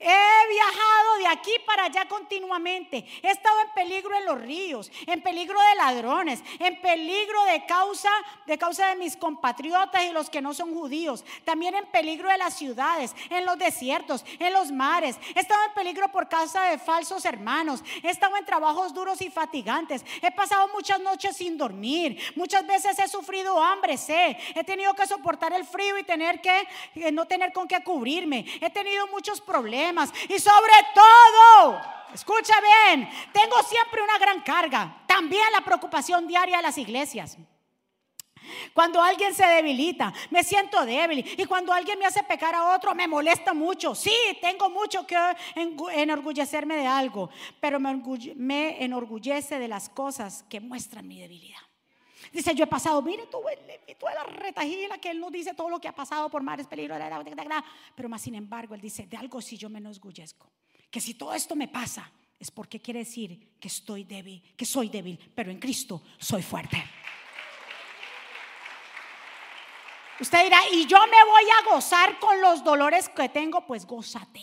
He 0.00 0.48
viajado 0.48 1.16
de 1.18 1.26
aquí 1.26 1.50
para 1.66 1.86
allá 1.86 2.06
continuamente. 2.06 3.04
He 3.20 3.30
estado 3.30 3.58
en 3.62 3.74
peligro 3.74 4.16
en 4.16 4.26
los 4.26 4.40
ríos, 4.40 4.92
en 5.06 5.20
peligro 5.22 5.58
de 5.60 5.74
ladrones, 5.74 6.40
en 6.60 6.80
peligro 6.80 7.42
de 7.46 7.66
causa 7.66 8.08
de 8.46 8.56
causa 8.56 8.90
de 8.90 8.96
mis 8.96 9.16
compatriotas 9.16 10.04
y 10.04 10.12
los 10.12 10.30
que 10.30 10.40
no 10.40 10.54
son 10.54 10.72
judíos. 10.72 11.24
También 11.44 11.74
en 11.74 11.84
peligro 11.86 12.28
de 12.28 12.38
las 12.38 12.54
ciudades, 12.54 13.12
en 13.28 13.44
los 13.44 13.58
desiertos, 13.58 14.24
en 14.38 14.52
los 14.52 14.70
mares. 14.70 15.18
He 15.34 15.40
estado 15.40 15.64
en 15.64 15.74
peligro 15.74 16.08
por 16.12 16.28
causa 16.28 16.70
de 16.70 16.78
falsos 16.78 17.24
hermanos. 17.24 17.82
He 18.04 18.10
estado 18.10 18.36
en 18.36 18.44
trabajos 18.44 18.94
duros 18.94 19.20
y 19.20 19.30
fatigantes. 19.30 20.04
He 20.22 20.30
pasado 20.30 20.68
muchas 20.68 21.00
noches 21.00 21.36
sin 21.36 21.58
dormir. 21.58 22.20
Muchas 22.36 22.64
veces 22.64 22.96
he 23.00 23.08
sufrido 23.08 23.60
hambre, 23.60 23.96
sed. 23.96 24.36
He 24.54 24.62
tenido 24.62 24.94
que 24.94 25.08
soportar 25.08 25.52
el 25.52 25.64
frío 25.64 25.98
y 25.98 26.04
tener 26.04 26.40
que 26.40 26.68
eh, 26.94 27.10
no 27.10 27.26
tener 27.26 27.52
con 27.52 27.66
qué 27.66 27.82
cubrirme. 27.82 28.46
He 28.60 28.70
tenido 28.70 29.08
muchos 29.08 29.40
problemas 29.40 29.87
y 30.28 30.38
sobre 30.38 30.72
todo, 30.94 31.80
escucha 32.14 32.54
bien, 32.60 33.08
tengo 33.32 33.62
siempre 33.62 34.02
una 34.02 34.18
gran 34.18 34.40
carga. 34.42 35.02
También 35.06 35.52
la 35.52 35.60
preocupación 35.60 36.26
diaria 36.26 36.58
de 36.58 36.62
las 36.62 36.78
iglesias. 36.78 37.36
Cuando 38.72 39.02
alguien 39.02 39.34
se 39.34 39.46
debilita, 39.46 40.12
me 40.30 40.42
siento 40.42 40.84
débil. 40.84 41.24
Y 41.36 41.44
cuando 41.44 41.72
alguien 41.72 41.98
me 41.98 42.06
hace 42.06 42.22
pecar 42.22 42.54
a 42.54 42.74
otro, 42.74 42.94
me 42.94 43.08
molesta 43.08 43.52
mucho. 43.54 43.94
Sí, 43.94 44.14
tengo 44.40 44.70
mucho 44.70 45.06
que 45.06 45.16
enorgullecerme 45.54 46.76
de 46.76 46.86
algo, 46.86 47.30
pero 47.60 47.78
me, 47.80 48.02
me 48.36 48.82
enorgullece 48.82 49.58
de 49.58 49.68
las 49.68 49.88
cosas 49.88 50.44
que 50.48 50.60
muestran 50.60 51.06
mi 51.06 51.20
debilidad. 51.20 51.67
Dice, 52.32 52.54
yo 52.54 52.64
he 52.64 52.66
pasado, 52.66 53.00
mire 53.02 53.26
tú, 53.26 53.40
toda 53.98 54.14
la 54.14 54.24
retajila 54.24 54.98
que 54.98 55.10
él 55.10 55.20
nos 55.20 55.32
dice 55.32 55.54
todo 55.54 55.70
lo 55.70 55.80
que 55.80 55.88
ha 55.88 55.94
pasado 55.94 56.28
por 56.28 56.42
mares, 56.42 56.66
peligros, 56.66 56.98
pero 57.94 58.08
más 58.08 58.22
sin 58.22 58.34
embargo, 58.34 58.74
él 58.74 58.80
dice, 58.80 59.06
de 59.06 59.16
algo 59.16 59.40
si 59.40 59.56
yo 59.56 59.68
me 59.68 59.78
enorgullezco. 59.78 60.50
Que 60.90 61.00
si 61.00 61.14
todo 61.14 61.34
esto 61.34 61.54
me 61.54 61.68
pasa, 61.68 62.10
es 62.38 62.50
porque 62.50 62.80
quiere 62.80 63.00
decir 63.00 63.56
que 63.58 63.68
estoy 63.68 64.04
débil, 64.04 64.42
que 64.56 64.64
soy 64.64 64.88
débil, 64.88 65.18
pero 65.34 65.50
en 65.50 65.58
Cristo 65.58 66.02
soy 66.18 66.42
fuerte. 66.42 66.82
Usted 70.20 70.44
dirá, 70.44 70.58
y 70.72 70.86
yo 70.86 70.98
me 71.06 71.24
voy 71.24 71.44
a 71.44 71.74
gozar 71.74 72.18
con 72.18 72.40
los 72.40 72.64
dolores 72.64 73.08
que 73.08 73.28
tengo, 73.28 73.64
pues 73.66 73.86
gózate. 73.86 74.42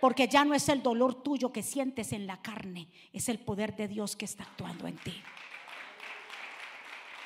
Porque 0.00 0.26
ya 0.26 0.44
no 0.44 0.54
es 0.54 0.68
el 0.68 0.82
dolor 0.82 1.22
tuyo 1.22 1.52
que 1.52 1.62
sientes 1.62 2.12
en 2.12 2.26
la 2.26 2.40
carne, 2.40 2.88
es 3.12 3.28
el 3.28 3.38
poder 3.38 3.76
de 3.76 3.86
Dios 3.86 4.16
que 4.16 4.24
está 4.24 4.44
actuando 4.44 4.86
en 4.86 4.96
ti. 4.96 5.22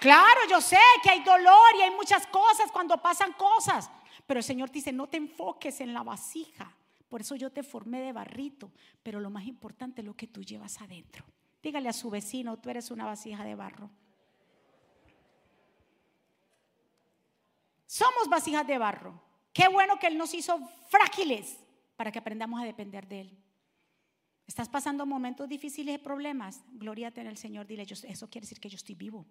Claro, 0.05 0.41
yo 0.51 0.61
sé 0.61 0.77
que 1.03 1.09
hay 1.09 1.25
dolor 1.25 1.75
y 1.79 1.81
hay 1.81 1.91
muchas 1.91 2.27
cosas 2.27 2.71
cuando 2.71 3.01
pasan 3.01 3.33
cosas, 3.33 3.91
pero 4.27 4.41
el 4.41 4.45
Señor 4.45 4.71
dice, 4.71 4.93
no 4.93 5.07
te 5.07 5.17
enfoques 5.17 5.81
en 5.81 5.95
la 5.95 6.03
vasija. 6.03 6.77
Por 7.09 7.23
eso 7.23 7.37
yo 7.37 7.51
te 7.51 7.63
formé 7.63 8.03
de 8.03 8.13
barrito, 8.13 8.71
pero 9.03 9.19
lo 9.19 9.31
más 9.31 9.47
importante 9.47 10.03
es 10.03 10.07
lo 10.07 10.15
que 10.15 10.27
tú 10.27 10.43
llevas 10.43 10.79
adentro. 10.83 11.25
Dígale 11.63 11.89
a 11.89 11.95
su 11.95 12.11
vecino, 12.11 12.59
tú 12.59 12.69
eres 12.69 12.91
una 12.91 13.07
vasija 13.07 13.45
de 13.45 13.55
barro. 13.55 13.89
Somos 17.87 18.29
vasijas 18.29 18.67
de 18.67 18.77
barro. 18.77 19.19
Qué 19.55 19.69
bueno 19.69 19.99
que 19.99 20.09
Él 20.09 20.19
nos 20.19 20.35
hizo 20.35 20.59
frágiles 20.91 21.59
para 21.97 22.13
que 22.13 22.19
aprendamos 22.19 22.61
a 22.61 22.67
depender 22.67 23.09
de 23.09 23.23
Él. 23.23 23.39
Estás 24.47 24.69
pasando 24.69 25.07
momentos 25.07 25.49
difíciles 25.49 25.95
y 25.95 25.99
problemas. 25.99 26.63
Gloria 26.73 27.11
en 27.17 27.27
el 27.27 27.39
Señor. 27.39 27.67
Dile, 27.67 27.87
eso 27.89 28.29
quiere 28.29 28.45
decir 28.45 28.61
que 28.61 28.69
yo 28.69 28.77
estoy 28.77 28.97
vivo. 28.97 29.25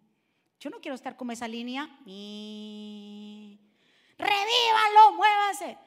Yo 0.63 0.69
no 0.69 0.79
quiero 0.79 0.95
estar 0.95 1.17
como 1.17 1.33
esa 1.33 1.45
línea. 1.45 1.89
Revívanlo, 4.17 5.11
muévanse. 5.13 5.77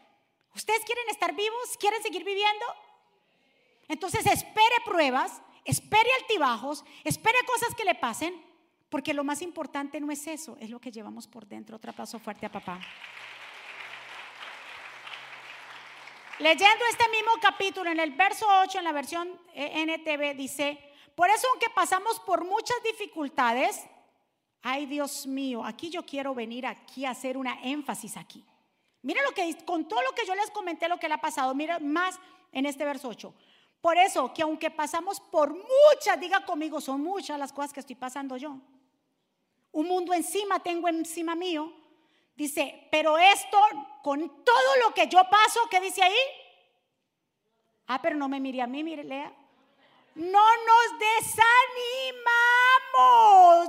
¿Ustedes 0.55 0.85
quieren 0.85 1.09
estar 1.09 1.35
vivos? 1.35 1.79
¿Quieren 1.81 2.03
seguir 2.03 2.25
viviendo? 2.25 2.67
Entonces 3.89 4.27
espere 4.27 4.75
pruebas, 4.85 5.41
espere 5.65 6.11
altibajos, 6.21 6.85
espere 7.05 7.39
cosas 7.47 7.75
que 7.75 7.87
le 7.87 7.95
pasen, 7.95 8.35
porque 8.91 9.15
lo 9.15 9.25
más 9.25 9.41
importante 9.41 9.99
no 9.99 10.13
es 10.13 10.27
eso, 10.27 10.59
es 10.61 10.69
lo 10.69 10.79
que 10.79 10.93
llevamos 10.93 11.27
por 11.27 11.47
dentro. 11.47 11.77
Otro 11.77 11.93
aplauso 11.93 12.19
fuerte 12.19 12.45
a 12.45 12.53
papá. 12.53 12.79
Leyendo 16.39 16.85
este 16.91 17.09
mismo 17.09 17.31
capítulo, 17.41 17.91
en 17.91 18.01
el 18.01 18.11
verso 18.11 18.47
8, 18.65 18.81
en 18.81 18.85
la 18.85 18.93
versión 18.93 19.41
eh, 19.55 19.87
NTV, 19.87 20.37
dice, 20.37 20.79
por 21.15 21.31
eso 21.31 21.47
aunque 21.51 21.71
pasamos 21.71 22.21
por 22.21 22.45
muchas 22.45 22.77
dificultades, 22.83 23.87
ay 24.69 24.87
Dios 24.87 25.29
mío, 25.29 25.65
aquí 25.65 25.91
yo 25.91 26.05
quiero 26.05 26.35
venir 26.35 26.67
aquí 26.67 27.05
a 27.05 27.11
hacer 27.11 27.37
una 27.37 27.61
énfasis 27.63 28.17
aquí. 28.17 28.45
Mira 29.03 29.23
lo 29.23 29.31
que 29.31 29.57
con 29.65 29.87
todo 29.87 30.03
lo 30.03 30.13
que 30.13 30.27
yo 30.27 30.35
les 30.35 30.51
comenté 30.51 30.89
lo 30.89 30.99
que 30.99 31.07
le 31.07 31.15
ha 31.15 31.21
pasado, 31.21 31.55
mira 31.55 31.79
más 31.79 32.19
en 32.51 32.67
este 32.67 32.85
verso 32.85 33.09
8. 33.09 33.33
Por 33.81 33.97
eso 33.97 34.35
que 34.35 34.43
aunque 34.43 34.73
pasamos 34.73 35.21
por 35.21 35.51
muchas, 35.51 36.19
diga 36.19 36.45
conmigo, 36.45 36.81
son 36.81 37.01
muchas 37.01 37.39
las 37.39 37.53
cosas 37.53 37.73
que 37.73 37.79
estoy 37.79 37.95
pasando 37.95 38.37
yo. 38.37 38.57
Un 39.71 39.87
mundo 39.87 40.13
encima 40.13 40.59
tengo 40.59 40.89
encima 40.89 41.37
mío. 41.37 41.73
Dice, 42.35 42.89
pero 42.91 43.17
esto 43.19 43.59
con 44.03 44.43
todo 44.45 44.77
lo 44.85 44.93
que 44.93 45.07
yo 45.07 45.23
paso, 45.31 45.61
¿qué 45.71 45.81
dice 45.81 46.03
ahí? 46.03 46.25
Ah, 47.87 48.03
pero 48.03 48.17
no 48.17 48.29
me 48.29 48.41
mire 48.41 48.63
a 48.63 48.67
mí, 48.67 48.83
mire, 48.83 49.05
lea. 49.05 49.33
No 50.17 50.41
nos 50.41 50.99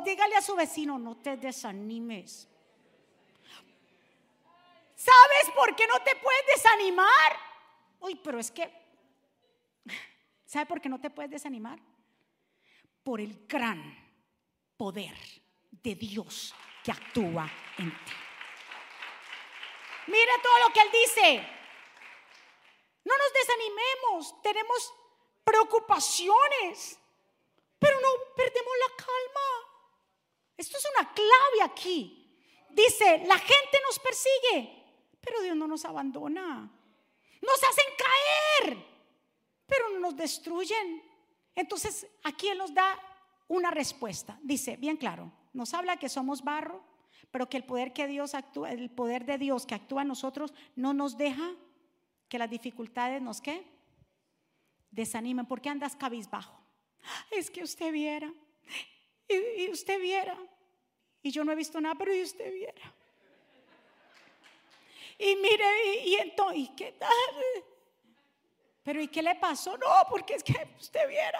Dígale 0.03 0.35
a 0.35 0.41
su 0.41 0.55
vecino, 0.55 0.97
no 0.97 1.17
te 1.17 1.37
desanimes. 1.37 2.47
¿Sabes 4.95 5.53
por 5.55 5.75
qué 5.75 5.85
no 5.87 6.01
te 6.01 6.15
puedes 6.15 6.45
desanimar? 6.55 7.37
Uy, 7.99 8.15
pero 8.15 8.39
es 8.39 8.51
que, 8.51 8.71
¿sabe 10.45 10.65
por 10.65 10.81
qué 10.81 10.89
no 10.89 10.99
te 10.99 11.09
puedes 11.09 11.29
desanimar? 11.29 11.79
Por 13.03 13.21
el 13.21 13.45
gran 13.47 13.95
poder 14.75 15.15
de 15.71 15.95
Dios 15.95 16.53
que 16.83 16.91
actúa 16.91 17.49
en 17.77 17.91
ti. 17.91 18.13
Mira 20.07 20.33
todo 20.41 20.59
lo 20.67 20.73
que 20.73 20.81
Él 20.81 20.89
dice. 20.91 21.47
No 23.03 23.13
nos 23.17 23.33
desanimemos, 23.33 24.41
tenemos 24.41 24.93
preocupaciones, 25.43 26.99
pero 27.79 27.99
no 28.01 28.07
perdemos 28.35 28.73
la 28.79 28.95
calma. 28.95 29.47
Esto 30.57 30.77
es 30.77 30.87
una 30.97 31.13
clave 31.13 31.61
aquí. 31.63 32.27
Dice, 32.69 33.23
la 33.25 33.37
gente 33.37 33.79
nos 33.85 33.99
persigue, 33.99 34.83
pero 35.21 35.41
Dios 35.41 35.55
no 35.55 35.67
nos 35.67 35.85
abandona. 35.85 36.71
Nos 37.41 37.63
hacen 37.63 37.85
caer, 37.97 38.77
pero 39.65 39.89
no 39.89 39.99
nos 39.99 40.15
destruyen. 40.15 41.03
Entonces, 41.55 42.07
aquí 42.23 42.49
Él 42.49 42.57
nos 42.57 42.73
da 42.73 42.99
una 43.47 43.71
respuesta. 43.71 44.39
Dice, 44.41 44.77
bien 44.77 44.97
claro, 44.97 45.31
nos 45.53 45.73
habla 45.73 45.97
que 45.97 46.09
somos 46.09 46.43
barro, 46.43 46.83
pero 47.31 47.49
que 47.49 47.57
el 47.57 47.63
poder 47.63 47.93
que 47.93 48.07
Dios 48.07 48.33
actúa, 48.33 48.71
el 48.71 48.89
poder 48.89 49.25
de 49.25 49.37
Dios 49.37 49.65
que 49.65 49.75
actúa 49.75 50.01
en 50.01 50.07
nosotros 50.07 50.53
no 50.75 50.93
nos 50.93 51.17
deja 51.17 51.51
que 52.29 52.39
las 52.39 52.49
dificultades 52.49 53.21
nos 53.21 53.41
qué? 53.41 53.65
Desanimen. 54.91 55.45
¿Por 55.45 55.61
qué 55.61 55.69
andas 55.69 55.95
cabizbajo? 55.95 56.56
Es 57.31 57.49
que 57.49 57.63
usted 57.63 57.91
viera. 57.91 58.31
Y, 59.27 59.69
usted 59.69 59.99
viera. 59.99 60.37
Y 61.21 61.31
yo 61.31 61.43
no 61.43 61.51
he 61.51 61.55
visto 61.55 61.81
nada, 61.81 61.95
pero 61.95 62.15
y 62.15 62.21
usted 62.21 62.53
viera. 62.53 62.93
Y 65.19 65.35
mire, 65.35 66.03
y, 66.05 66.15
entonces, 66.15 66.59
¿y 66.59 66.75
qué 66.75 66.91
tal? 66.93 67.09
Pero 68.83 69.01
¿y 69.01 69.07
qué 69.07 69.21
le 69.21 69.35
pasó? 69.35 69.77
No, 69.77 70.07
porque 70.09 70.35
es 70.35 70.43
que 70.43 70.67
usted 70.79 71.07
viera. 71.09 71.39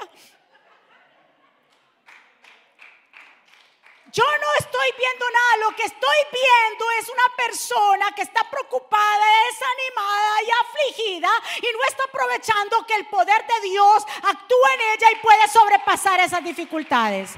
Yo 4.12 4.24
no 4.24 4.48
estoy 4.60 4.90
viendo 4.98 5.26
nada, 5.30 5.70
lo 5.70 5.76
que 5.76 5.84
estoy 5.84 6.18
viendo 6.32 6.86
es 7.00 7.10
una 7.10 7.36
persona 7.36 8.12
que 8.16 8.22
está 8.22 8.50
preocupada, 8.50 9.26
desanimada 9.50 10.44
y 10.44 10.50
afligida 10.66 11.30
y 11.58 11.74
no 11.74 11.84
está 11.88 12.04
aprovechando 12.06 12.86
que 12.86 12.96
el 12.96 13.08
poder 13.08 13.46
de 13.46 13.68
Dios 13.68 14.06
actúa 14.24 14.74
en 14.76 14.82
ella 14.96 15.12
y 15.12 15.22
puede 15.22 15.48
sobrepasar 15.50 16.20
esas 16.22 16.44
dificultades. 16.44 17.36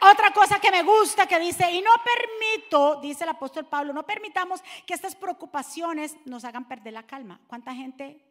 Otra 0.00 0.30
cosa 0.32 0.60
que 0.60 0.70
me 0.70 0.82
gusta 0.82 1.26
que 1.26 1.38
dice, 1.38 1.70
y 1.70 1.82
no 1.82 1.90
permito, 2.02 3.00
dice 3.00 3.24
el 3.24 3.30
apóstol 3.30 3.66
Pablo, 3.66 3.92
no 3.92 4.04
permitamos 4.04 4.62
que 4.86 4.94
estas 4.94 5.14
preocupaciones 5.14 6.16
nos 6.24 6.44
hagan 6.44 6.68
perder 6.68 6.92
la 6.92 7.06
calma. 7.06 7.40
¿Cuánta 7.46 7.74
gente 7.74 8.24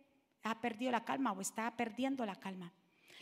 ha 0.43 0.55
perdido 0.61 0.91
la 0.91 1.03
calma 1.03 1.31
o 1.31 1.41
está 1.41 1.69
perdiendo 1.75 2.25
la 2.25 2.35
calma? 2.35 2.71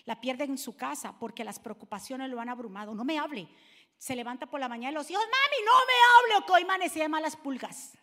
La 0.05 0.19
pierde 0.19 0.43
en 0.43 0.57
su 0.57 0.75
casa 0.75 1.17
porque 1.17 1.43
las 1.43 1.59
preocupaciones 1.59 2.29
lo 2.29 2.39
han 2.39 2.49
abrumado. 2.49 2.93
No 2.93 3.03
me 3.03 3.19
hable. 3.19 3.47
Se 3.97 4.15
levanta 4.15 4.45
por 4.45 4.59
la 4.59 4.67
mañana 4.67 4.91
y 4.91 4.95
los 4.95 5.09
hijos, 5.09 5.23
mami, 5.23 5.65
no 5.65 5.71
me 5.85 6.35
hable, 6.35 6.45
que 6.45 6.51
hoy 6.51 6.61
amanecí 6.63 6.99
de 6.99 7.07
malas 7.07 7.37
pulgas. 7.37 7.93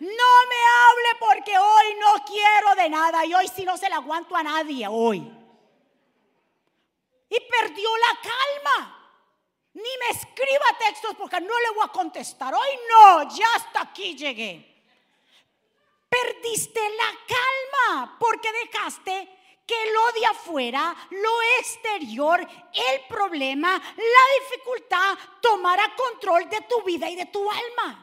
No 0.00 0.08
me 0.08 0.56
hable 0.56 1.18
porque 1.20 1.58
hoy 1.58 1.94
no 2.00 2.24
quiero 2.24 2.74
de 2.76 2.88
nada 2.88 3.24
y 3.26 3.34
hoy 3.34 3.48
sí 3.48 3.64
no 3.64 3.76
se 3.76 3.88
la 3.88 3.96
aguanto 3.96 4.34
a 4.34 4.42
nadie 4.42 4.86
hoy. 4.88 5.18
Y 7.28 7.36
perdió 7.50 7.88
la 7.96 8.20
calma. 8.20 9.00
Ni 9.74 9.82
me 9.82 10.10
escriba 10.10 10.78
textos 10.78 11.14
porque 11.16 11.40
no 11.40 11.58
le 11.58 11.70
voy 11.74 11.84
a 11.84 11.92
contestar. 11.92 12.54
Hoy 12.54 12.78
no, 12.88 13.34
ya 13.34 13.46
hasta 13.56 13.82
aquí 13.82 14.16
llegué. 14.16 14.74
Perdiste 16.08 16.80
la 16.80 17.12
calma 17.26 18.16
porque 18.20 18.48
dejaste 18.52 19.33
que 19.66 19.92
lo 19.92 20.20
de 20.20 20.26
afuera, 20.26 20.94
lo 21.10 21.42
exterior, 21.58 22.40
el 22.40 23.00
problema, 23.08 23.78
la 23.78 24.40
dificultad 24.40 25.18
tomara 25.40 25.94
control 25.96 26.48
de 26.48 26.60
tu 26.62 26.82
vida 26.82 27.08
y 27.08 27.16
de 27.16 27.26
tu 27.26 27.50
alma. 27.50 28.00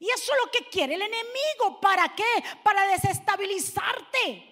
Y 0.00 0.08
eso 0.10 0.32
es 0.32 0.38
lo 0.44 0.50
que 0.50 0.68
quiere 0.68 0.94
el 0.94 1.02
enemigo. 1.02 1.80
¿Para 1.80 2.14
qué? 2.14 2.44
Para 2.62 2.86
desestabilizarte. 2.88 4.44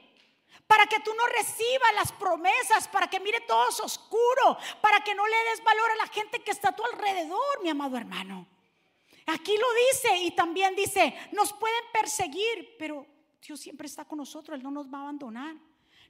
Para 0.67 0.87
que 0.87 0.99
tú 1.01 1.13
no 1.15 1.27
recibas 1.27 1.95
las 1.95 2.11
promesas, 2.13 2.89
para 2.89 3.09
que 3.09 3.21
mire 3.21 3.41
todo 3.43 3.69
oscuro, 3.85 4.59
para 4.81 5.03
que 5.05 5.15
no 5.15 5.25
le 5.27 5.37
des 5.51 5.63
valor 5.63 5.91
a 5.93 5.97
la 5.97 6.07
gente 6.09 6.43
que 6.43 6.51
está 6.51 6.71
a 6.71 6.77
tu 6.77 6.85
alrededor, 6.85 7.63
mi 7.63 7.71
amado 7.71 7.97
hermano. 7.97 8.49
Aquí 9.27 9.57
lo 9.57 9.67
dice 9.93 10.17
y 10.19 10.33
también 10.33 10.75
dice, 10.75 11.15
nos 11.33 11.53
pueden 11.53 11.85
perseguir, 11.93 12.75
pero 12.79 13.07
Dios 13.41 13.61
siempre 13.61 13.87
está 13.87 14.05
con 14.05 14.19
nosotros, 14.19 14.57
Él 14.57 14.63
no 14.65 14.73
nos 14.73 14.93
va 14.93 14.99
a 14.99 15.03
abandonar 15.03 15.55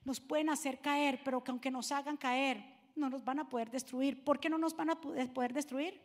nos 0.07 0.21
pueden 0.21 0.51
hacer 0.51 0.79
caer, 0.79 1.21
pero 1.25 1.43
que 1.43 1.51
aunque 1.51 1.69
nos 1.69 1.91
hagan 1.91 2.17
caer, 2.17 2.65
no 2.95 3.11
nos 3.11 3.25
van 3.25 3.41
a 3.41 3.49
poder 3.49 3.73
destruir. 3.73 4.23
¿Por 4.23 4.39
qué 4.39 4.49
no 4.49 4.57
nos 4.57 4.77
van 4.77 4.91
a 4.91 5.01
poder 5.01 5.53
destruir? 5.53 6.01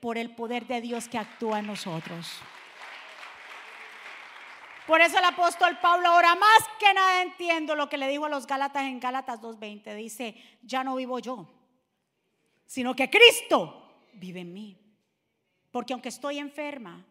Por 0.00 0.18
el 0.18 0.34
poder 0.34 0.66
de 0.66 0.80
Dios 0.80 1.08
que 1.08 1.16
actúa 1.16 1.60
en 1.60 1.68
nosotros. 1.68 2.26
Por 4.88 5.00
eso 5.00 5.16
el 5.16 5.24
apóstol 5.24 5.78
Pablo 5.80 6.08
ahora 6.08 6.34
más 6.34 6.58
que 6.80 6.92
nada 6.92 7.22
entiendo 7.22 7.76
lo 7.76 7.88
que 7.88 7.98
le 7.98 8.08
dijo 8.08 8.26
a 8.26 8.28
los 8.28 8.48
Gálatas 8.48 8.82
en 8.82 8.98
Gálatas 8.98 9.40
2.20. 9.40 9.94
Dice, 9.94 10.34
ya 10.62 10.82
no 10.82 10.96
vivo 10.96 11.20
yo, 11.20 11.48
sino 12.66 12.96
que 12.96 13.08
Cristo 13.08 14.08
vive 14.14 14.40
en 14.40 14.52
mí. 14.52 14.76
Porque 15.70 15.92
aunque 15.92 16.08
estoy 16.08 16.38
enferma, 16.38 17.06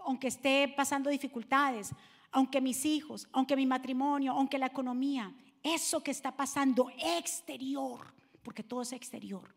aunque 0.00 0.26
esté 0.26 0.74
pasando 0.76 1.08
dificultades, 1.08 1.92
aunque 2.32 2.60
mis 2.60 2.84
hijos, 2.84 3.28
aunque 3.32 3.56
mi 3.56 3.66
matrimonio, 3.66 4.32
aunque 4.32 4.58
la 4.58 4.66
economía, 4.66 5.34
eso 5.62 6.02
que 6.02 6.10
está 6.10 6.36
pasando 6.36 6.90
exterior, 6.98 8.14
porque 8.42 8.62
todo 8.62 8.82
es 8.82 8.92
exterior. 8.92 9.54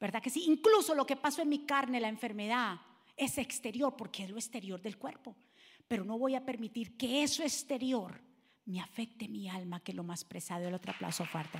¿Verdad 0.00 0.22
que 0.22 0.30
sí? 0.30 0.44
Incluso 0.46 0.94
lo 0.94 1.06
que 1.06 1.16
pasó 1.16 1.42
en 1.42 1.48
mi 1.48 1.64
carne, 1.64 2.00
la 2.00 2.08
enfermedad, 2.08 2.80
es 3.16 3.38
exterior 3.38 3.94
porque 3.96 4.24
es 4.24 4.30
lo 4.30 4.36
exterior 4.36 4.80
del 4.80 4.98
cuerpo. 4.98 5.36
Pero 5.86 6.04
no 6.04 6.18
voy 6.18 6.34
a 6.34 6.44
permitir 6.44 6.96
que 6.96 7.22
eso 7.22 7.42
exterior 7.42 8.20
me 8.66 8.80
afecte 8.80 9.28
mi 9.28 9.48
alma, 9.48 9.80
que 9.80 9.92
lo 9.92 10.02
más 10.02 10.24
preciado. 10.24 10.66
El 10.66 10.74
otro 10.74 10.92
aplauso 10.92 11.24
fuerte. 11.24 11.58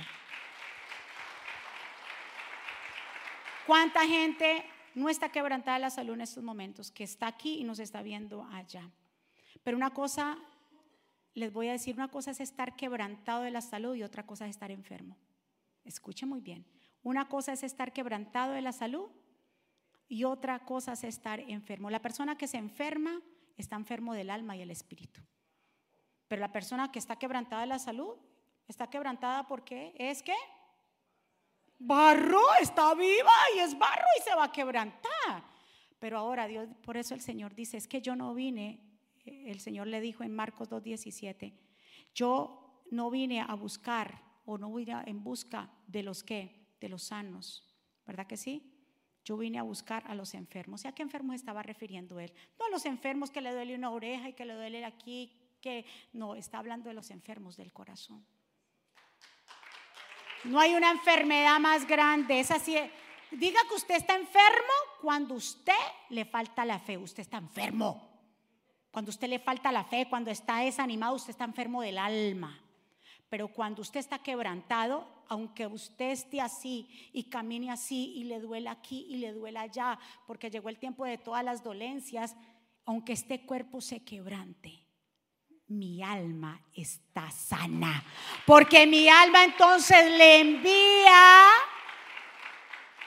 ¿Cuánta 3.65 4.05
gente 4.05 4.63
no 4.93 5.09
está 5.09 5.29
quebrantada 5.29 5.79
la 5.79 5.89
salud 5.89 6.13
en 6.15 6.21
estos 6.21 6.43
momentos? 6.43 6.91
Que 6.91 7.03
está 7.03 7.27
aquí 7.27 7.59
y 7.59 7.63
nos 7.63 7.79
está 7.79 8.01
viendo 8.01 8.43
allá. 8.51 8.91
Pero 9.65 9.77
una 9.77 9.95
cosa, 9.95 10.37
les 11.33 11.51
voy 11.51 11.69
a 11.69 11.71
decir, 11.71 11.95
una 11.95 12.09
cosa 12.09 12.29
es 12.29 12.39
estar 12.39 12.75
quebrantado 12.75 13.41
de 13.41 13.49
la 13.49 13.61
salud 13.61 13.95
y 13.95 14.03
otra 14.03 14.23
cosa 14.23 14.45
es 14.45 14.51
estar 14.51 14.69
enfermo. 14.69 15.17
Escuche 15.83 16.27
muy 16.27 16.39
bien. 16.39 16.67
Una 17.01 17.27
cosa 17.27 17.51
es 17.51 17.63
estar 17.63 17.91
quebrantado 17.91 18.53
de 18.53 18.61
la 18.61 18.71
salud 18.71 19.09
y 20.07 20.23
otra 20.23 20.59
cosa 20.65 20.93
es 20.93 21.03
estar 21.03 21.39
enfermo. 21.39 21.89
La 21.89 21.99
persona 21.99 22.37
que 22.37 22.45
se 22.45 22.57
enferma 22.57 23.19
está 23.57 23.75
enfermo 23.75 24.13
del 24.13 24.29
alma 24.29 24.55
y 24.55 24.61
el 24.61 24.69
espíritu. 24.69 25.19
Pero 26.27 26.41
la 26.41 26.51
persona 26.51 26.91
que 26.91 26.99
está 26.99 27.15
quebrantada 27.15 27.61
de 27.61 27.67
la 27.67 27.79
salud 27.79 28.17
está 28.67 28.87
quebrantada 28.87 29.47
porque 29.47 29.95
es 29.97 30.21
que 30.21 30.35
barro 31.79 32.53
está 32.61 32.93
viva 32.93 33.33
y 33.55 33.59
es 33.61 33.75
barro 33.75 34.05
y 34.19 34.21
se 34.21 34.35
va 34.35 34.43
a 34.43 34.51
quebrantar. 34.51 35.43
Pero 35.97 36.19
ahora 36.19 36.45
Dios, 36.45 36.69
por 36.83 36.97
eso 36.97 37.15
el 37.15 37.21
Señor 37.21 37.55
dice, 37.55 37.77
es 37.77 37.87
que 37.87 37.99
yo 37.99 38.15
no 38.15 38.35
vine, 38.35 38.94
el 39.25 39.59
Señor 39.59 39.87
le 39.87 40.01
dijo 40.01 40.23
en 40.23 40.33
Marcos 40.35 40.69
2.17, 40.69 41.53
yo 42.13 42.83
no 42.91 43.09
vine 43.09 43.41
a 43.41 43.53
buscar 43.55 44.21
o 44.45 44.57
no 44.57 44.73
vine 44.73 44.93
en 45.05 45.23
busca 45.23 45.71
de 45.87 46.03
los 46.03 46.23
que, 46.23 46.67
de 46.79 46.89
los 46.89 47.03
sanos, 47.03 47.67
¿verdad 48.05 48.27
que 48.27 48.37
sí? 48.37 48.71
Yo 49.23 49.37
vine 49.37 49.57
a 49.57 49.63
buscar 49.63 50.03
a 50.07 50.13
los 50.13 50.35
enfermos. 50.35 50.85
¿Y 50.85 50.87
a 50.87 50.91
qué 50.91 51.01
enfermos 51.01 51.35
estaba 51.35 51.63
refiriendo 51.63 52.19
él? 52.19 52.31
No 52.59 52.65
a 52.65 52.69
los 52.69 52.85
enfermos 52.85 53.31
que 53.31 53.41
le 53.41 53.51
duele 53.51 53.75
una 53.75 53.89
oreja 53.89 54.29
y 54.29 54.33
que 54.33 54.45
le 54.45 54.53
duele 54.53 54.85
aquí, 54.85 55.33
que 55.61 55.83
no, 56.13 56.35
está 56.35 56.59
hablando 56.59 56.89
de 56.89 56.93
los 56.93 57.09
enfermos 57.09 57.57
del 57.57 57.73
corazón. 57.73 58.23
No 60.43 60.59
hay 60.59 60.75
una 60.75 60.91
enfermedad 60.91 61.59
más 61.59 61.87
grande. 61.87 62.39
Es 62.39 62.51
así. 62.51 62.77
Diga 63.31 63.59
que 63.67 63.73
usted 63.73 63.95
está 63.95 64.15
enfermo 64.15 64.73
cuando 65.01 65.33
usted 65.33 65.73
le 66.09 66.25
falta 66.25 66.63
la 66.63 66.77
fe. 66.77 66.95
Usted 66.95 67.21
está 67.21 67.37
enfermo. 67.37 68.14
Cuando 68.95 69.09
usted 69.09 69.27
le 69.27 69.39
falta 69.39 69.73
la 69.73 69.83
fe, 69.83 70.07
cuando 70.09 70.31
está 70.31 70.59
desanimado, 70.59 71.15
usted 71.15 71.31
está 71.31 71.43
enfermo 71.43 71.81
del 71.81 71.97
alma. 71.97 72.57
Pero 73.27 73.49
cuando 73.49 73.81
usted 73.81 73.99
está 73.99 74.19
quebrantado, 74.19 75.05
aunque 75.27 75.67
usted 75.67 76.11
esté 76.11 76.39
así 76.39 76.87
y 77.11 77.25
camine 77.25 77.71
así 77.71 78.13
y 78.15 78.23
le 78.23 78.39
duela 78.39 78.71
aquí 78.71 79.05
y 79.09 79.17
le 79.17 79.33
duela 79.33 79.63
allá, 79.63 79.99
porque 80.25 80.49
llegó 80.49 80.69
el 80.69 80.79
tiempo 80.79 81.03
de 81.03 81.17
todas 81.17 81.43
las 81.43 81.61
dolencias, 81.61 82.37
aunque 82.85 83.11
este 83.11 83.45
cuerpo 83.45 83.81
se 83.81 84.01
quebrante, 84.05 84.87
mi 85.67 86.01
alma 86.01 86.61
está 86.73 87.29
sana. 87.31 88.01
Porque 88.45 88.87
mi 88.87 89.09
alma 89.09 89.43
entonces 89.43 90.09
le 90.17 90.39
envía 90.39 91.49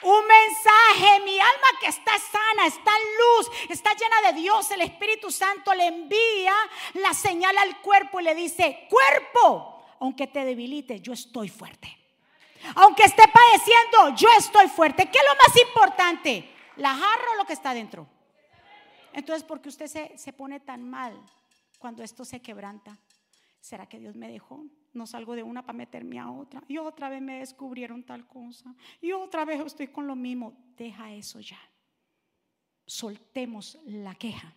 un 0.03 0.25
mensaje, 0.25 1.19
mi 1.23 1.39
alma 1.39 1.67
que 1.79 1.87
está 1.87 2.11
sana, 2.17 2.67
está 2.67 2.91
en 2.91 3.17
luz, 3.17 3.51
está 3.69 3.91
llena 3.93 4.31
de 4.31 4.39
Dios, 4.39 4.71
el 4.71 4.81
Espíritu 4.81 5.31
Santo 5.31 5.73
le 5.73 5.87
envía 5.87 6.53
la 6.93 7.13
señal 7.13 7.57
al 7.57 7.81
cuerpo 7.81 8.19
y 8.19 8.23
le 8.23 8.35
dice, 8.35 8.87
cuerpo, 8.89 9.85
aunque 9.99 10.27
te 10.27 10.45
debilite, 10.45 11.01
yo 11.01 11.13
estoy 11.13 11.49
fuerte. 11.49 11.97
Aunque 12.75 13.03
esté 13.03 13.23
padeciendo, 13.27 14.15
yo 14.15 14.27
estoy 14.37 14.67
fuerte. 14.67 15.09
¿Qué 15.09 15.17
es 15.17 15.23
lo 15.23 15.35
más 15.35 15.67
importante? 15.67 16.49
¿La 16.77 16.93
jarra 16.93 17.31
o 17.33 17.37
lo 17.37 17.45
que 17.45 17.53
está 17.53 17.73
dentro? 17.73 18.07
Entonces, 19.13 19.43
¿por 19.43 19.61
qué 19.61 19.69
usted 19.69 19.87
se, 19.87 20.17
se 20.17 20.33
pone 20.33 20.59
tan 20.59 20.87
mal 20.89 21.19
cuando 21.77 22.03
esto 22.03 22.25
se 22.25 22.41
quebranta? 22.41 22.97
¿Será 23.59 23.87
que 23.87 23.99
Dios 23.99 24.15
me 24.15 24.29
dejó? 24.29 24.63
No 24.93 25.05
salgo 25.05 25.35
de 25.35 25.43
una 25.43 25.61
para 25.61 25.77
meterme 25.77 26.19
a 26.19 26.29
otra. 26.29 26.63
Y 26.67 26.77
otra 26.77 27.09
vez 27.09 27.21
me 27.21 27.39
descubrieron 27.39 28.03
tal 28.03 28.27
cosa. 28.27 28.73
Y 29.01 29.11
otra 29.11 29.45
vez 29.45 29.61
estoy 29.61 29.87
con 29.87 30.07
lo 30.07 30.15
mismo. 30.15 30.53
Deja 30.77 31.11
eso 31.11 31.39
ya. 31.39 31.59
Soltemos 32.85 33.77
la 33.85 34.15
queja 34.15 34.53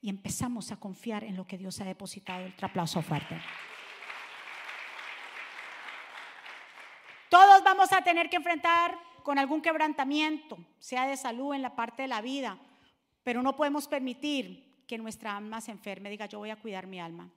y 0.00 0.08
empezamos 0.08 0.72
a 0.72 0.76
confiar 0.76 1.24
en 1.24 1.36
lo 1.36 1.46
que 1.46 1.58
Dios 1.58 1.80
ha 1.80 1.84
depositado. 1.84 2.46
El 2.46 2.54
aplauso 2.60 3.02
fuerte. 3.02 3.40
Todos 7.28 7.64
vamos 7.64 7.92
a 7.92 8.02
tener 8.02 8.30
que 8.30 8.36
enfrentar 8.36 8.96
con 9.22 9.38
algún 9.38 9.60
quebrantamiento, 9.60 10.56
sea 10.78 11.06
de 11.06 11.16
salud 11.16 11.54
en 11.54 11.62
la 11.62 11.74
parte 11.74 12.02
de 12.02 12.08
la 12.08 12.20
vida, 12.20 12.56
pero 13.24 13.42
no 13.42 13.56
podemos 13.56 13.88
permitir 13.88 14.84
que 14.86 14.96
nuestra 14.98 15.36
alma 15.36 15.60
se 15.60 15.72
enferme. 15.72 16.08
Diga, 16.08 16.26
yo 16.26 16.38
voy 16.38 16.50
a 16.50 16.56
cuidar 16.56 16.86
mi 16.86 17.00
alma. 17.00 17.28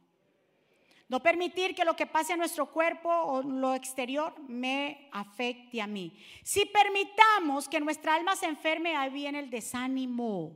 No 1.10 1.22
permitir 1.22 1.74
que 1.74 1.84
lo 1.84 1.96
que 1.96 2.06
pase 2.06 2.34
en 2.34 2.40
nuestro 2.40 2.68
cuerpo 2.68 3.10
o 3.10 3.42
lo 3.42 3.74
exterior 3.74 4.40
me 4.48 5.10
afecte 5.12 5.82
a 5.82 5.88
mí. 5.88 6.16
Si 6.44 6.66
permitamos 6.66 7.68
que 7.68 7.80
nuestra 7.80 8.14
alma 8.14 8.36
se 8.36 8.46
enferme, 8.46 8.96
ahí 8.96 9.10
viene 9.10 9.40
el 9.40 9.50
desánimo 9.50 10.54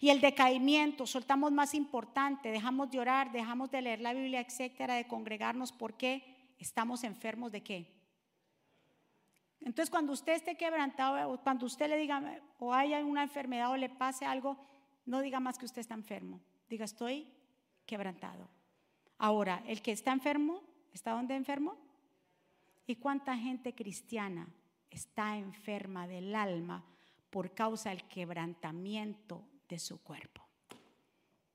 y 0.00 0.08
el 0.08 0.22
decaimiento. 0.22 1.06
Soltamos 1.06 1.52
más 1.52 1.74
importante, 1.74 2.50
dejamos 2.50 2.90
de 2.90 2.98
orar, 2.98 3.30
dejamos 3.30 3.70
de 3.70 3.82
leer 3.82 4.00
la 4.00 4.14
Biblia, 4.14 4.40
etcétera, 4.40 4.94
de 4.94 5.06
congregarnos 5.06 5.70
porque 5.70 6.54
estamos 6.58 7.04
enfermos 7.04 7.52
de 7.52 7.62
qué? 7.62 7.94
Entonces, 9.60 9.90
cuando 9.90 10.14
usted 10.14 10.32
esté 10.32 10.56
quebrantado, 10.56 11.30
o 11.30 11.38
cuando 11.42 11.66
usted 11.66 11.88
le 11.90 11.98
diga, 11.98 12.40
o 12.58 12.72
haya 12.72 13.04
una 13.04 13.22
enfermedad 13.22 13.70
o 13.70 13.76
le 13.76 13.90
pase 13.90 14.24
algo, 14.24 14.56
no 15.04 15.20
diga 15.20 15.40
más 15.40 15.58
que 15.58 15.66
usted 15.66 15.80
está 15.80 15.92
enfermo. 15.92 16.40
Diga, 16.68 16.86
estoy 16.86 17.28
quebrantado. 17.84 18.48
Ahora, 19.24 19.62
el 19.66 19.80
que 19.80 19.90
está 19.90 20.12
enfermo, 20.12 20.60
¿está 20.92 21.12
dónde 21.12 21.34
enfermo? 21.34 21.78
¿Y 22.86 22.96
cuánta 22.96 23.34
gente 23.34 23.74
cristiana 23.74 24.46
está 24.90 25.38
enferma 25.38 26.06
del 26.06 26.34
alma 26.34 26.84
por 27.30 27.54
causa 27.54 27.88
del 27.88 28.06
quebrantamiento 28.06 29.42
de 29.66 29.78
su 29.78 30.02
cuerpo? 30.02 30.46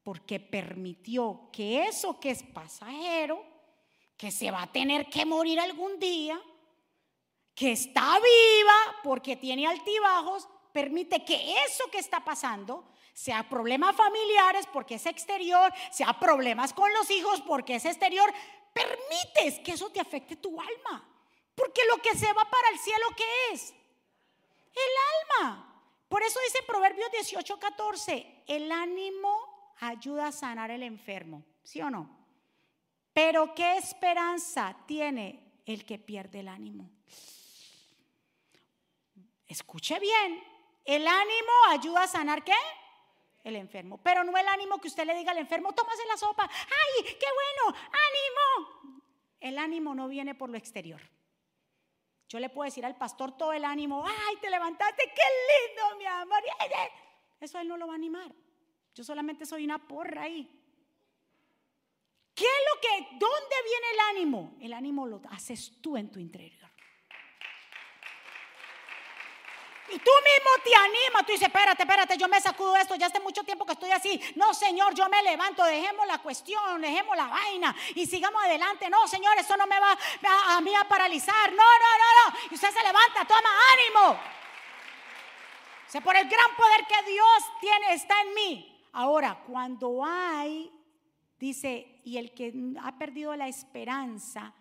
Porque 0.02 0.40
permitió 0.40 1.52
que 1.54 1.84
eso 1.86 2.20
que 2.20 2.32
es 2.32 2.42
pasajero, 2.42 3.46
que 4.18 4.32
se 4.32 4.50
va 4.50 4.64
a 4.64 4.72
tener 4.72 5.08
que 5.08 5.28
morir 5.28 5.60
algún 5.60 6.00
día, 6.00 6.42
que 7.54 7.74
está 7.74 8.16
viva 8.16 8.96
porque 9.04 9.36
tiene 9.36 9.68
altibajos, 9.68 10.50
permite 10.74 11.24
que 11.24 11.54
eso 11.68 11.84
que 11.92 12.00
está 12.00 12.26
pasando, 12.26 12.90
sea 13.20 13.44
problemas 13.50 13.98
familiares 13.98 14.66
porque 14.72 14.96
es 14.96 15.06
exterior, 15.06 15.74
sea 15.92 16.18
problemas 16.18 16.72
con 16.72 16.90
los 16.94 17.12
hijos 17.12 17.42
porque 17.42 17.76
es 17.76 17.84
exterior, 17.84 18.34
permites 18.72 19.60
que 19.60 19.74
eso 19.74 19.90
te 19.90 20.00
afecte 20.00 20.38
tu 20.38 20.58
alma. 20.58 21.06
Porque 21.54 21.82
lo 21.92 22.02
que 22.02 22.16
se 22.16 22.32
va 22.32 22.50
para 22.50 22.70
el 22.72 22.80
cielo, 22.80 23.08
¿qué 23.18 23.54
es? 23.54 23.72
El 24.72 25.42
alma. 25.42 25.84
Por 26.08 26.24
eso 26.24 26.40
dice 26.46 26.64
Proverbios 26.66 27.12
18, 27.12 27.60
14, 27.60 28.44
el 28.48 28.72
ánimo 28.72 29.76
ayuda 29.82 30.28
a 30.28 30.32
sanar 30.32 30.72
el 30.72 30.84
enfermo, 30.84 31.44
¿sí 31.62 31.82
o 31.82 31.90
no? 31.90 32.10
Pero 33.12 33.54
¿qué 33.54 33.76
esperanza 33.76 34.78
tiene 34.86 35.62
el 35.66 35.86
que 35.86 36.00
pierde 36.00 36.40
el 36.40 36.48
ánimo? 36.48 36.90
Escuche 39.46 40.00
bien, 40.00 40.42
el 40.86 41.06
ánimo 41.06 41.52
ayuda 41.70 42.04
a 42.04 42.08
sanar 42.08 42.46
qué? 42.46 42.56
El 43.44 43.56
enfermo. 43.56 44.00
Pero 44.04 44.24
no 44.24 44.38
el 44.38 44.48
ánimo 44.48 44.80
que 44.80 44.88
usted 44.88 45.06
le 45.06 45.16
diga 45.16 45.32
al 45.32 45.38
enfermo, 45.38 45.74
tómase 45.74 46.06
la 46.08 46.18
sopa. 46.18 46.44
¡Ay, 46.44 47.04
qué 47.04 47.26
bueno! 47.34 47.78
¡Ánimo! 47.86 49.02
El 49.40 49.58
ánimo 49.58 49.96
no 49.96 50.08
viene 50.08 50.36
por 50.36 50.50
lo 50.50 50.58
exterior. 50.58 51.02
Yo 52.28 52.40
le 52.40 52.50
puedo 52.50 52.66
decir 52.66 52.86
al 52.86 52.96
pastor 52.96 53.36
todo 53.38 53.54
el 53.54 53.66
ánimo, 53.66 54.06
¡ay, 54.06 54.36
te 54.42 54.50
levantaste! 54.50 55.04
¡Qué 55.16 55.22
lindo, 55.68 55.98
mi 55.98 56.06
amor! 56.06 56.44
Eso 57.40 57.60
él 57.60 57.68
no 57.68 57.78
lo 57.78 57.88
va 57.88 57.94
a 57.94 57.96
animar. 57.96 58.32
Yo 58.94 59.04
solamente 59.04 59.46
soy 59.46 59.64
una 59.64 59.88
porra 59.88 60.24
ahí. 60.24 60.48
¿Qué 62.36 62.46
es 62.46 62.64
lo 62.74 62.82
que, 62.82 63.18
dónde 63.18 63.56
viene 63.66 63.88
el 63.94 64.00
ánimo? 64.18 64.58
El 64.62 64.74
ánimo 64.74 65.08
lo 65.08 65.22
haces 65.32 65.82
tú 65.82 65.98
en 65.98 66.12
tu 66.12 66.20
interior. 66.20 66.69
Y 69.92 69.98
tú 69.98 70.12
mismo 70.24 70.50
te 70.64 70.76
animas, 70.76 71.26
tú 71.26 71.32
dices, 71.32 71.48
espérate, 71.48 71.84
espérate, 71.84 72.18
yo 72.18 72.28
me 72.28 72.40
sacudo 72.40 72.76
esto, 72.78 72.96
ya 72.96 73.08
hace 73.08 73.20
mucho 73.20 73.44
tiempo 73.44 73.66
que 73.66 73.74
estoy 73.74 73.92
así. 73.92 74.22
No, 74.36 74.54
Señor, 74.54 74.94
yo 74.94 75.10
me 75.10 75.22
levanto, 75.24 75.64
dejemos 75.64 76.06
la 76.06 76.20
cuestión, 76.20 76.82
dejemos 76.82 77.18
la 77.18 77.28
vaina 77.28 77.76
y 77.96 78.06
sigamos 78.06 78.44
adelante. 78.44 78.90
No, 78.90 79.08
Señor, 79.08 79.38
eso 79.38 79.58
no 79.58 79.66
me 79.66 79.80
va 79.80 79.98
a, 80.48 80.62
mí 80.62 80.76
a 80.76 80.84
paralizar. 80.88 81.52
No, 81.52 81.58
no, 81.58 81.62
no, 81.64 82.32
no. 82.32 82.38
Y 82.52 82.56
usted 82.56 82.70
se 82.70 82.84
levanta, 82.84 83.26
toma 83.28 83.50
ánimo. 83.74 84.20
O 85.92 86.02
por 86.02 86.16
el 86.16 86.30
gran 86.30 86.56
poder 86.56 86.86
que 86.88 87.12
Dios 87.12 87.44
tiene, 87.60 87.94
está 87.94 88.22
en 88.22 88.34
mí. 88.36 88.88
Ahora, 88.94 89.44
cuando 89.48 90.06
hay, 90.06 90.72
dice, 91.40 92.02
y 92.04 92.18
el 92.18 92.34
que 92.34 92.54
ha 92.82 92.98
perdido 92.98 93.36
la 93.36 93.48
esperanza, 93.48 94.54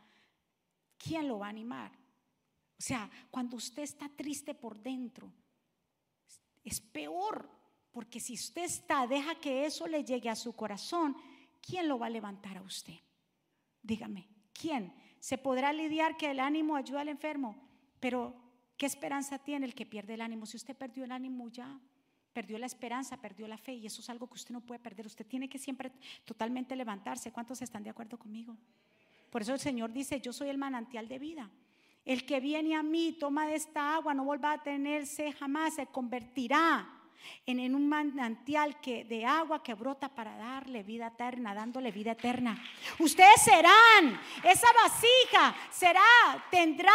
¿quién 0.97 1.29
lo 1.29 1.41
va 1.41 1.47
a 1.47 1.51
animar? 1.51 1.98
O 2.79 2.83
sea, 2.83 3.11
cuando 3.31 3.57
usted 3.57 3.83
está 3.83 4.09
triste 4.09 4.55
por 4.55 4.79
dentro, 4.79 5.33
es 6.65 6.81
peor, 6.81 7.51
porque 7.91 8.21
si 8.21 8.35
usted 8.35 8.65
está, 8.65 9.07
deja 9.07 9.35
que 9.41 9.67
eso 9.67 9.87
le 9.89 10.05
llegue 10.05 10.29
a 10.29 10.37
su 10.37 10.55
corazón, 10.55 11.17
¿quién 11.61 11.89
lo 11.89 11.99
va 11.99 12.07
a 12.07 12.11
levantar 12.11 12.59
a 12.59 12.63
usted? 12.63 12.95
Dígame, 13.83 14.29
¿quién? 14.53 14.95
Se 15.19 15.39
podrá 15.39 15.73
lidiar 15.73 16.17
que 16.17 16.31
el 16.31 16.39
ánimo 16.39 16.77
ayuda 16.77 17.01
al 17.01 17.09
enfermo, 17.09 17.57
pero 17.99 18.37
¿qué 18.77 18.87
esperanza 18.87 19.39
tiene 19.39 19.67
el 19.67 19.75
que 19.75 19.87
pierde 19.87 20.15
el 20.15 20.21
ánimo? 20.21 20.47
Si 20.47 20.57
usted 20.57 20.77
perdió 20.77 21.05
el 21.05 21.11
ánimo 21.11 21.49
ya, 21.49 21.81
perdió 22.33 22.59
la 22.59 22.67
esperanza, 22.67 23.21
perdió 23.21 23.49
la 23.49 23.59
fe, 23.59 23.75
y 23.75 23.87
eso 23.87 24.01
es 24.01 24.09
algo 24.11 24.29
que 24.29 24.35
usted 24.35 24.53
no 24.53 24.61
puede 24.61 24.79
perder. 24.79 25.07
Usted 25.07 25.27
tiene 25.27 25.49
que 25.49 25.59
siempre 25.59 25.91
totalmente 26.25 26.77
levantarse. 26.77 27.33
¿Cuántos 27.33 27.61
están 27.63 27.83
de 27.83 27.91
acuerdo 27.91 28.17
conmigo? 28.17 28.57
Por 29.31 29.43
eso 29.43 29.53
el 29.53 29.59
Señor 29.59 29.93
dice, 29.93 30.21
yo 30.21 30.33
soy 30.33 30.49
el 30.49 30.59
manantial 30.59 31.09
de 31.09 31.19
vida. 31.19 31.51
El 32.09 32.25
que 32.25 32.41
viene 32.41 32.75
a 32.75 32.83
mí, 32.83 33.13
toma 33.21 33.47
de 33.47 33.57
esta 33.57 33.95
agua, 33.95 34.15
no 34.15 34.25
vuelva 34.25 34.53
a 34.53 34.63
tenerse 34.63 35.31
jamás, 35.31 35.75
se 35.75 35.89
convertirá 35.89 36.89
en, 37.45 37.75
un 37.75 37.87
manantial 37.87 38.81
que, 38.81 39.05
de 39.05 39.27
agua 39.27 39.63
que 39.63 39.75
brota 39.75 40.09
para 40.09 40.35
darle 40.39 40.83
vida 40.83 41.09
eterna, 41.09 41.53
dándole 41.53 41.93
vida 41.93 42.13
eterna. 42.13 42.59
Ustedes 42.99 43.43
serán, 43.43 44.19
esa 44.43 44.69
vasija 44.73 45.55
será, 45.71 46.01
tendrá 46.51 46.95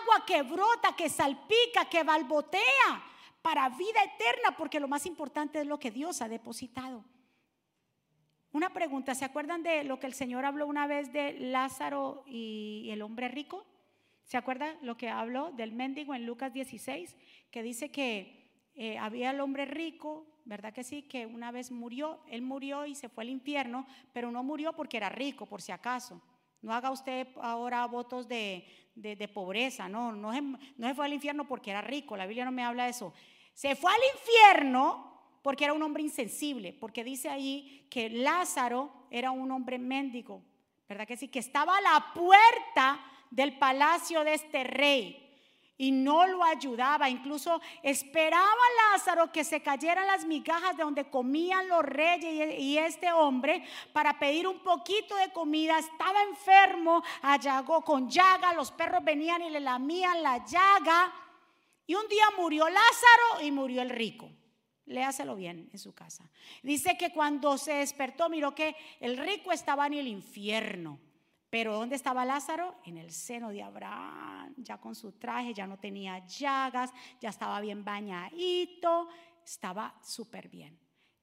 agua 0.00 0.24
que 0.24 0.40
brota, 0.40 0.96
que 0.96 1.10
salpica, 1.10 1.84
que 1.90 2.02
balbotea 2.02 3.04
para 3.42 3.68
vida 3.68 4.02
eterna, 4.02 4.56
porque 4.56 4.80
lo 4.80 4.88
más 4.88 5.04
importante 5.04 5.60
es 5.60 5.66
lo 5.66 5.78
que 5.78 5.90
Dios 5.90 6.22
ha 6.22 6.28
depositado. 6.30 7.04
Una 8.50 8.72
pregunta, 8.72 9.14
¿se 9.14 9.26
acuerdan 9.26 9.62
de 9.62 9.84
lo 9.84 10.00
que 10.00 10.06
el 10.06 10.14
Señor 10.14 10.46
habló 10.46 10.66
una 10.66 10.86
vez 10.86 11.12
de 11.12 11.34
Lázaro 11.38 12.24
y 12.26 12.88
el 12.90 13.02
hombre 13.02 13.28
rico? 13.28 13.66
¿Se 14.24 14.36
acuerda 14.36 14.76
lo 14.80 14.96
que 14.96 15.08
habló 15.08 15.52
del 15.52 15.72
mendigo 15.72 16.14
en 16.14 16.26
Lucas 16.26 16.52
16? 16.52 17.14
Que 17.50 17.62
dice 17.62 17.90
que 17.90 18.70
eh, 18.74 18.98
había 18.98 19.30
el 19.30 19.40
hombre 19.40 19.66
rico, 19.66 20.26
¿verdad 20.44 20.72
que 20.72 20.82
sí? 20.82 21.02
Que 21.02 21.26
una 21.26 21.52
vez 21.52 21.70
murió, 21.70 22.20
él 22.28 22.42
murió 22.42 22.86
y 22.86 22.94
se 22.94 23.08
fue 23.08 23.24
al 23.24 23.30
infierno, 23.30 23.86
pero 24.12 24.30
no 24.30 24.42
murió 24.42 24.72
porque 24.72 24.96
era 24.96 25.08
rico, 25.08 25.46
por 25.46 25.62
si 25.62 25.72
acaso. 25.72 26.20
No 26.62 26.72
haga 26.72 26.90
usted 26.90 27.28
ahora 27.42 27.86
votos 27.86 28.26
de, 28.26 28.66
pobreza, 29.34 29.88
no, 29.88 30.12
no, 30.12 30.32
no 30.32 30.88
se 30.88 30.94
fue 30.94 31.04
al 31.04 31.12
infierno 31.12 31.46
porque 31.46 31.70
era 31.70 31.82
rico, 31.82 32.16
la 32.16 32.26
Biblia 32.26 32.46
no 32.46 32.52
me 32.52 32.64
habla 32.64 32.84
de 32.84 32.90
eso. 32.90 33.12
Se 33.52 33.76
fue 33.76 33.92
al 33.92 34.00
infierno 34.16 35.12
porque 35.42 35.64
era 35.64 35.74
un 35.74 35.82
hombre 35.82 36.02
insensible, 36.02 36.72
porque 36.72 37.04
dice 37.04 37.28
ahí 37.28 37.86
que 37.90 38.08
Lázaro 38.08 38.90
era 39.10 39.30
un 39.30 39.52
hombre 39.52 39.78
mendigo, 39.78 40.42
¿verdad 40.88 41.06
que 41.06 41.18
sí? 41.18 41.28
Que 41.28 41.38
estaba 41.40 41.76
a 41.76 41.82
la 41.82 42.12
puerta 42.14 42.98
del 43.30 43.58
palacio 43.58 44.24
de 44.24 44.34
este 44.34 44.64
rey 44.64 45.24
y 45.76 45.90
no 45.90 46.26
lo 46.26 46.42
ayudaba. 46.44 47.08
Incluso 47.08 47.60
esperaba 47.82 48.44
Lázaro 48.92 49.32
que 49.32 49.44
se 49.44 49.62
cayeran 49.62 50.06
las 50.06 50.24
migajas 50.24 50.76
de 50.76 50.82
donde 50.82 51.10
comían 51.10 51.68
los 51.68 51.82
reyes 51.82 52.58
y 52.58 52.78
este 52.78 53.12
hombre 53.12 53.64
para 53.92 54.18
pedir 54.18 54.46
un 54.46 54.60
poquito 54.60 55.16
de 55.16 55.32
comida. 55.32 55.78
Estaba 55.78 56.22
enfermo, 56.22 57.02
allagó 57.22 57.82
con 57.82 58.08
llaga, 58.08 58.52
los 58.54 58.70
perros 58.72 59.04
venían 59.04 59.42
y 59.42 59.50
le 59.50 59.60
lamían 59.60 60.22
la 60.22 60.44
llaga. 60.44 61.12
Y 61.86 61.94
un 61.94 62.08
día 62.08 62.24
murió 62.38 62.68
Lázaro 62.68 63.42
y 63.42 63.50
murió 63.50 63.82
el 63.82 63.90
rico. 63.90 64.30
Léaselo 64.86 65.34
bien 65.34 65.70
en 65.72 65.78
su 65.78 65.94
casa. 65.94 66.30
Dice 66.62 66.96
que 66.98 67.10
cuando 67.10 67.56
se 67.56 67.74
despertó, 67.74 68.28
miró 68.28 68.54
que 68.54 68.76
el 69.00 69.16
rico 69.16 69.50
estaba 69.50 69.86
en 69.86 69.94
el 69.94 70.08
infierno. 70.08 71.00
Pero 71.54 71.74
¿dónde 71.74 71.94
estaba 71.94 72.24
Lázaro? 72.24 72.74
En 72.84 72.98
el 72.98 73.12
seno 73.12 73.50
de 73.50 73.62
Abraham, 73.62 74.52
ya 74.56 74.80
con 74.80 74.96
su 74.96 75.12
traje, 75.12 75.54
ya 75.54 75.68
no 75.68 75.78
tenía 75.78 76.26
llagas, 76.26 76.92
ya 77.20 77.28
estaba 77.28 77.60
bien 77.60 77.84
bañadito, 77.84 79.08
estaba 79.44 79.96
súper 80.02 80.48
bien. 80.48 80.76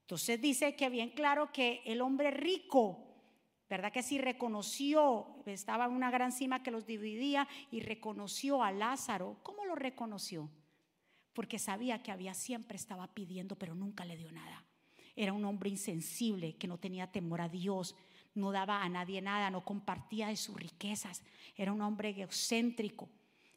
Entonces 0.04 0.40
dice 0.40 0.74
que 0.78 0.88
bien 0.88 1.10
claro 1.10 1.52
que 1.52 1.82
el 1.86 2.00
hombre 2.00 2.32
rico, 2.32 3.14
¿verdad 3.70 3.92
que 3.92 4.02
sí 4.04 4.20
reconoció? 4.20 5.44
Estaba 5.46 5.90
una 5.90 6.10
gran 6.10 6.32
cima 6.32 6.64
que 6.64 6.72
los 6.72 6.86
dividía 6.86 7.46
y 7.70 7.82
reconoció 7.82 8.64
a 8.64 8.72
Lázaro. 8.72 9.38
¿Cómo 9.44 9.66
lo 9.66 9.76
reconoció? 9.76 10.50
Porque 11.34 11.60
sabía 11.60 12.02
que 12.02 12.12
había 12.14 12.34
siempre 12.34 12.78
estaba 12.78 13.14
pidiendo, 13.14 13.58
pero 13.58 13.76
nunca 13.76 14.06
le 14.06 14.16
dio 14.16 14.32
nada. 14.32 14.64
Era 15.14 15.34
un 15.34 15.44
hombre 15.44 15.70
insensible 15.70 16.56
que 16.56 16.70
no 16.70 16.78
tenía 16.78 17.12
temor 17.12 17.42
a 17.42 17.50
Dios 17.50 17.98
no 18.34 18.52
daba 18.52 18.84
a 18.84 18.90
nadie 18.90 19.22
nada, 19.22 19.50
no 19.50 19.64
compartía 19.64 20.28
de 20.28 20.38
sus 20.38 20.56
riquezas, 20.56 21.22
era 21.56 21.72
un 21.72 21.82
hombre 21.82 22.10
egocéntrico. 22.10 23.10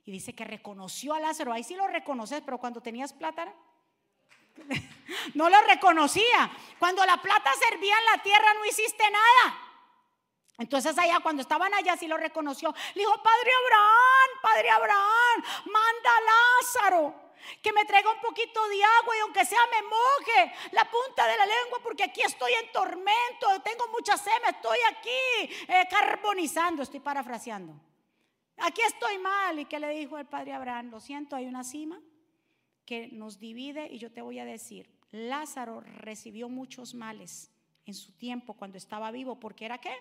Y 0.07 0.13
dice 0.13 0.35
que 0.35 0.45
reconoció 0.45 1.15
a 1.15 1.21
Lázaro, 1.21 1.53
ahí 1.53 1.65
sí 1.65 1.75
lo 1.75 1.87
reconoces, 1.87 2.43
pero 2.45 2.59
cuando 2.59 2.81
tenías 2.81 3.13
plata, 3.13 3.55
no 5.35 5.49
lo 5.49 5.63
reconocía. 5.63 6.51
Cuando 6.79 7.05
la 7.07 7.17
plata 7.21 7.51
servía 7.69 7.95
en 7.99 8.17
la 8.17 8.23
tierra 8.23 8.55
no 8.55 8.65
hiciste 8.67 9.05
nada. 9.11 9.59
Entonces 10.59 10.97
allá 10.99 11.19
cuando 11.21 11.43
estaban 11.43 11.73
allá 11.75 11.97
sí 11.97 12.07
lo 12.07 12.17
reconoció. 12.17 12.75
Le 12.95 13.01
dijo, 13.01 13.23
Padre 13.23 13.51
Abraham, 13.65 14.41
Padre 14.43 14.71
Abraham, 14.71 15.45
manda 15.65 16.11
a 16.11 16.91
Lázaro 16.91 17.24
que 17.63 17.73
me 17.73 17.85
traiga 17.85 18.11
un 18.11 18.21
poquito 18.21 18.67
de 18.69 18.85
agua 18.85 19.17
y 19.17 19.21
aunque 19.21 19.45
sea 19.45 19.61
me 19.71 19.83
moje 19.83 20.55
la 20.73 20.85
punta 20.91 21.27
de 21.27 21.37
la 21.37 21.47
lengua 21.47 21.81
porque 21.83 22.05
aquí 22.05 22.23
estoy 22.23 22.53
en 22.63 22.73
tormento, 22.73 23.61
tengo 23.63 23.89
mucha 23.89 24.17
sed, 24.17 24.33
estoy 24.49 24.79
aquí 24.91 25.55
eh, 25.69 25.87
carbonizando, 25.91 26.83
estoy 26.83 27.01
parafraseando. 27.01 27.75
Aquí 28.59 28.83
estoy 28.83 29.19
mal. 29.19 29.59
¿Y 29.59 29.65
qué 29.65 29.81
le 29.81 29.89
dijo 29.91 30.19
el 30.19 30.27
padre 30.27 30.53
Abraham? 30.53 30.91
Lo 30.91 31.01
siento, 31.01 31.37
hay 31.37 31.47
una 31.47 31.65
cima 31.65 32.01
que 32.85 33.09
nos 33.09 33.39
divide 33.39 33.89
y 33.91 33.99
yo 33.99 34.13
te 34.13 34.23
voy 34.23 34.39
a 34.39 34.45
decir, 34.45 34.91
Lázaro 35.11 35.81
recibió 35.81 36.49
muchos 36.49 36.95
males 36.95 37.51
en 37.87 37.95
su 37.95 38.13
tiempo 38.13 38.55
cuando 38.55 38.79
estaba 38.79 39.11
vivo, 39.11 39.39
porque 39.41 39.65
era 39.65 39.79
qué? 39.79 39.95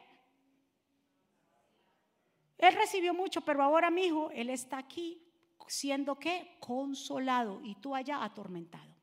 Él 2.57 2.73
recibió 2.75 3.13
mucho, 3.13 3.41
pero 3.41 3.63
ahora 3.63 3.89
mi 3.89 4.05
hijo, 4.05 4.31
él 4.31 4.49
está 4.49 4.77
aquí 4.77 5.22
siendo 5.67 6.19
que 6.19 6.57
consolado 6.59 7.61
y 7.63 7.75
tú 7.75 7.95
allá 7.95 8.23
atormentado. 8.23 8.95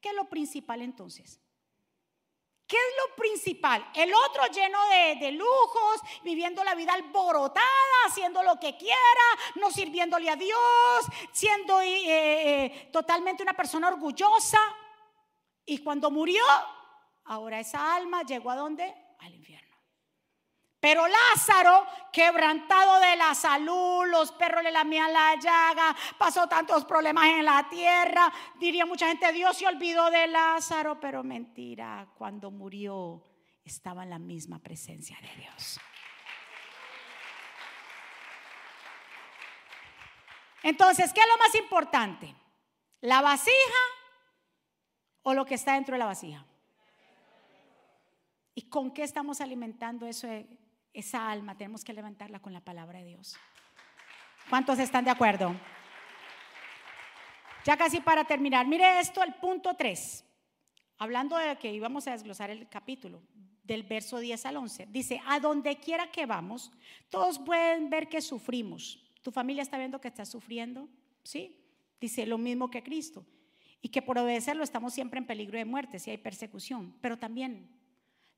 ¿Qué 0.00 0.08
es 0.08 0.14
lo 0.14 0.28
principal 0.28 0.82
entonces? 0.82 1.40
¿Qué 2.66 2.76
es 2.76 2.94
lo 3.06 3.16
principal? 3.16 3.86
El 3.94 4.12
otro 4.14 4.46
lleno 4.46 4.78
de, 5.20 5.32
lujos, 5.32 6.00
viviendo 6.24 6.64
la 6.64 6.74
vida 6.74 6.94
alborotada, 6.94 7.66
haciendo 8.06 8.42
lo 8.42 8.58
que 8.58 8.78
quiera, 8.78 8.96
no 9.56 9.70
sirviéndole 9.70 10.30
a 10.30 10.36
Dios, 10.36 10.58
siendo 11.32 11.82
eh, 11.82 12.64
eh, 12.64 12.88
totalmente 12.90 13.42
una 13.42 13.52
persona 13.52 13.88
orgullosa. 13.88 14.58
Y 15.66 15.84
cuando 15.84 16.10
murió, 16.10 16.42
ahora 17.24 17.60
esa 17.60 17.94
alma 17.94 18.22
llegó 18.22 18.50
a 18.50 18.56
dónde? 18.56 18.94
Al 19.18 19.34
infierno. 19.34 19.61
Pero 20.82 21.06
Lázaro, 21.06 21.86
quebrantado 22.12 22.98
de 22.98 23.14
la 23.14 23.36
salud, 23.36 24.04
los 24.08 24.32
perros 24.32 24.64
le 24.64 24.72
lamían 24.72 25.12
la 25.12 25.36
llaga, 25.36 25.94
pasó 26.18 26.48
tantos 26.48 26.84
problemas 26.84 27.26
en 27.26 27.44
la 27.44 27.68
tierra. 27.70 28.32
Diría 28.58 28.84
mucha 28.84 29.06
gente, 29.06 29.30
Dios 29.32 29.56
se 29.56 29.68
olvidó 29.68 30.10
de 30.10 30.26
Lázaro, 30.26 30.98
pero 30.98 31.22
mentira, 31.22 32.08
cuando 32.18 32.50
murió 32.50 33.22
estaba 33.64 34.02
en 34.02 34.10
la 34.10 34.18
misma 34.18 34.58
presencia 34.58 35.16
de 35.20 35.42
Dios. 35.42 35.78
Entonces, 40.64 41.12
¿qué 41.12 41.20
es 41.20 41.28
lo 41.28 41.38
más 41.38 41.54
importante? 41.54 42.34
¿La 43.02 43.22
vasija 43.22 43.54
o 45.22 45.32
lo 45.32 45.44
que 45.44 45.54
está 45.54 45.74
dentro 45.74 45.92
de 45.92 46.00
la 46.00 46.06
vasija? 46.06 46.44
¿Y 48.56 48.62
con 48.62 48.92
qué 48.92 49.04
estamos 49.04 49.40
alimentando 49.40 50.08
eso 50.08 50.26
esa 50.92 51.30
alma 51.30 51.56
tenemos 51.56 51.84
que 51.84 51.92
levantarla 51.92 52.40
con 52.40 52.52
la 52.52 52.60
palabra 52.60 52.98
de 52.98 53.06
Dios. 53.06 53.36
¿Cuántos 54.48 54.78
están 54.78 55.04
de 55.04 55.10
acuerdo? 55.10 55.54
Ya 57.64 57.76
casi 57.76 58.00
para 58.00 58.24
terminar, 58.24 58.66
mire 58.66 58.98
esto, 58.98 59.22
el 59.22 59.34
punto 59.34 59.74
3, 59.74 60.24
hablando 60.98 61.36
de 61.36 61.56
que 61.56 61.72
íbamos 61.72 62.08
a 62.08 62.12
desglosar 62.12 62.50
el 62.50 62.68
capítulo, 62.68 63.22
del 63.62 63.84
verso 63.84 64.18
10 64.18 64.46
al 64.46 64.56
11, 64.56 64.86
dice, 64.90 65.20
a 65.26 65.38
donde 65.38 65.76
quiera 65.76 66.10
que 66.10 66.26
vamos, 66.26 66.72
todos 67.08 67.38
pueden 67.38 67.90
ver 67.90 68.08
que 68.08 68.20
sufrimos. 68.20 69.02
¿Tu 69.22 69.30
familia 69.30 69.62
está 69.62 69.78
viendo 69.78 70.00
que 70.00 70.08
está 70.08 70.24
sufriendo? 70.24 70.88
¿Sí? 71.22 71.56
Dice 72.00 72.26
lo 72.26 72.38
mismo 72.38 72.70
que 72.70 72.82
Cristo. 72.82 73.24
Y 73.80 73.88
que 73.88 74.02
por 74.02 74.18
obedecerlo 74.18 74.64
estamos 74.64 74.92
siempre 74.92 75.18
en 75.18 75.26
peligro 75.26 75.58
de 75.58 75.64
muerte 75.64 76.00
si 76.00 76.10
hay 76.10 76.18
persecución. 76.18 76.96
Pero 77.00 77.18
también 77.18 77.68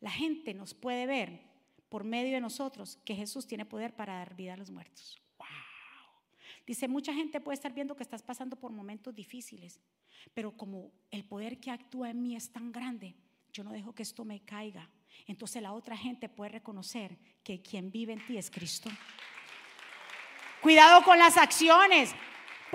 la 0.00 0.10
gente 0.10 0.52
nos 0.52 0.74
puede 0.74 1.06
ver 1.06 1.53
por 1.94 2.02
medio 2.02 2.34
de 2.34 2.40
nosotros 2.40 2.98
que 3.04 3.14
Jesús 3.14 3.46
tiene 3.46 3.64
poder 3.64 3.94
para 3.94 4.14
dar 4.14 4.34
vida 4.34 4.54
a 4.54 4.56
los 4.56 4.68
muertos. 4.68 5.22
Wow. 5.38 5.46
Dice, 6.66 6.88
mucha 6.88 7.14
gente 7.14 7.40
puede 7.40 7.54
estar 7.54 7.72
viendo 7.72 7.94
que 7.94 8.02
estás 8.02 8.20
pasando 8.20 8.56
por 8.56 8.72
momentos 8.72 9.14
difíciles, 9.14 9.78
pero 10.34 10.56
como 10.56 10.90
el 11.12 11.24
poder 11.24 11.60
que 11.60 11.70
actúa 11.70 12.10
en 12.10 12.20
mí 12.20 12.34
es 12.34 12.50
tan 12.50 12.72
grande, 12.72 13.14
yo 13.52 13.62
no 13.62 13.70
dejo 13.70 13.94
que 13.94 14.02
esto 14.02 14.24
me 14.24 14.40
caiga. 14.40 14.90
Entonces 15.28 15.62
la 15.62 15.72
otra 15.72 15.96
gente 15.96 16.28
puede 16.28 16.50
reconocer 16.50 17.16
que 17.44 17.62
quien 17.62 17.92
vive 17.92 18.14
en 18.14 18.26
ti 18.26 18.38
es 18.38 18.50
Cristo. 18.50 18.90
Cuidado 20.62 21.04
con 21.04 21.16
las 21.16 21.36
acciones. 21.36 22.12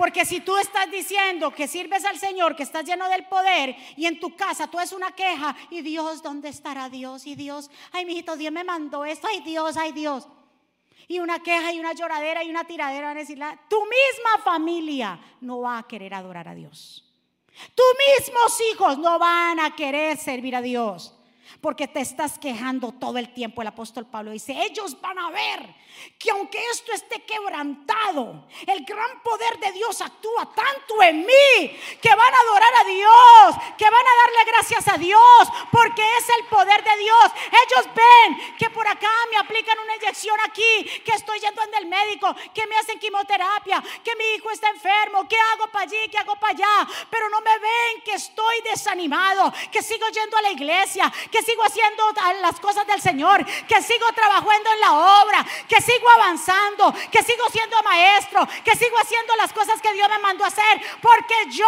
Porque 0.00 0.24
si 0.24 0.40
tú 0.40 0.56
estás 0.56 0.90
diciendo 0.90 1.50
que 1.50 1.68
sirves 1.68 2.06
al 2.06 2.18
Señor, 2.18 2.56
que 2.56 2.62
estás 2.62 2.86
lleno 2.86 3.06
del 3.10 3.26
poder 3.26 3.76
y 3.98 4.06
en 4.06 4.18
tu 4.18 4.34
casa 4.34 4.66
tú 4.66 4.80
es 4.80 4.92
una 4.92 5.12
queja 5.12 5.54
y 5.68 5.82
Dios, 5.82 6.22
¿dónde 6.22 6.48
estará 6.48 6.88
Dios? 6.88 7.26
Y 7.26 7.34
Dios, 7.34 7.70
ay, 7.92 8.06
mijito, 8.06 8.34
Dios 8.34 8.50
me 8.50 8.64
mandó 8.64 9.04
esto, 9.04 9.28
ay 9.30 9.40
Dios, 9.40 9.76
ay 9.76 9.92
Dios. 9.92 10.26
Y 11.06 11.18
una 11.18 11.42
queja 11.42 11.74
y 11.74 11.80
una 11.80 11.92
lloradera 11.92 12.42
y 12.42 12.48
una 12.48 12.64
tiradera 12.64 13.08
van 13.08 13.18
a 13.18 13.20
decirle, 13.20 13.44
tu 13.68 13.76
misma 13.76 14.42
familia 14.42 15.20
no 15.42 15.60
va 15.60 15.76
a 15.76 15.86
querer 15.86 16.14
adorar 16.14 16.48
a 16.48 16.54
Dios. 16.54 17.04
Tus 17.74 18.20
mismos 18.24 18.58
hijos 18.72 18.96
no 18.96 19.18
van 19.18 19.60
a 19.60 19.76
querer 19.76 20.16
servir 20.16 20.56
a 20.56 20.62
Dios 20.62 21.14
porque 21.60 21.88
te 21.88 22.00
estás 22.00 22.38
quejando 22.38 22.92
todo 22.92 23.18
el 23.18 23.32
tiempo. 23.32 23.62
El 23.62 23.68
apóstol 23.68 24.06
Pablo 24.06 24.30
dice, 24.30 24.52
ellos 24.52 25.00
van 25.00 25.18
a 25.18 25.30
ver 25.30 25.74
que 26.18 26.30
aunque 26.30 26.58
esto 26.70 26.92
esté 26.92 27.22
quebrantado, 27.24 28.46
el 28.66 28.84
gran 28.84 29.22
poder 29.22 29.58
de 29.58 29.72
Dios 29.72 30.00
actúa 30.00 30.52
tanto 30.54 31.02
en 31.02 31.20
mí 31.20 31.78
que 32.00 32.08
van 32.08 32.34
a 32.34 32.40
adorar 32.40 32.72
a 32.80 32.84
Dios, 32.84 33.74
que 33.76 33.84
van 33.84 34.06
a 34.06 34.16
darle 34.22 34.52
gracias 34.52 34.88
a 34.88 34.98
Dios, 34.98 35.48
porque 35.70 36.02
es 36.18 36.28
el 36.38 36.46
poder 36.46 36.82
de 36.84 36.96
Dios. 36.96 37.32
Ellos 37.46 37.94
ven 37.94 38.56
que 38.56 38.70
por 38.70 38.86
acá 38.86 39.10
me 39.30 39.38
aplican 39.38 39.78
una 39.78 39.96
inyección 39.96 40.36
aquí, 40.44 41.02
que 41.04 41.12
estoy 41.12 41.38
yendo 41.40 41.62
en 41.62 41.74
el 41.74 41.86
médico, 41.86 42.34
que 42.54 42.66
me 42.66 42.76
hacen 42.76 42.98
quimioterapia, 42.98 43.82
que 44.04 44.16
mi 44.16 44.24
hijo 44.36 44.50
está 44.50 44.68
enfermo, 44.70 45.28
que 45.28 45.36
hago 45.36 45.66
para 45.68 45.84
allí, 45.84 46.08
que 46.10 46.18
hago 46.18 46.36
para 46.36 46.52
allá, 46.52 46.88
pero 47.10 47.28
no 47.28 47.40
me 47.40 47.58
ven 47.58 48.02
que 48.04 48.12
estoy 48.12 48.60
desanimado, 48.62 49.52
que 49.72 49.82
sigo 49.82 50.06
yendo 50.08 50.36
a 50.36 50.42
la 50.42 50.50
iglesia, 50.50 51.12
que 51.30 51.39
sigo 51.42 51.62
haciendo 51.64 52.02
las 52.40 52.58
cosas 52.60 52.86
del 52.86 53.00
Señor, 53.00 53.44
que 53.44 53.82
sigo 53.82 54.06
trabajando 54.14 54.72
en 54.72 54.80
la 54.80 54.92
obra, 55.22 55.46
que 55.68 55.80
sigo 55.80 56.08
avanzando, 56.16 56.94
que 57.10 57.22
sigo 57.22 57.48
siendo 57.50 57.82
maestro, 57.82 58.46
que 58.64 58.76
sigo 58.76 58.98
haciendo 58.98 59.36
las 59.36 59.52
cosas 59.52 59.80
que 59.80 59.92
Dios 59.92 60.08
me 60.08 60.18
mandó 60.18 60.44
a 60.44 60.48
hacer, 60.48 60.80
porque 61.00 61.34
yo 61.50 61.66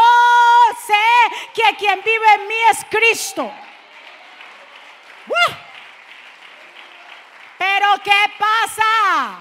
sé 0.86 1.52
que 1.54 1.76
quien 1.76 2.00
vive 2.02 2.34
en 2.34 2.48
mí 2.48 2.54
es 2.70 2.84
Cristo. 2.90 3.52
Pero 7.58 7.86
¿qué 8.02 8.32
pasa 8.38 9.40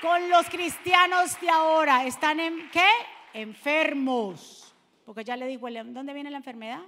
con 0.00 0.28
los 0.30 0.48
cristianos 0.48 1.38
de 1.40 1.50
ahora? 1.50 2.04
¿Están 2.04 2.40
en 2.40 2.70
qué? 2.70 2.88
Enfermos. 3.34 4.74
Porque 5.04 5.24
ya 5.24 5.36
le 5.36 5.46
digo, 5.46 5.68
¿dónde 5.70 6.14
viene 6.14 6.30
la 6.30 6.38
enfermedad? 6.38 6.80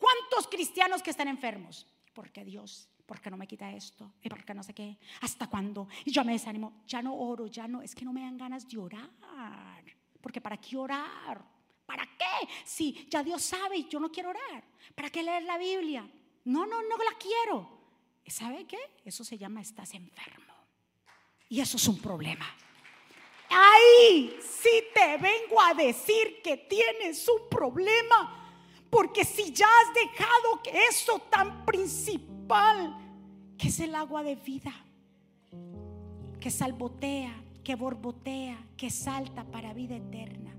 ¿Cuántos 0.00 0.48
cristianos 0.48 1.02
que 1.02 1.10
están 1.10 1.28
enfermos? 1.28 1.86
Porque 2.14 2.44
Dios, 2.44 2.88
porque 3.06 3.30
no 3.30 3.36
me 3.36 3.46
quita 3.46 3.70
esto, 3.70 4.14
y 4.22 4.28
porque 4.28 4.54
no 4.54 4.62
sé 4.62 4.72
qué, 4.72 4.98
hasta 5.20 5.46
cuándo, 5.46 5.88
y 6.04 6.10
yo 6.10 6.24
me 6.24 6.32
desanimo, 6.32 6.82
ya 6.86 7.02
no 7.02 7.14
oro, 7.14 7.46
ya 7.46 7.68
no, 7.68 7.82
es 7.82 7.94
que 7.94 8.04
no 8.04 8.12
me 8.12 8.22
dan 8.22 8.38
ganas 8.38 8.66
de 8.66 8.78
orar, 8.78 9.84
porque 10.20 10.40
¿para 10.40 10.56
qué 10.56 10.76
orar? 10.76 11.44
¿Para 11.84 12.04
qué? 12.04 12.48
Si 12.64 13.06
ya 13.10 13.22
Dios 13.22 13.42
sabe 13.42 13.76
y 13.76 13.88
yo 13.88 14.00
no 14.00 14.10
quiero 14.10 14.30
orar, 14.30 14.64
¿para 14.94 15.10
qué 15.10 15.22
leer 15.22 15.42
la 15.42 15.58
Biblia? 15.58 16.08
No, 16.44 16.64
no, 16.64 16.82
no 16.82 16.96
la 16.96 17.18
quiero. 17.18 17.78
¿Sabe 18.26 18.64
qué? 18.64 18.78
Eso 19.04 19.24
se 19.24 19.36
llama 19.36 19.60
estás 19.60 19.92
enfermo. 19.94 20.54
Y 21.48 21.60
eso 21.60 21.76
es 21.76 21.88
un 21.88 22.00
problema. 22.00 22.46
Ahí 23.48 24.38
sí 24.40 24.84
te 24.94 25.16
vengo 25.18 25.60
a 25.60 25.74
decir 25.74 26.40
que 26.42 26.56
tienes 26.56 27.28
un 27.28 27.48
problema 27.48 28.39
porque 28.90 29.24
si 29.24 29.52
ya 29.52 29.66
has 29.66 29.94
dejado 29.94 30.62
que 30.62 30.72
eso 30.90 31.20
tan 31.30 31.64
principal, 31.64 32.96
que 33.56 33.68
es 33.68 33.78
el 33.80 33.94
agua 33.94 34.22
de 34.24 34.34
vida, 34.34 34.72
que 36.40 36.50
salbotea, 36.50 37.32
que 37.62 37.76
borbotea, 37.76 38.58
que 38.76 38.90
salta 38.90 39.44
para 39.44 39.72
vida 39.72 39.96
eterna, 39.96 40.52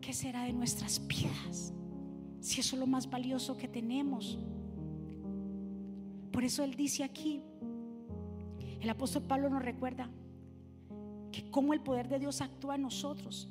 ¿qué 0.00 0.12
será 0.12 0.44
de 0.44 0.52
nuestras 0.52 1.06
vidas? 1.06 1.72
Si 2.40 2.60
eso 2.60 2.76
es 2.76 2.80
lo 2.80 2.86
más 2.86 3.08
valioso 3.08 3.56
que 3.56 3.68
tenemos. 3.68 4.38
Por 6.32 6.44
eso 6.44 6.64
él 6.64 6.74
dice 6.74 7.04
aquí, 7.04 7.42
el 8.80 8.90
apóstol 8.90 9.22
Pablo 9.22 9.48
nos 9.48 9.62
recuerda 9.62 10.10
que 11.30 11.48
cómo 11.50 11.72
el 11.72 11.80
poder 11.80 12.08
de 12.08 12.18
Dios 12.18 12.40
actúa 12.40 12.74
en 12.74 12.82
nosotros 12.82 13.48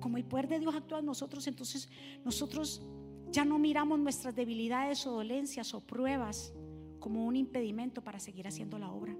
como 0.00 0.16
el 0.16 0.24
poder 0.24 0.48
de 0.48 0.58
Dios 0.58 0.74
actúa 0.74 1.00
en 1.00 1.06
nosotros, 1.06 1.46
entonces 1.46 1.88
nosotros 2.24 2.82
ya 3.30 3.44
no 3.44 3.58
miramos 3.58 3.98
nuestras 3.98 4.34
debilidades 4.34 5.06
o 5.06 5.12
dolencias 5.12 5.74
o 5.74 5.80
pruebas 5.80 6.54
como 6.98 7.26
un 7.26 7.36
impedimento 7.36 8.02
para 8.02 8.18
seguir 8.18 8.46
haciendo 8.46 8.78
la 8.78 8.90
obra. 8.90 9.16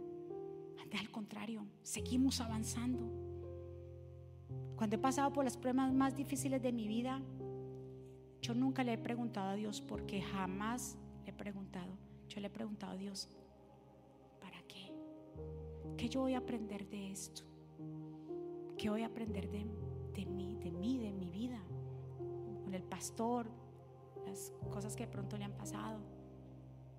Antes 0.83 1.01
al 1.01 1.11
contrario, 1.11 1.66
seguimos 1.83 2.41
avanzando. 2.41 3.11
Cuando 4.77 4.97
he 4.97 4.99
pasado 4.99 5.33
por 5.33 5.45
las 5.45 5.57
pruebas 5.57 5.93
más 5.93 6.16
difíciles 6.16 6.62
de 6.62 6.72
mi 6.72 6.87
vida, 6.87 7.22
yo 8.43 8.55
nunca 8.55 8.85
le 8.85 8.93
he 8.93 8.99
preguntado 8.99 9.51
a 9.51 9.55
Dios 9.55 9.81
porque 9.81 10.22
jamás 10.22 10.97
le 11.24 11.31
he 11.31 11.35
preguntado. 11.35 11.93
Yo 12.29 12.41
le 12.41 12.49
he 12.49 12.51
preguntado 12.51 12.93
a 12.93 12.97
Dios, 12.97 13.29
¿para 14.41 14.62
qué? 14.62 14.93
¿Qué 15.97 16.09
yo 16.09 16.20
voy 16.20 16.35
a 16.35 16.39
aprender 16.39 16.89
de 16.89 17.11
esto? 17.11 17.43
¿Qué 18.77 18.91
voy 18.91 19.03
a 19.03 19.07
aprender 19.07 19.51
de, 19.51 19.66
de 20.17 20.27
mí? 20.27 20.47
de 20.67 20.73
mí, 20.73 20.99
de 20.99 21.12
mi 21.12 21.31
vida, 21.31 21.61
con 22.64 22.75
el 22.75 22.83
pastor, 22.83 23.47
las 24.27 24.53
cosas 24.71 24.97
que 24.97 25.07
de 25.07 25.12
pronto 25.12 25.37
le 25.37 25.45
han 25.45 25.53
pasado, 25.53 26.01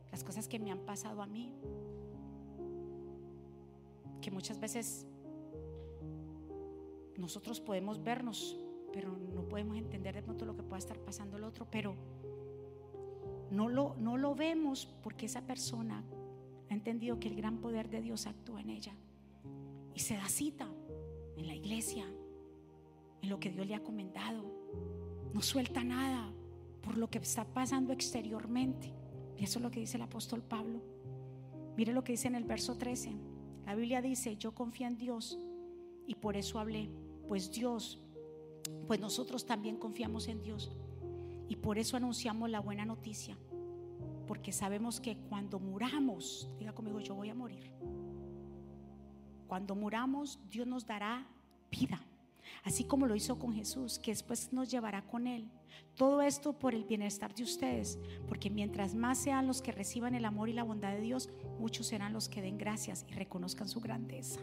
las 0.09 0.24
cosas 0.24 0.47
que 0.47 0.57
me 0.57 0.72
han 0.72 0.80
pasado 0.80 1.22
a 1.22 1.28
mí, 1.28 1.51
que 4.22 4.32
muchas 4.32 4.59
veces 4.59 5.05
nosotros 7.18 7.59
podemos 7.59 8.01
vernos, 8.01 8.57
pero 8.93 9.11
no 9.18 9.47
podemos 9.49 9.76
entender 9.78 10.15
de 10.15 10.24
pronto 10.24 10.45
lo 10.45 10.55
que 10.55 10.63
pueda 10.63 10.80
estar 10.80 10.99
pasando 10.99 11.36
el 11.36 11.43
otro, 11.43 11.68
pero 11.70 11.93
no 13.51 13.68
lo, 13.68 13.95
no 13.97 14.15
lo 14.15 14.34
vemos 14.34 14.86
porque 15.03 15.26
esa 15.26 15.45
persona 15.45 16.05
ha 16.70 16.74
entendido 16.74 17.20
que 17.20 17.28
el 17.28 17.36
gran 17.36 17.59
poder 17.59 17.89
de 17.89 18.01
Dios 18.01 18.28
actúa 18.28 18.61
en 18.61 18.70
ella 18.70 18.93
y 19.93 19.99
se 19.99 20.15
da 20.15 20.30
cita 20.30 20.70
en 21.36 21.47
la 21.47 21.55
iglesia, 21.55 22.05
en 23.22 23.30
lo 23.30 23.39
que 23.39 23.49
Dios 23.49 23.68
le 23.68 23.76
ha 23.76 23.84
comendado. 23.84 24.43
No 25.34 25.41
suelta 25.41 25.84
nada 25.84 26.32
por 26.82 26.97
lo 26.97 27.09
que 27.09 27.20
está 27.20 27.45
pasando 27.45 27.93
exteriormente. 27.93 28.93
Y 29.38 29.43
eso 29.43 29.59
es 29.59 29.63
lo 29.63 29.72
que 29.72 29.80
dice 29.80 29.97
el 29.97 30.03
apóstol 30.03 30.41
Pablo. 30.41 30.82
Mire 31.76 31.93
lo 31.93 32.03
que 32.03 32.13
dice 32.13 32.28
en 32.28 32.36
el 32.36 32.43
verso 32.43 32.78
13. 32.78 33.13
La 33.65 33.76
Biblia 33.76 34.01
dice, 34.01 34.38
yo 34.38 34.53
confío 34.55 34.88
en 34.88 34.97
Dios 34.97 35.38
y 36.07 36.15
por 36.15 36.38
eso 36.38 36.59
hablé. 36.59 36.89
Pues 37.28 37.51
Dios, 37.51 37.99
pues 38.88 38.99
nosotros 38.99 39.45
también 39.45 39.78
confiamos 39.78 40.28
en 40.28 40.41
Dios. 40.41 40.72
Y 41.49 41.57
por 41.57 41.78
eso 41.78 41.97
anunciamos 41.97 42.49
la 42.49 42.61
buena 42.61 42.86
noticia. 42.86 43.38
Porque 44.26 44.51
sabemos 44.51 44.99
que 44.99 45.18
cuando 45.30 45.59
muramos, 45.59 46.49
diga 46.57 46.74
conmigo, 46.74 46.99
yo 46.99 47.15
voy 47.15 47.30
a 47.30 47.36
morir. 47.36 47.72
Cuando 49.47 49.76
muramos, 49.76 50.39
Dios 50.49 50.68
nos 50.68 50.86
dará 50.86 51.28
vida 51.70 52.01
así 52.64 52.84
como 52.84 53.08
lo 53.08 53.16
hizo 53.16 53.39
con 53.39 53.53
Jesús, 53.53 53.99
que 53.99 54.12
después 54.12 54.51
nos 54.53 54.70
llevará 54.70 55.05
con 55.05 55.28
Él. 55.28 55.49
Todo 55.95 56.22
esto 56.22 56.53
por 56.53 56.76
el 56.76 56.84
bienestar 56.84 57.34
de 57.34 57.43
ustedes, 57.43 57.97
porque 58.28 58.49
mientras 58.49 58.93
más 58.93 59.18
sean 59.18 59.47
los 59.47 59.62
que 59.62 59.72
reciban 59.72 60.14
el 60.16 60.26
amor 60.26 60.49
y 60.49 60.53
la 60.53 60.64
bondad 60.64 60.91
de 60.91 61.01
Dios, 61.01 61.30
muchos 61.60 61.88
serán 61.88 62.14
los 62.14 62.30
que 62.30 62.41
den 62.41 62.58
gracias 62.58 63.05
y 63.08 63.14
reconozcan 63.14 63.68
su 63.68 63.80
grandeza. 63.82 64.39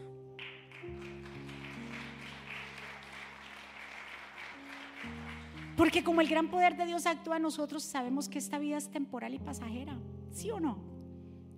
Porque 5.77 6.03
como 6.03 6.21
el 6.21 6.27
gran 6.27 6.49
poder 6.49 6.77
de 6.77 6.85
Dios 6.85 7.05
actúa 7.05 7.37
en 7.37 7.43
nosotros, 7.43 7.83
sabemos 7.83 8.29
que 8.29 8.37
esta 8.37 8.59
vida 8.59 8.77
es 8.77 8.89
temporal 8.89 9.33
y 9.33 9.39
pasajera, 9.39 9.97
¿sí 10.31 10.49
o 10.51 10.59
no? 10.59 10.77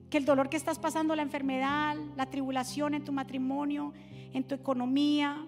Que 0.09 0.17
el 0.17 0.25
dolor 0.25 0.49
que 0.49 0.57
estás 0.57 0.79
pasando, 0.79 1.15
la 1.15 1.21
enfermedad, 1.21 1.95
la 2.15 2.25
tribulación 2.27 2.93
en 2.95 3.03
tu 3.03 3.11
matrimonio, 3.11 3.93
en 4.33 4.43
tu 4.43 4.55
economía, 4.55 5.45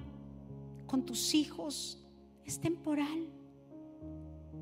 con 0.89 1.05
tus 1.05 1.33
hijos 1.35 2.03
es 2.43 2.59
temporal. 2.59 3.29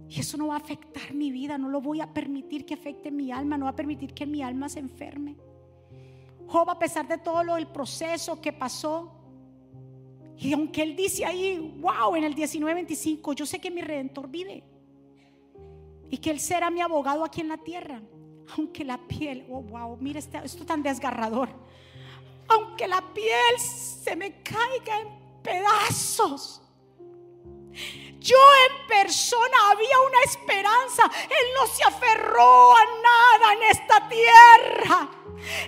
Y 0.09 0.19
eso 0.19 0.37
no 0.37 0.47
va 0.47 0.55
a 0.55 0.57
afectar 0.57 1.13
mi 1.13 1.31
vida, 1.31 1.57
no 1.57 1.69
lo 1.69 1.81
voy 1.81 2.01
a 2.01 2.13
permitir 2.13 2.65
que 2.65 2.73
afecte 2.73 3.09
mi 3.11 3.31
alma, 3.31 3.57
no 3.57 3.65
va 3.65 3.71
a 3.71 3.75
permitir 3.75 4.13
que 4.13 4.25
mi 4.25 4.43
alma 4.43 4.69
se 4.69 4.79
enferme. 4.79 5.35
Job, 6.47 6.69
a 6.69 6.79
pesar 6.79 7.07
de 7.07 7.17
todo 7.17 7.43
lo, 7.43 7.57
el 7.57 7.67
proceso 7.67 8.39
que 8.39 8.53
pasó, 8.53 9.11
y 10.37 10.53
aunque 10.53 10.83
él 10.83 10.95
dice 10.95 11.25
ahí, 11.25 11.79
wow, 11.81 12.15
en 12.15 12.23
el 12.23 12.35
19:25, 12.35 13.33
yo 13.33 13.45
sé 13.45 13.59
que 13.59 13.71
mi 13.71 13.81
redentor 13.81 14.29
vive 14.29 14.63
y 16.09 16.17
que 16.17 16.29
él 16.29 16.39
será 16.39 16.69
mi 16.69 16.81
abogado 16.81 17.23
aquí 17.23 17.41
en 17.41 17.49
la 17.49 17.57
tierra, 17.57 18.01
aunque 18.55 18.85
la 18.85 18.97
piel, 19.07 19.45
oh 19.49 19.61
wow, 19.61 19.97
mira 19.99 20.19
este, 20.19 20.39
esto 20.43 20.65
tan 20.65 20.83
desgarrador, 20.83 21.49
aunque 22.47 22.87
la 22.87 23.01
piel 23.13 23.59
se 23.59 24.15
me 24.15 24.41
caiga 24.41 25.01
en 25.01 25.26
pedazos. 25.47 26.61
Yo 28.19 28.37
en 28.69 28.87
persona 28.87 29.57
había 29.71 29.99
una 30.01 30.21
esperanza. 30.25 31.09
Él 31.23 31.47
no 31.57 31.67
se 31.67 31.83
aferró 31.85 32.75
a 32.75 32.85
nada 33.01 33.53
en 33.53 33.63
esta 33.63 34.09
tierra. 34.09 35.09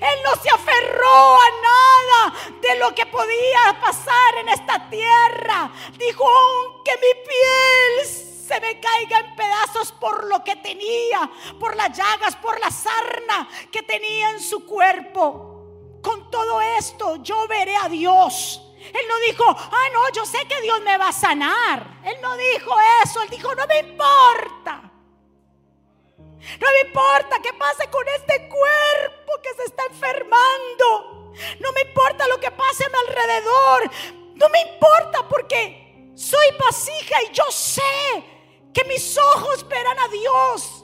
Él 0.02 0.20
no 0.26 0.42
se 0.42 0.50
aferró 0.50 1.36
a 1.36 1.50
nada 1.62 2.52
de 2.60 2.76
lo 2.80 2.94
que 2.94 3.06
podía 3.06 3.80
pasar 3.80 4.36
en 4.42 4.50
esta 4.50 4.90
tierra. 4.90 5.72
Dijo, 5.98 6.28
aunque 6.28 6.92
mi 6.98 7.24
piel 7.24 8.08
se 8.48 8.60
me 8.60 8.82
caiga 8.82 9.20
en 9.20 9.36
pedazos 9.36 9.94
por 9.94 10.26
lo 10.26 10.44
que 10.44 10.58
tenía, 10.58 11.32
por 11.60 11.78
las 11.78 11.96
llagas, 11.96 12.36
por 12.36 12.60
la 12.60 12.72
sarna 12.72 13.48
que 13.72 13.84
tenía 13.84 14.32
en 14.32 14.42
su 14.42 14.66
cuerpo. 14.66 16.00
Con 16.02 16.30
todo 16.30 16.60
esto 16.60 17.18
yo 17.18 17.48
veré 17.48 17.78
a 17.78 17.88
Dios. 17.88 18.69
Él 18.80 19.06
no 19.08 19.20
dijo, 19.20 19.44
ah, 19.48 19.88
no, 19.94 20.10
yo 20.10 20.26
sé 20.26 20.40
que 20.48 20.62
Dios 20.62 20.82
me 20.82 20.98
va 20.98 21.10
a 21.10 21.14
sanar. 21.14 22.00
Él 22.06 22.16
no 22.22 22.36
dijo 22.38 22.72
eso, 23.04 23.22
él 23.22 23.30
dijo, 23.30 23.54
no 23.56 23.68
me 23.68 23.80
importa. 23.80 24.92
No 26.60 26.68
me 26.72 26.88
importa 26.88 27.40
qué 27.42 27.54
pase 27.54 27.90
con 27.90 28.08
este 28.08 28.48
cuerpo 28.48 29.32
que 29.44 29.54
se 29.56 29.64
está 29.66 29.84
enfermando. 29.86 31.34
No 31.60 31.72
me 31.74 31.82
importa 31.82 32.28
lo 32.28 32.40
que 32.40 32.52
pase 32.52 32.86
a 32.86 32.90
mi 32.90 32.96
alrededor. 33.08 33.92
No 34.36 34.50
me 34.50 34.62
importa 34.62 35.28
porque 35.28 36.12
soy 36.16 36.48
vasija 36.58 37.24
y 37.24 37.34
yo 37.34 37.44
sé 37.52 37.82
que 38.74 38.84
mis 38.86 39.18
ojos 39.18 39.68
verán 39.68 40.00
a 40.00 40.08
Dios. 40.08 40.79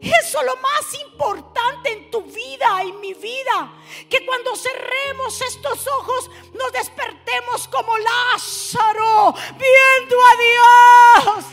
Eso 0.00 0.40
es 0.40 0.46
lo 0.46 0.56
más 0.56 0.94
importante 1.06 1.92
en 1.92 2.10
tu 2.10 2.22
vida 2.22 2.84
y 2.84 2.92
mi 2.92 3.14
vida. 3.14 3.72
Que 4.08 4.24
cuando 4.26 4.54
cerremos 4.56 5.40
estos 5.40 5.86
ojos 5.86 6.30
nos 6.52 6.72
despertemos 6.72 7.68
como 7.68 7.96
Lázaro, 7.98 9.34
viendo 9.58 10.16
a 10.26 10.36
Dios. 10.36 11.44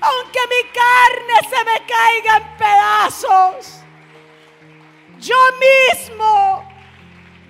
Aunque 0.00 0.40
mi 0.48 0.70
carne 0.70 1.48
se 1.50 1.64
me 1.64 1.86
caiga 1.86 2.36
en 2.36 2.56
pedazos, 2.56 3.80
yo 5.18 5.36
mismo, 5.58 6.64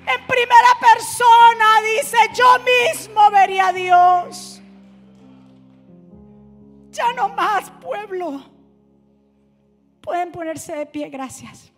en 0.07 0.27
primera 0.27 0.79
persona, 0.81 1.81
dice, 1.83 2.16
yo 2.35 2.59
mismo 2.61 3.31
vería 3.31 3.69
a 3.69 3.73
Dios. 3.73 4.48
Ya 6.99 7.13
no 7.13 7.29
más, 7.29 7.71
pueblo. 7.81 8.43
Pueden 10.01 10.33
ponerse 10.33 10.75
de 10.75 10.85
pie, 10.85 11.09
gracias. 11.09 11.73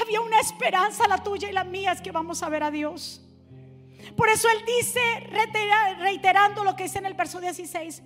Había 0.00 0.22
una 0.22 0.40
esperanza, 0.40 1.06
la 1.06 1.22
tuya 1.22 1.50
y 1.50 1.52
la 1.52 1.64
mía, 1.64 1.92
es 1.92 2.00
que 2.00 2.10
vamos 2.10 2.42
a 2.42 2.48
ver 2.48 2.62
a 2.62 2.70
Dios. 2.70 3.20
Por 4.16 4.30
eso 4.30 4.48
Él 4.48 4.64
dice, 4.64 5.00
reiterando 5.98 6.64
lo 6.64 6.74
que 6.74 6.84
dice 6.84 6.98
en 6.98 7.06
el 7.06 7.12
verso 7.12 7.38
16, 7.38 8.02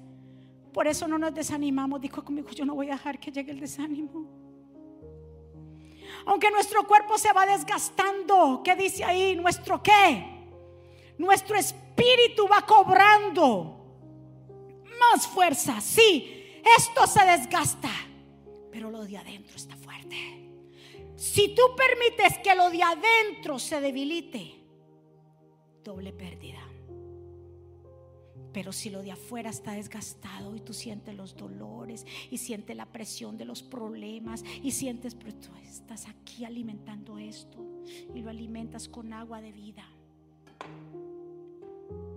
por 0.73 0.89
eso 0.89 1.07
no 1.07 1.17
nos 1.17 1.33
desanimamos. 1.33 2.01
Dijo 2.01 2.25
conmigo, 2.25 2.51
yo 2.51 2.65
no 2.65 2.75
voy 2.75 2.89
a 2.89 2.95
dejar 2.95 3.21
que 3.21 3.31
llegue 3.31 3.53
el 3.53 3.61
desánimo. 3.61 4.27
Aunque 6.27 6.51
nuestro 6.51 6.85
cuerpo 6.85 7.17
se 7.17 7.33
va 7.33 7.47
desgastando, 7.47 8.61
¿qué 8.65 8.75
dice 8.75 9.05
ahí? 9.05 9.37
¿Nuestro 9.37 9.81
qué? 9.81 10.49
Nuestro 11.17 11.57
espíritu 11.57 12.49
va 12.49 12.63
cobrando 12.63 13.83
más 14.99 15.27
fuerza. 15.27 15.81
Sí, 15.81 16.45
esto 16.77 17.07
se 17.07 17.25
desgasta, 17.25 17.91
pero 18.71 18.91
lo 18.91 19.05
de 19.05 19.19
adentro 19.19 19.57
está 19.57 19.77
fuerte. 19.77 20.45
Si 21.17 21.55
tú 21.55 21.63
permites 21.77 22.39
que 22.39 22.55
lo 22.55 22.71
de 22.71 22.83
adentro 22.83 23.59
se 23.59 23.81
debilite, 23.81 24.55
doble 25.83 26.13
pérdida. 26.13 26.61
Pero 28.53 28.73
si 28.73 28.89
lo 28.89 29.03
de 29.03 29.11
afuera 29.11 29.51
está 29.51 29.73
desgastado 29.73 30.55
y 30.55 30.61
tú 30.61 30.73
sientes 30.73 31.15
los 31.15 31.37
dolores 31.37 32.07
y 32.31 32.39
sientes 32.39 32.77
la 32.77 32.87
presión 32.87 33.37
de 33.37 33.45
los 33.45 33.63
problemas 33.63 34.45
y 34.63 34.71
sientes, 34.71 35.15
pero 35.17 35.35
tú 35.35 35.49
estás 35.63 36.07
aquí 36.09 36.45
alimentando 36.45 37.19
esto 37.19 37.59
y 38.15 38.23
lo 38.23 38.31
alimentas 38.31 38.89
con 38.89 39.13
agua 39.13 39.41
de 39.41 39.51
vida, 39.51 39.85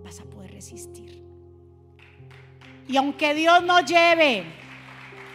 vas 0.04 0.20
a 0.20 0.24
poder 0.24 0.52
resistir. 0.52 1.27
Y 2.88 2.96
aunque 2.96 3.34
Dios 3.34 3.62
nos 3.62 3.84
lleve 3.84 4.44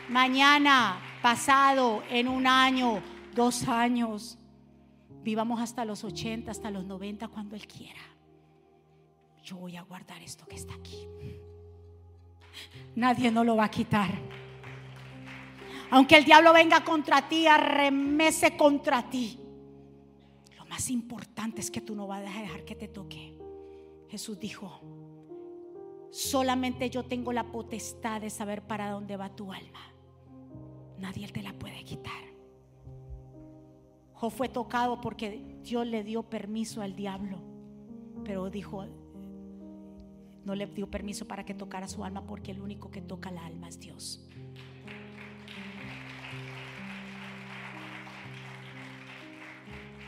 mañana, 0.10 1.00
pasado, 1.22 2.04
en 2.10 2.28
un 2.28 2.48
año, 2.48 3.02
dos 3.36 3.68
años, 3.68 4.40
vivamos 5.22 5.62
hasta 5.62 5.86
los 5.86 6.04
80, 6.04 6.50
hasta 6.50 6.72
los 6.72 6.84
90, 6.84 7.28
cuando 7.28 7.56
Él 7.56 7.68
quiera. 7.68 8.02
Yo 9.44 9.58
voy 9.58 9.78
a 9.78 9.84
guardar 9.84 10.22
esto 10.24 10.48
que 10.48 10.56
está 10.56 10.74
aquí. 10.74 11.08
Nadie 12.96 13.30
no 13.30 13.44
lo 13.44 13.56
va 13.56 13.66
a 13.66 13.72
quitar. 13.72 14.10
Aunque 15.92 16.18
el 16.18 16.26
diablo 16.26 16.54
venga 16.54 16.84
contra 16.84 17.28
ti, 17.30 17.46
arremese 17.46 18.58
contra 18.58 19.08
ti. 19.10 19.40
Lo 20.58 20.66
más 20.66 20.90
importante 20.90 21.62
es 21.62 21.70
que 21.70 21.82
tú 21.82 21.94
no 21.94 22.08
vas 22.08 22.20
a 22.20 22.42
dejar 22.42 22.66
que 22.66 22.76
te 22.76 22.88
toque. 22.88 23.38
Jesús 24.10 24.40
dijo, 24.40 24.82
Solamente 26.14 26.92
yo 26.92 27.02
tengo 27.06 27.34
la 27.34 27.52
potestad 27.52 28.22
de 28.22 28.30
saber 28.30 28.62
para 28.62 28.92
dónde 28.92 29.18
va 29.18 29.36
tu 29.36 29.52
alma. 29.52 29.80
Nadie 31.00 31.28
te 31.28 31.42
la 31.42 31.54
puede 31.54 31.84
quitar. 31.84 32.24
Job 34.14 34.32
fue 34.32 34.48
tocado 34.48 35.02
porque 35.02 35.58
Dios 35.64 35.88
le 35.88 36.04
dio 36.04 36.22
permiso 36.22 36.84
al 36.84 36.96
diablo, 36.96 37.40
pero 38.24 38.52
dijo, 38.52 38.86
no 40.46 40.54
le 40.54 40.68
dio 40.68 40.88
permiso 40.88 41.28
para 41.28 41.46
que 41.46 41.56
tocara 41.56 41.88
su 41.88 42.06
alma 42.06 42.28
porque 42.28 42.52
el 42.52 42.62
único 42.62 42.92
que 42.92 43.02
toca 43.02 43.32
la 43.32 43.48
alma 43.48 43.68
es 43.68 43.80
Dios. 43.80 44.24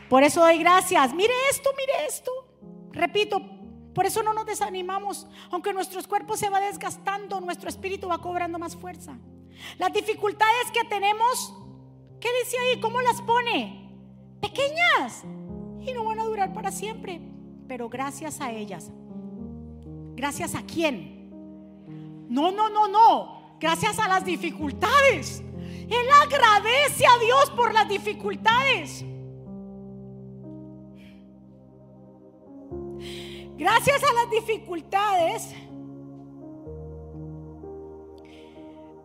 Por 0.08 0.22
eso 0.22 0.40
doy 0.40 0.58
gracias. 0.58 1.12
Mire 1.12 1.34
esto, 1.50 1.70
mire 1.76 2.06
esto. 2.06 2.30
Repito, 2.92 3.55
por 3.96 4.04
eso 4.04 4.22
no 4.22 4.34
nos 4.34 4.44
desanimamos, 4.44 5.26
aunque 5.50 5.72
nuestros 5.72 6.06
cuerpos 6.06 6.38
se 6.38 6.50
va 6.50 6.60
desgastando, 6.60 7.40
nuestro 7.40 7.70
espíritu 7.70 8.08
va 8.08 8.18
cobrando 8.18 8.58
más 8.58 8.76
fuerza. 8.76 9.16
Las 9.78 9.90
dificultades 9.90 10.70
que 10.70 10.86
tenemos, 10.86 11.54
¿qué 12.20 12.28
dice 12.44 12.58
ahí? 12.58 12.78
¿Cómo 12.78 13.00
las 13.00 13.22
pone? 13.22 13.90
Pequeñas 14.38 15.24
y 15.80 15.94
no 15.94 16.04
van 16.04 16.20
a 16.20 16.24
durar 16.24 16.52
para 16.52 16.70
siempre, 16.70 17.22
pero 17.66 17.88
gracias 17.88 18.42
a 18.42 18.52
ellas. 18.52 18.90
¿Gracias 20.14 20.54
a 20.54 20.62
quién? 20.66 21.30
No, 22.28 22.52
no, 22.52 22.68
no, 22.68 22.88
no. 22.88 23.56
Gracias 23.58 23.98
a 23.98 24.08
las 24.08 24.26
dificultades. 24.26 25.40
Él 25.40 26.06
agradece 26.22 27.06
a 27.06 27.18
Dios 27.24 27.50
por 27.56 27.72
las 27.72 27.88
dificultades. 27.88 29.06
Gracias 33.58 34.02
a 34.04 34.12
las 34.12 34.30
dificultades, 34.30 35.54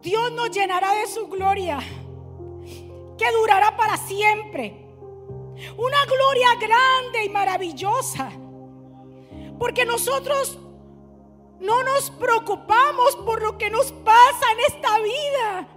Dios 0.02 0.32
nos 0.34 0.52
llenará 0.52 0.94
de 0.94 1.08
su 1.08 1.28
gloria, 1.30 1.80
que 3.18 3.32
durará 3.32 3.78
para 3.78 3.96
siempre. 3.96 4.90
Una 5.78 6.06
gloria 6.06 6.56
grande 6.60 7.24
y 7.24 7.30
maravillosa. 7.30 8.30
Porque 9.58 9.86
nosotros 9.86 10.60
no 11.62 11.84
nos 11.84 12.10
preocupamos 12.12 13.16
por 13.18 13.42
lo 13.42 13.58
que 13.58 13.70
nos 13.70 13.94
pasa 13.94 14.52
en 14.52 14.60
esta 14.68 15.00
vida, 15.00 15.68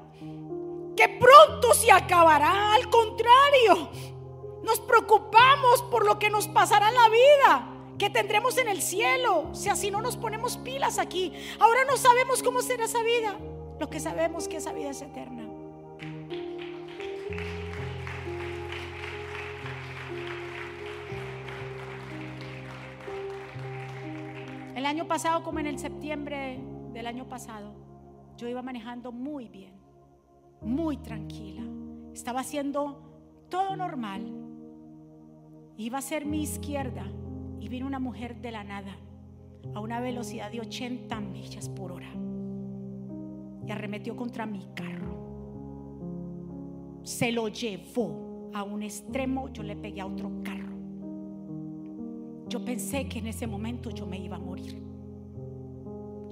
que 0.96 1.08
pronto 1.10 1.74
se 1.74 1.92
acabará. 1.92 2.74
Al 2.74 2.90
contrario, 2.90 3.88
nos 4.64 4.80
preocupamos 4.80 5.82
por 5.82 6.04
lo 6.04 6.18
que 6.18 6.28
nos 6.28 6.48
pasará 6.48 6.88
en 6.88 6.94
la 6.96 7.08
vida 7.08 7.73
que 7.98 8.10
tendremos 8.10 8.58
en 8.58 8.68
el 8.68 8.82
cielo 8.82 9.50
si 9.52 9.68
así 9.68 9.90
no 9.90 10.02
nos 10.02 10.16
ponemos 10.16 10.56
pilas 10.58 10.98
aquí. 10.98 11.32
Ahora 11.58 11.84
no 11.84 11.96
sabemos 11.96 12.42
cómo 12.42 12.62
será 12.62 12.84
esa 12.84 13.02
vida. 13.02 13.38
Lo 13.78 13.88
que 13.90 14.00
sabemos 14.00 14.48
que 14.48 14.56
esa 14.56 14.72
vida 14.72 14.90
es 14.90 15.02
eterna. 15.02 15.48
El 24.74 24.86
año 24.86 25.06
pasado, 25.06 25.42
como 25.42 25.60
en 25.60 25.66
el 25.66 25.78
septiembre 25.78 26.60
del 26.92 27.06
año 27.06 27.28
pasado, 27.28 27.74
yo 28.36 28.48
iba 28.48 28.60
manejando 28.60 29.12
muy 29.12 29.48
bien, 29.48 29.72
muy 30.60 30.96
tranquila. 30.98 31.62
Estaba 32.12 32.40
haciendo 32.40 33.00
todo 33.48 33.76
normal. 33.76 34.30
Iba 35.76 35.98
a 35.98 36.02
ser 36.02 36.26
mi 36.26 36.42
izquierda 36.42 37.06
y 37.64 37.68
vino 37.68 37.86
una 37.86 37.98
mujer 37.98 38.42
de 38.42 38.50
la 38.50 38.62
nada 38.62 38.94
a 39.72 39.80
una 39.80 39.98
velocidad 39.98 40.52
de 40.52 40.60
80 40.60 41.18
millas 41.20 41.70
por 41.70 41.92
hora 41.92 42.10
y 43.66 43.70
arremetió 43.70 44.14
contra 44.14 44.44
mi 44.44 44.66
carro. 44.74 45.14
Se 47.04 47.32
lo 47.32 47.48
llevó 47.48 48.50
a 48.52 48.64
un 48.64 48.82
extremo, 48.82 49.50
yo 49.50 49.62
le 49.62 49.76
pegué 49.76 50.02
a 50.02 50.06
otro 50.06 50.30
carro. 50.42 50.74
Yo 52.50 52.62
pensé 52.62 53.08
que 53.08 53.20
en 53.20 53.28
ese 53.28 53.46
momento 53.46 53.88
yo 53.88 54.04
me 54.04 54.18
iba 54.18 54.36
a 54.36 54.40
morir. 54.40 54.82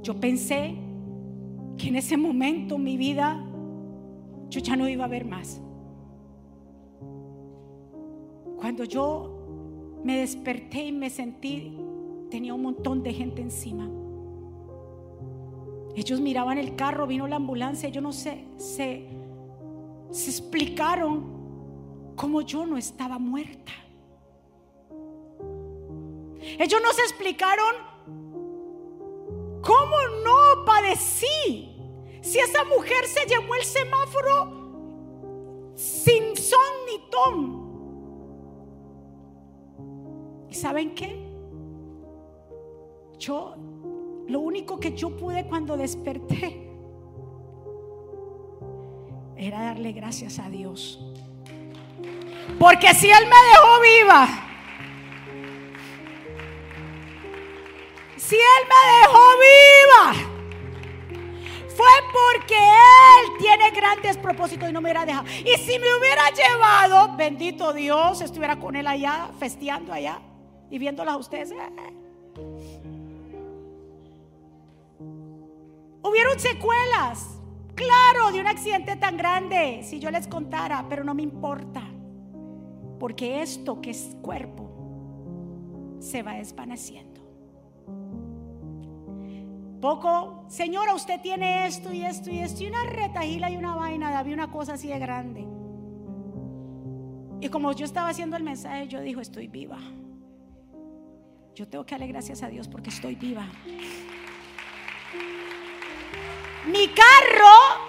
Yo 0.02 0.20
pensé 0.20 0.76
que 1.78 1.88
en 1.88 1.96
ese 1.96 2.18
momento 2.18 2.76
mi 2.76 2.98
vida 2.98 3.42
yo 4.50 4.60
ya 4.60 4.76
no 4.76 4.86
iba 4.86 5.06
a 5.06 5.08
ver 5.08 5.24
más. 5.24 5.62
Cuando 8.58 8.84
yo 8.84 9.31
me 10.04 10.18
desperté 10.18 10.84
y 10.84 10.92
me 10.92 11.10
sentí, 11.10 11.78
tenía 12.30 12.54
un 12.54 12.62
montón 12.62 13.02
de 13.02 13.12
gente 13.12 13.42
encima. 13.42 13.88
Ellos 15.94 16.20
miraban 16.20 16.58
el 16.58 16.74
carro, 16.74 17.06
vino 17.06 17.26
la 17.26 17.36
ambulancia, 17.36 17.88
yo 17.88 18.00
no 18.00 18.12
sé, 18.12 18.44
se, 18.56 19.06
se 20.10 20.30
explicaron 20.30 21.42
cómo 22.16 22.40
yo 22.40 22.66
no 22.66 22.76
estaba 22.76 23.18
muerta. 23.18 23.72
Ellos 26.58 26.80
no 26.82 26.92
se 26.92 27.02
explicaron 27.02 27.74
cómo 29.62 29.96
no 30.24 30.64
padecí. 30.64 31.68
Si 32.20 32.38
esa 32.38 32.64
mujer 32.64 33.04
se 33.06 33.26
llevó 33.26 33.54
el 33.54 33.64
semáforo 33.64 34.62
sin 35.74 36.36
son 36.36 36.58
ni 36.86 37.10
ton. 37.10 37.71
¿Y 40.62 40.64
saben 40.64 40.94
qué? 40.94 41.18
Yo, 43.18 43.56
lo 44.28 44.38
único 44.38 44.78
que 44.78 44.94
yo 44.94 45.10
pude 45.16 45.44
cuando 45.44 45.76
desperté 45.76 46.70
era 49.36 49.60
darle 49.60 49.90
gracias 49.90 50.38
a 50.38 50.48
Dios. 50.48 51.04
Porque 52.60 52.94
si 52.94 53.10
Él 53.10 53.24
me 53.24 53.34
dejó 53.50 53.80
viva, 53.80 54.28
si 58.16 58.36
Él 58.36 58.68
me 58.68 58.82
dejó 59.00 59.24
viva, 59.42 60.12
fue 61.76 61.86
porque 62.12 62.54
Él 62.54 63.36
tiene 63.40 63.72
grandes 63.72 64.16
propósitos 64.16 64.70
y 64.70 64.72
no 64.72 64.80
me 64.80 64.90
hubiera 64.90 65.04
dejado. 65.04 65.26
Y 65.28 65.58
si 65.58 65.76
me 65.80 65.92
hubiera 65.96 66.30
llevado, 66.30 67.16
bendito 67.16 67.72
Dios, 67.72 68.20
estuviera 68.20 68.60
con 68.60 68.76
Él 68.76 68.86
allá, 68.86 69.28
festeando 69.40 69.92
allá 69.92 70.20
y 70.72 70.78
viéndolas 70.78 71.14
a 71.14 71.18
ustedes. 71.18 71.52
Eh. 71.52 71.56
Hubieron 76.02 76.40
secuelas, 76.40 77.38
claro, 77.74 78.32
de 78.32 78.40
un 78.40 78.46
accidente 78.46 78.96
tan 78.96 79.18
grande, 79.18 79.82
si 79.84 80.00
yo 80.00 80.10
les 80.10 80.26
contara, 80.26 80.86
pero 80.88 81.04
no 81.04 81.14
me 81.14 81.22
importa, 81.22 81.82
porque 82.98 83.42
esto 83.42 83.82
que 83.82 83.90
es 83.90 84.16
cuerpo 84.22 85.98
se 86.00 86.22
va 86.22 86.34
desvaneciendo. 86.34 87.20
Poco, 89.82 90.46
señora, 90.48 90.94
usted 90.94 91.20
tiene 91.20 91.66
esto 91.66 91.92
y 91.92 92.02
esto 92.02 92.30
y 92.30 92.38
esto, 92.38 92.64
y 92.64 92.68
una 92.68 92.84
retajila 92.84 93.50
y 93.50 93.56
una 93.58 93.74
vaina, 93.74 94.18
había 94.18 94.32
una 94.32 94.50
cosa 94.50 94.74
así 94.74 94.88
de 94.88 94.98
grande. 94.98 95.46
Y 97.42 97.48
como 97.50 97.72
yo 97.72 97.84
estaba 97.84 98.08
haciendo 98.08 98.36
el 98.36 98.42
mensaje, 98.42 98.88
yo 98.88 99.00
dijo, 99.00 99.20
estoy 99.20 99.48
viva. 99.48 99.78
Yo 101.54 101.68
tengo 101.68 101.84
que 101.84 101.94
darle 101.94 102.06
gracias 102.06 102.42
a 102.42 102.48
Dios 102.48 102.68
porque 102.68 102.90
estoy 102.90 103.14
viva. 103.14 103.46
Mi 106.66 106.88
carro 106.88 107.82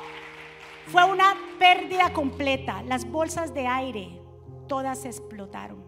fue 0.88 1.04
una 1.06 1.36
pérdida 1.60 2.12
completa. 2.12 2.82
Las 2.84 3.10
bolsas 3.10 3.54
de 3.54 3.68
aire, 3.68 4.20
todas 4.68 5.06
explotaron. 5.06 5.84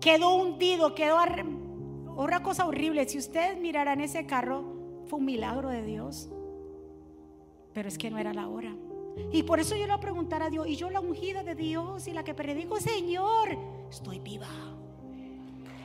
Quedó 0.00 0.34
hundido, 0.36 0.94
quedó 0.94 1.18
otra 2.16 2.42
cosa 2.42 2.66
horrible. 2.66 3.06
Si 3.08 3.18
ustedes 3.18 3.58
miraran 3.58 4.00
ese 4.00 4.26
carro, 4.26 4.64
fue 5.06 5.18
un 5.18 5.26
milagro 5.26 5.68
de 5.68 5.82
Dios. 5.82 6.30
Pero 7.74 7.88
es 7.88 7.98
que 7.98 8.10
no 8.10 8.18
era 8.18 8.32
la 8.32 8.48
hora. 8.48 8.74
Y 9.30 9.42
por 9.42 9.60
eso 9.60 9.76
yo 9.76 9.86
le 9.86 9.92
a 9.92 10.00
preguntar 10.00 10.42
a 10.42 10.48
Dios, 10.48 10.66
y 10.66 10.76
yo 10.76 10.88
la 10.88 11.00
ungida 11.00 11.42
de 11.42 11.54
Dios 11.54 12.06
y 12.06 12.12
la 12.12 12.24
que 12.24 12.32
predico, 12.32 12.80
Señor, 12.80 13.58
estoy 13.90 14.18
viva. 14.20 14.48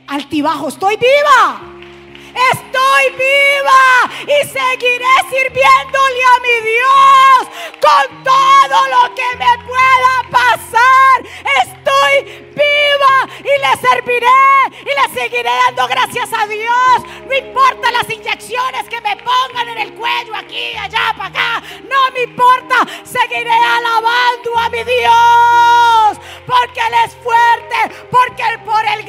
Altibajo, 0.08 0.68
estoy 0.68 0.96
viva. 0.96 1.60
Estoy 2.50 3.10
viva 3.12 4.10
y 4.22 4.46
seguiré 4.46 5.14
sirviéndole 5.28 6.22
a 6.24 6.40
mi 6.40 6.70
Dios 6.70 7.48
con 7.78 8.24
todo 8.24 8.88
lo 8.88 9.14
que 9.14 9.36
me 9.36 9.64
pueda 9.66 10.30
pasar. 10.30 11.22
Estoy 11.62 12.48
viva 12.54 13.28
y 13.40 13.60
le 13.60 13.76
serviré 13.86 14.26
y 14.80 14.84
le 14.84 15.20
seguiré 15.20 15.50
dando 15.66 15.86
gracias 15.88 16.30
a 16.32 16.46
Dios. 16.46 17.02
No 17.26 17.34
importa 17.34 17.90
las 17.90 18.08
inyecciones 18.08 18.88
que 18.88 19.02
me 19.02 19.14
pongan 19.16 19.68
en 19.68 19.78
el 19.78 19.92
cuello, 19.92 20.34
aquí, 20.36 20.74
allá, 20.74 21.12
para 21.18 21.28
acá. 21.28 21.62
No 21.82 22.10
me 22.14 22.22
importa. 22.22 22.76
Seguiré 23.04 23.52
alabando 23.52 24.58
a 24.58 24.70
mi 24.70 24.84
Dios 24.84 26.18
porque 26.48 26.80
Él 26.80 26.94
es 27.04 27.14
fuerte, 27.16 28.06
porque 28.10 28.42
por 28.64 28.84
el 28.86 29.04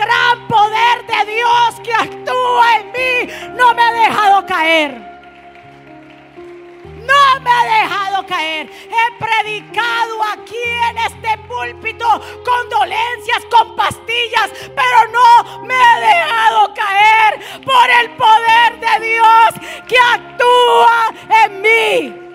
He 8.67 9.23
predicado 9.23 10.23
aquí 10.33 10.57
en 10.89 10.97
este 10.97 11.37
púlpito 11.47 12.05
con 12.43 12.69
dolencias, 12.69 13.45
con 13.49 13.75
pastillas, 13.75 14.51
pero 14.75 15.11
no 15.11 15.65
me 15.65 15.75
he 15.75 15.99
dejado 16.01 16.73
caer 16.73 17.39
por 17.63 17.89
el 18.01 18.11
poder 18.15 18.79
de 18.79 19.07
Dios 19.07 19.85
que 19.87 19.97
actúa 19.97 21.13
en 21.45 21.61
mí. 21.61 22.29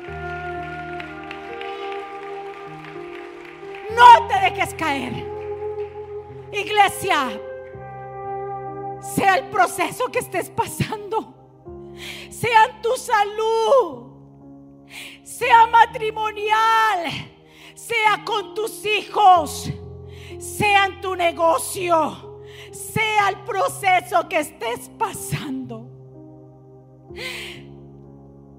No 3.91 4.27
te 4.29 4.41
dejes 4.41 4.75
caer. 4.75 5.13
Iglesia, 6.53 7.41
sea 9.15 9.37
el 9.37 9.51
proceso 9.51 10.07
que 10.07 10.21
estés 10.21 10.51
pasando, 10.51 11.35
sea 12.31 12.81
tu 12.81 12.97
salud, 12.97 14.14
sea 15.45 15.67
matrimonial, 15.67 17.13
sea 17.75 18.25
con 18.25 18.55
tus 18.55 18.85
hijos, 18.87 19.71
sea 20.39 20.87
en 20.87 21.01
tu 21.01 21.15
negocio, 21.15 22.41
sea 22.73 23.29
el 23.29 23.41
proceso 23.45 24.29
que 24.29 24.41
estés 24.41 24.91
pasando. 24.99 25.91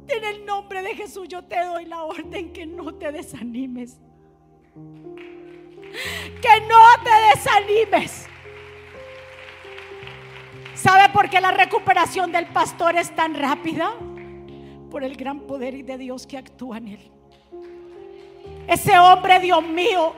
En 0.08 0.24
el 0.24 0.46
nombre 0.46 0.82
de 0.84 0.96
Jesús 0.96 1.28
yo 1.28 1.44
te 1.44 1.60
doy 1.64 1.86
la 1.86 2.04
orden 2.04 2.54
que 2.54 2.66
no 2.66 2.94
te 2.94 3.12
desanimes. 3.12 3.98
Que 6.42 6.62
no 6.68 7.04
te 7.04 7.10
desanimes. 7.36 8.28
¿Sabe 10.76 11.10
por 11.12 11.30
qué 11.30 11.42
la 11.42 11.52
recuperación 11.52 12.32
del 12.32 12.46
pastor 12.48 12.96
es 12.98 13.16
tan 13.16 13.34
rápida? 13.34 13.94
Por 14.90 15.04
el 15.04 15.16
gran 15.16 15.42
poder 15.42 15.84
de 15.84 15.98
Dios 15.98 16.26
que 16.26 16.38
actúa 16.38 16.78
en 16.78 16.88
él. 16.90 17.12
Ese 18.68 18.98
hombre, 18.98 19.40
Dios 19.40 19.64
mío, 19.68 20.14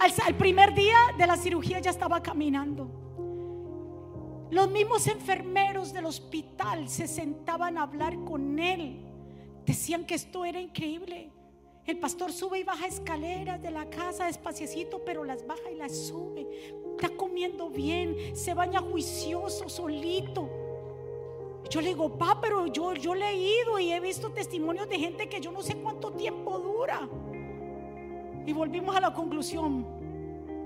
al, 0.00 0.34
primer 0.34 0.74
día 0.74 0.96
de 1.16 1.26
la 1.26 1.36
cirugía 1.36 1.78
ya 1.78 1.90
estaba 1.90 2.22
caminando. 2.22 2.90
Los 4.50 4.70
mismos 4.70 5.06
enfermeros 5.06 5.92
del 5.92 6.06
hospital 6.06 6.88
se 6.88 7.06
sentaban 7.06 7.78
a 7.78 7.82
hablar 7.82 8.16
con 8.24 8.58
él. 8.58 8.98
Decían 9.64 10.04
que 10.04 10.14
esto 10.14 10.44
era 10.44 10.60
increíble. 10.60 11.30
El 11.86 11.98
pastor 11.98 12.32
sube 12.32 12.60
y 12.60 12.64
baja 12.64 12.86
escaleras 12.86 13.62
de 13.62 13.70
la 13.70 13.88
casa 13.88 14.26
despaciecito, 14.26 15.02
pero 15.04 15.24
las 15.24 15.46
baja 15.46 15.70
y 15.72 15.76
las 15.76 15.96
sube. 15.96 16.46
Está 16.92 17.10
comiendo 17.16 17.70
bien, 17.70 18.36
se 18.36 18.54
baña 18.54 18.80
juicioso, 18.80 19.68
solito. 19.68 20.48
Yo 21.70 21.80
le 21.80 21.88
digo, 21.88 22.18
pa, 22.18 22.38
pero 22.40 22.66
yo, 22.66 22.94
yo 22.94 23.14
he 23.14 23.18
leído 23.18 23.78
y 23.78 23.92
he 23.92 24.00
visto 24.00 24.30
testimonios 24.32 24.88
de 24.88 24.98
gente 24.98 25.28
que 25.28 25.40
yo 25.40 25.50
no 25.52 25.62
sé 25.62 25.76
cuánto 25.76 26.12
tiempo 26.12 26.58
dura. 26.58 27.08
Y 28.44 28.52
volvimos 28.52 28.94
a 28.96 29.00
la 29.00 29.14
conclusión, 29.14 29.86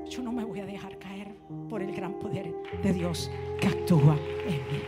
yo 0.09 0.23
no 0.23 0.33
me 0.33 0.45
voy 0.45 0.61
a 0.61 0.67
dejar 0.67 0.99
caer 0.99 1.37
por 1.69 1.83
el 1.83 1.95
gran 1.95 2.19
poder 2.19 2.53
de 2.83 2.93
Dios 2.93 3.31
que 3.61 3.69
actúa 3.69 4.17
en 4.47 4.57
mí. 4.73 4.83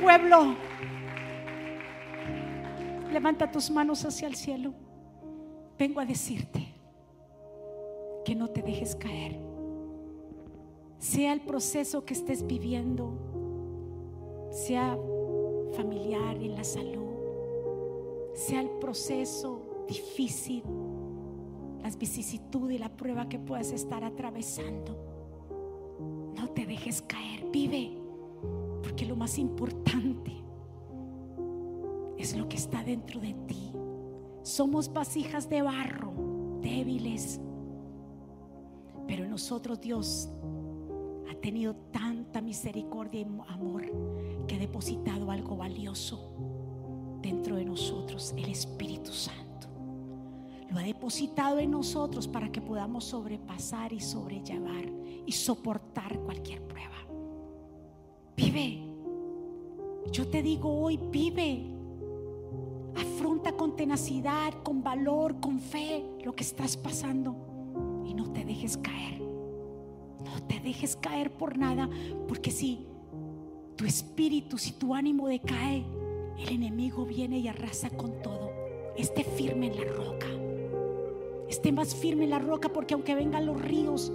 Pueblo, 0.00 0.54
Levanta 3.12 3.50
tus 3.50 3.70
manos 3.70 4.04
hacia 4.04 4.28
el 4.28 4.34
cielo. 4.34 4.74
Vengo 5.78 6.00
a 6.00 6.04
decirte 6.04 6.68
que 8.24 8.34
no 8.34 8.48
te 8.48 8.60
dejes 8.60 8.94
caer. 8.94 9.47
Sea 10.98 11.32
el 11.32 11.40
proceso 11.42 12.04
que 12.04 12.14
estés 12.14 12.46
viviendo, 12.46 13.12
sea 14.50 14.98
familiar 15.72 16.36
en 16.36 16.56
la 16.56 16.64
salud, 16.64 17.14
sea 18.34 18.60
el 18.60 18.70
proceso 18.70 19.84
difícil, 19.88 20.62
las 21.82 21.96
vicisitudes 21.96 22.76
y 22.76 22.78
la 22.78 22.88
prueba 22.88 23.28
que 23.28 23.38
puedas 23.38 23.70
estar 23.72 24.02
atravesando. 24.02 24.96
No 26.36 26.48
te 26.50 26.66
dejes 26.66 27.02
caer, 27.02 27.48
vive, 27.50 27.96
porque 28.82 29.06
lo 29.06 29.16
más 29.16 29.38
importante 29.38 30.32
es 32.18 32.36
lo 32.36 32.48
que 32.48 32.56
está 32.56 32.82
dentro 32.82 33.20
de 33.20 33.34
ti. 33.46 33.72
Somos 34.42 34.92
vasijas 34.92 35.48
de 35.48 35.62
barro, 35.62 36.12
débiles. 36.60 37.40
Pero 39.06 39.26
nosotros 39.26 39.80
Dios 39.80 40.28
tenido 41.40 41.74
tanta 41.92 42.40
misericordia 42.40 43.20
y 43.20 43.24
amor 43.48 43.84
que 44.46 44.54
ha 44.56 44.58
depositado 44.58 45.30
algo 45.30 45.56
valioso 45.56 46.32
dentro 47.20 47.56
de 47.56 47.64
nosotros, 47.64 48.34
el 48.36 48.48
Espíritu 48.48 49.12
Santo. 49.12 49.68
Lo 50.70 50.78
ha 50.78 50.82
depositado 50.82 51.58
en 51.58 51.70
nosotros 51.70 52.28
para 52.28 52.52
que 52.52 52.60
podamos 52.60 53.04
sobrepasar 53.04 53.92
y 53.92 54.00
sobrellevar 54.00 54.84
y 55.26 55.32
soportar 55.32 56.18
cualquier 56.20 56.62
prueba. 56.62 56.96
Vive. 58.36 58.84
Yo 60.12 60.28
te 60.28 60.42
digo 60.42 60.70
hoy, 60.70 60.98
vive. 61.10 61.64
Afronta 62.94 63.52
con 63.52 63.76
tenacidad, 63.76 64.52
con 64.62 64.82
valor, 64.82 65.40
con 65.40 65.58
fe 65.58 66.04
lo 66.24 66.34
que 66.34 66.44
estás 66.44 66.76
pasando 66.76 67.34
y 68.04 68.14
no 68.14 68.30
te 68.32 68.44
dejes 68.44 68.76
caer. 68.76 69.27
No 70.24 70.42
te 70.46 70.60
dejes 70.60 70.96
caer 70.96 71.30
por 71.30 71.56
nada, 71.56 71.88
porque 72.26 72.50
si 72.50 72.86
tu 73.76 73.84
espíritu, 73.84 74.58
si 74.58 74.72
tu 74.72 74.94
ánimo 74.94 75.28
decae, 75.28 75.84
el 76.38 76.48
enemigo 76.50 77.04
viene 77.04 77.38
y 77.38 77.48
arrasa 77.48 77.90
con 77.90 78.22
todo. 78.22 78.50
Esté 78.96 79.24
firme 79.24 79.68
en 79.68 79.76
la 79.76 79.84
roca. 79.84 80.26
Esté 81.48 81.72
más 81.72 81.94
firme 81.94 82.24
en 82.24 82.30
la 82.30 82.38
roca 82.38 82.68
porque 82.68 82.94
aunque 82.94 83.14
vengan 83.14 83.46
los 83.46 83.60
ríos, 83.60 84.12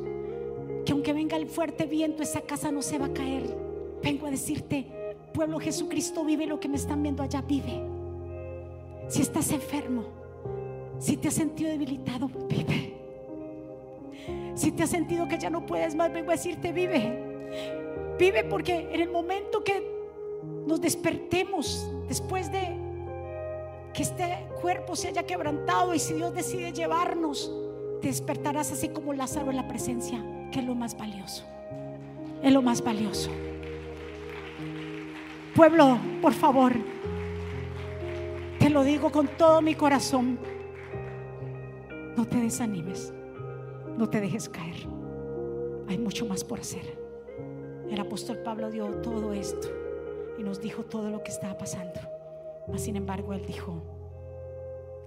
que 0.86 0.92
aunque 0.92 1.14
venga 1.14 1.38
el 1.38 1.48
fuerte 1.48 1.86
viento, 1.86 2.24
esa 2.24 2.42
casa 2.42 2.72
no 2.72 2.82
se 2.82 2.98
va 2.98 3.08
a 3.08 3.14
caer. 3.14 3.58
Vengo 4.04 4.28
a 4.28 4.32
decirte, 4.32 5.16
pueblo 5.34 5.60
Jesucristo 5.60 6.24
vive 6.26 6.46
lo 6.46 6.60
que 6.60 6.70
me 6.70 6.76
están 6.76 7.02
viendo 7.02 7.24
allá, 7.24 7.42
vive. 7.42 7.82
Si 9.08 9.22
estás 9.22 9.52
enfermo, 9.52 10.04
si 11.00 11.18
te 11.18 11.30
has 11.30 11.34
sentido 11.34 11.70
debilitado, 11.70 12.30
vive. 12.50 13.03
Si 14.56 14.72
te 14.72 14.84
has 14.84 14.90
sentido 14.90 15.28
que 15.28 15.38
ya 15.38 15.50
no 15.50 15.66
puedes 15.66 15.96
más, 15.96 16.12
vengo 16.12 16.30
a 16.30 16.36
decirte, 16.36 16.72
vive. 16.72 17.20
Vive 18.20 18.44
porque 18.44 18.90
en 18.92 19.02
el 19.02 19.10
momento 19.10 19.64
que 19.64 19.84
nos 20.68 20.80
despertemos 20.80 21.90
después 22.08 22.52
de 22.52 22.78
que 23.94 24.04
este 24.04 24.48
cuerpo 24.62 24.96
se 24.96 25.10
haya 25.10 25.24
quebrantado 25.24 25.94
y 25.94 26.00
si 26.00 26.14
Dios 26.14 26.34
decide 26.34 26.72
llevarnos, 26.72 27.52
te 28.02 28.08
despertarás 28.08 28.72
así 28.72 28.90
como 28.90 29.14
Lázaro 29.14 29.52
en 29.52 29.58
la 29.58 29.68
presencia, 29.68 30.24
que 30.52 30.60
es 30.60 30.66
lo 30.66 30.76
más 30.76 30.98
valioso. 30.98 31.44
Es 32.42 32.52
lo 32.52 32.62
más 32.62 32.84
valioso. 32.84 33.30
Pueblo, 35.56 36.00
por 36.22 36.34
favor, 36.34 36.74
te 38.60 38.70
lo 38.70 38.84
digo 38.84 39.12
con 39.12 39.28
todo 39.28 39.62
mi 39.62 39.76
corazón. 39.76 40.40
No 42.18 42.26
te 42.26 42.38
desanimes, 42.38 43.14
no 43.98 44.10
te 44.10 44.22
dejes 44.22 44.50
caer. 44.50 44.88
Hay 45.88 45.98
mucho 45.98 46.26
más 46.26 46.44
por 46.44 46.60
hacer. 46.60 46.98
El 47.90 48.00
apóstol 48.00 48.38
Pablo 48.38 48.72
dio 48.72 48.88
todo 49.02 49.34
esto 49.34 49.68
y 50.38 50.44
nos 50.44 50.62
dijo 50.62 50.84
todo 50.84 51.10
lo 51.10 51.24
que 51.24 51.32
estaba 51.32 51.58
pasando. 51.58 52.00
Mas 52.68 52.82
sin 52.82 52.96
embargo, 52.96 53.34
él 53.34 53.46
dijo 53.46 53.84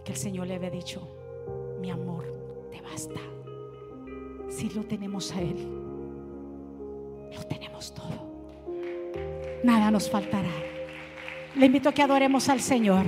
que 0.05 0.13
el 0.13 0.19
Señor 0.19 0.47
le 0.47 0.55
había 0.55 0.71
dicho, 0.71 1.01
mi 1.81 1.91
amor 1.91 2.25
te 2.71 2.81
basta. 2.81 3.21
Si 4.49 4.71
lo 4.71 4.85
tenemos 4.85 5.33
a 5.33 5.41
Él, 5.41 5.57
lo 7.35 7.43
tenemos 7.45 7.93
todo. 7.93 8.27
Nada 9.65 9.91
nos 9.91 10.09
faltará. 10.09 10.53
Le 11.57 11.67
invito 11.67 11.89
a 11.89 11.93
que 11.93 12.03
adoremos 12.03 12.49
al 12.49 12.61
Señor. 12.61 13.05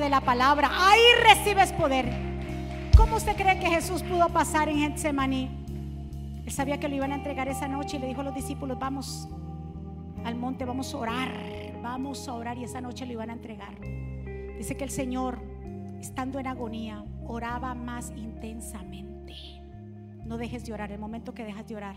De 0.00 0.08
la 0.08 0.20
palabra. 0.20 0.70
Ahí 0.72 1.00
recibes 1.22 1.72
poder. 1.72 2.10
¿Cómo 2.96 3.16
usted 3.16 3.36
cree 3.36 3.58
que 3.60 3.66
Jesús 3.66 4.02
pudo 4.02 4.28
pasar 4.30 4.68
en 4.68 4.78
Getsemaní? 4.78 5.50
Él 6.44 6.50
sabía 6.52 6.80
que 6.80 6.88
lo 6.88 6.96
iban 6.96 7.12
a 7.12 7.16
entregar 7.16 7.48
esa 7.48 7.68
noche 7.68 7.98
y 7.98 8.00
le 8.00 8.08
dijo 8.08 8.22
a 8.22 8.24
los 8.24 8.34
discípulos, 8.34 8.78
vamos 8.78 9.28
al 10.24 10.36
monte, 10.36 10.64
vamos 10.64 10.92
a 10.94 10.96
orar, 10.96 11.32
vamos 11.82 12.26
a 12.28 12.34
orar 12.34 12.58
y 12.58 12.64
esa 12.64 12.80
noche 12.80 13.06
lo 13.06 13.12
iban 13.12 13.30
a 13.30 13.34
entregar. 13.34 13.78
Dice 14.58 14.76
que 14.76 14.84
el 14.84 14.90
Señor, 14.90 15.38
estando 16.00 16.38
en 16.38 16.46
agonía, 16.46 17.04
oraba 17.26 17.74
más 17.74 18.10
intensamente. 18.16 19.34
No 20.24 20.38
dejes 20.38 20.64
de 20.64 20.72
orar. 20.72 20.92
El 20.92 20.98
momento 20.98 21.34
que 21.34 21.44
dejas 21.44 21.66
de 21.68 21.76
orar, 21.76 21.96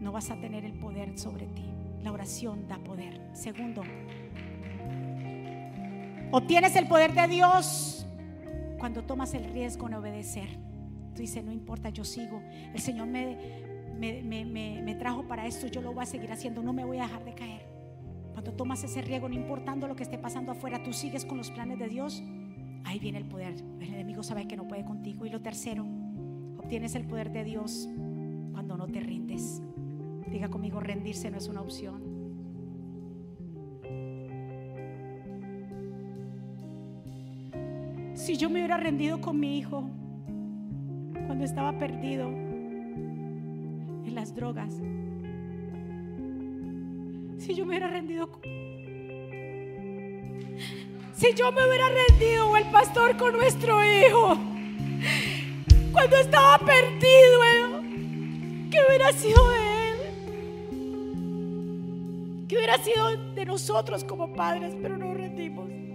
no 0.00 0.12
vas 0.12 0.30
a 0.30 0.40
tener 0.40 0.64
el 0.64 0.72
poder 0.78 1.18
sobre 1.18 1.46
ti. 1.46 1.64
La 2.02 2.12
oración 2.12 2.66
da 2.66 2.78
poder. 2.78 3.20
Segundo, 3.32 3.82
obtienes 6.32 6.74
el 6.74 6.88
poder 6.88 7.14
de 7.14 7.28
Dios 7.28 8.04
cuando 8.78 9.04
tomas 9.04 9.32
el 9.34 9.44
riesgo 9.44 9.86
en 9.86 9.94
obedecer. 9.94 10.48
Tú 11.14 11.20
dices, 11.20 11.44
no 11.44 11.52
importa, 11.52 11.90
yo 11.90 12.04
sigo. 12.04 12.42
El 12.74 12.80
Señor 12.80 13.06
me, 13.06 13.36
me, 13.98 14.22
me- 14.22 14.82
me- 14.82 14.94
trajo 14.96 15.26
para 15.28 15.46
esto, 15.46 15.66
yo 15.68 15.80
lo 15.82 15.92
voy 15.92 16.02
a 16.02 16.06
seguir 16.06 16.32
haciendo, 16.32 16.62
no 16.62 16.72
me 16.72 16.84
voy 16.84 16.98
a 16.98 17.02
dejar 17.02 17.24
de 17.24 17.34
caer. 17.34 17.66
Cuando 18.32 18.52
tomas 18.52 18.82
ese 18.82 19.02
riesgo, 19.02 19.28
no 19.28 19.34
importando 19.34 19.86
lo 19.86 19.94
que 19.94 20.02
esté 20.02 20.18
pasando 20.18 20.52
afuera, 20.52 20.82
tú 20.82 20.92
sigues 20.92 21.24
con 21.24 21.36
los 21.38 21.50
planes 21.50 21.78
de 21.78 21.88
Dios. 21.88 22.22
Ahí 22.84 22.98
viene 22.98 23.18
el 23.18 23.26
poder. 23.26 23.54
El 23.80 23.94
enemigo 23.94 24.22
sabe 24.22 24.48
que 24.48 24.56
no 24.56 24.66
puede 24.66 24.84
contigo. 24.84 25.26
Y 25.26 25.30
lo 25.30 25.40
tercero, 25.42 25.86
obtienes 26.58 26.94
el 26.94 27.04
poder 27.06 27.30
de 27.30 27.44
Dios 27.44 27.88
cuando 28.52 28.76
no 28.76 28.86
te 28.88 29.00
rindes. 29.00 29.60
Diga 30.30 30.48
conmigo, 30.48 30.80
rendirse 30.80 31.30
no 31.30 31.36
es 31.36 31.46
una 31.48 31.60
opción. 31.60 32.11
Si 38.22 38.36
yo 38.36 38.48
me 38.48 38.60
hubiera 38.60 38.76
rendido 38.76 39.20
con 39.20 39.40
mi 39.40 39.58
hijo 39.58 39.90
cuando 41.26 41.44
estaba 41.44 41.76
perdido 41.76 42.28
en 42.28 44.14
las 44.14 44.32
drogas, 44.32 44.72
si 47.38 47.52
yo 47.56 47.66
me 47.66 47.70
hubiera 47.70 47.88
rendido 47.88 48.30
si 51.14 51.34
yo 51.34 51.50
me 51.50 51.66
hubiera 51.66 51.88
rendido 51.88 52.48
o 52.48 52.56
el 52.56 52.66
pastor 52.66 53.16
con 53.16 53.32
nuestro 53.32 53.84
hijo 53.84 54.38
cuando 55.90 56.16
estaba 56.16 56.58
perdido, 56.58 57.44
eh, 57.44 58.68
¿qué 58.70 58.78
hubiera 58.86 59.12
sido 59.12 59.50
de 59.50 59.58
él? 59.90 59.96
¿Qué 62.46 62.54
hubiera 62.56 62.78
sido 62.78 63.16
de 63.34 63.44
nosotros 63.46 64.04
como 64.04 64.32
padres? 64.32 64.76
Pero 64.80 64.96
nos 64.96 65.16
rendimos. 65.16 65.91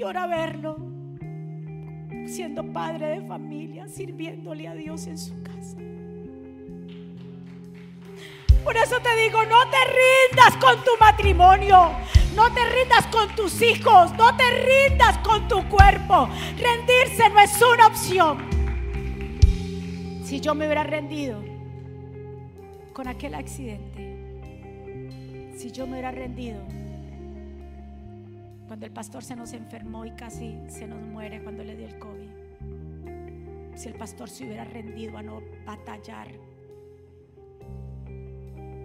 Y 0.00 0.02
ahora 0.02 0.26
verlo 0.26 0.78
siendo 2.24 2.64
padre 2.72 3.20
de 3.20 3.26
familia, 3.26 3.86
sirviéndole 3.86 4.66
a 4.66 4.72
Dios 4.72 5.06
en 5.06 5.18
su 5.18 5.42
casa. 5.42 5.76
Por 8.64 8.78
eso 8.78 8.96
te 9.02 9.14
digo, 9.22 9.44
no 9.44 9.58
te 9.68 9.76
rindas 9.84 10.56
con 10.56 10.82
tu 10.84 10.92
matrimonio, 10.98 11.92
no 12.34 12.50
te 12.54 12.64
rindas 12.70 13.08
con 13.08 13.28
tus 13.36 13.60
hijos, 13.60 14.14
no 14.16 14.34
te 14.38 14.88
rindas 14.88 15.18
con 15.18 15.46
tu 15.48 15.68
cuerpo. 15.68 16.30
Rendirse 16.56 17.28
no 17.28 17.38
es 17.38 17.60
una 17.60 17.88
opción. 17.88 18.38
Si 20.24 20.40
yo 20.40 20.54
me 20.54 20.64
hubiera 20.64 20.84
rendido 20.84 21.44
con 22.94 23.06
aquel 23.06 23.34
accidente, 23.34 24.16
si 25.58 25.70
yo 25.70 25.86
me 25.86 25.92
hubiera 25.92 26.10
rendido 26.10 26.79
cuando 28.70 28.86
el 28.86 28.92
pastor 28.92 29.24
se 29.24 29.34
nos 29.34 29.52
enfermó 29.52 30.06
y 30.06 30.12
casi 30.12 30.56
se 30.68 30.86
nos 30.86 31.02
muere 31.02 31.42
cuando 31.42 31.64
le 31.64 31.74
dio 31.74 31.88
el 31.88 31.98
COVID, 31.98 32.28
si 33.74 33.88
el 33.88 33.96
pastor 33.96 34.30
se 34.30 34.44
hubiera 34.44 34.62
rendido 34.62 35.18
a 35.18 35.24
no 35.24 35.42
batallar 35.66 36.28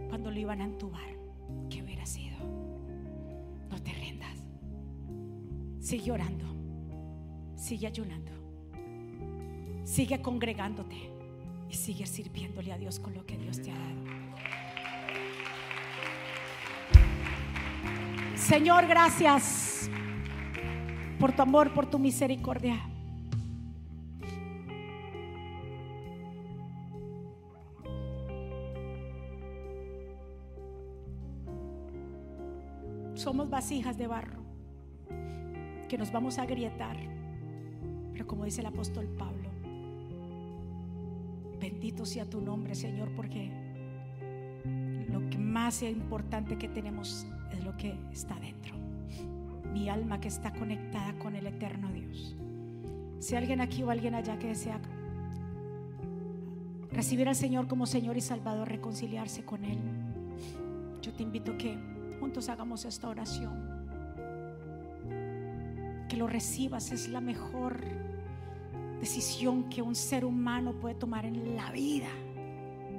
cuando 0.10 0.32
lo 0.32 0.40
iban 0.40 0.62
a 0.62 0.64
entubar, 0.64 1.08
¿qué 1.70 1.84
hubiera 1.84 2.04
sido? 2.04 2.36
No 3.70 3.80
te 3.84 3.94
rindas. 3.94 4.40
Sigue 5.82 6.12
orando. 6.12 6.46
Sigue 7.56 7.86
ayunando. 7.86 8.32
Sigue 9.84 10.20
congregándote. 10.20 11.12
Y 11.70 11.76
sigue 11.76 12.08
sirviéndole 12.08 12.74
a 12.74 12.80
Dios 12.80 13.00
con 13.00 13.14
lo 13.14 13.24
que 13.24 13.38
Dios 13.38 13.62
te 13.62 13.70
ha 13.70 13.76
dado. 13.76 14.04
Señor, 18.36 18.88
gracias 18.88 19.65
por 21.26 21.36
tu 21.36 21.42
amor, 21.42 21.74
por 21.74 21.88
tu 21.88 21.98
misericordia. 21.98 22.78
Somos 33.16 33.50
vasijas 33.50 33.98
de 33.98 34.06
barro 34.06 34.44
que 35.90 35.98
nos 35.98 36.12
vamos 36.12 36.38
a 36.38 36.44
agrietar. 36.44 36.96
Pero 38.14 38.28
como 38.28 38.46
dice 38.46 38.62
el 38.62 38.68
apóstol 38.68 39.08
Pablo, 39.18 39.50
bendito 41.60 42.06
sea 42.06 42.30
tu 42.30 42.40
nombre, 42.40 42.76
Señor, 42.76 43.10
porque 43.16 43.50
lo 45.10 45.28
que 45.32 45.40
más 45.40 45.82
importante 45.82 46.56
que 46.60 46.68
tenemos 46.68 47.26
es 47.52 47.66
lo 47.66 47.76
que 47.78 47.98
está 48.12 48.36
dentro. 48.40 48.85
Mi 49.76 49.90
alma 49.90 50.22
que 50.22 50.30
está 50.30 50.54
conectada 50.54 51.20
con 51.20 51.36
el 51.36 51.48
eterno 51.48 51.92
Dios. 51.92 52.34
Si 53.20 53.36
alguien 53.36 53.60
aquí 53.60 53.84
o 53.84 53.90
alguien 53.90 54.16
allá 54.16 54.40
que 54.40 54.48
desea 54.48 54.80
recibir 56.94 57.28
al 57.28 57.36
Señor 57.36 57.68
como 57.68 57.86
Señor 57.86 58.16
y 58.16 58.22
Salvador, 58.22 58.70
reconciliarse 58.70 59.44
con 59.44 59.66
Él, 59.66 59.78
yo 61.02 61.12
te 61.12 61.24
invito 61.24 61.58
que 61.58 61.78
juntos 62.22 62.48
hagamos 62.48 62.86
esta 62.86 63.10
oración. 63.10 63.86
Que 66.08 66.16
lo 66.16 66.28
recibas 66.28 66.94
es 66.94 67.10
la 67.10 67.20
mejor 67.20 67.84
decisión 69.02 69.68
que 69.68 69.82
un 69.82 69.94
ser 69.94 70.24
humano 70.24 70.72
puede 70.72 70.96
tomar 70.96 71.26
en 71.26 71.58
la 71.58 71.70
vida. 71.74 72.08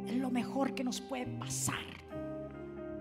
Es 0.06 0.14
lo 0.14 0.30
mejor 0.30 0.74
que 0.74 0.84
nos 0.84 1.00
puede 1.00 1.24
pasar. 1.24 1.95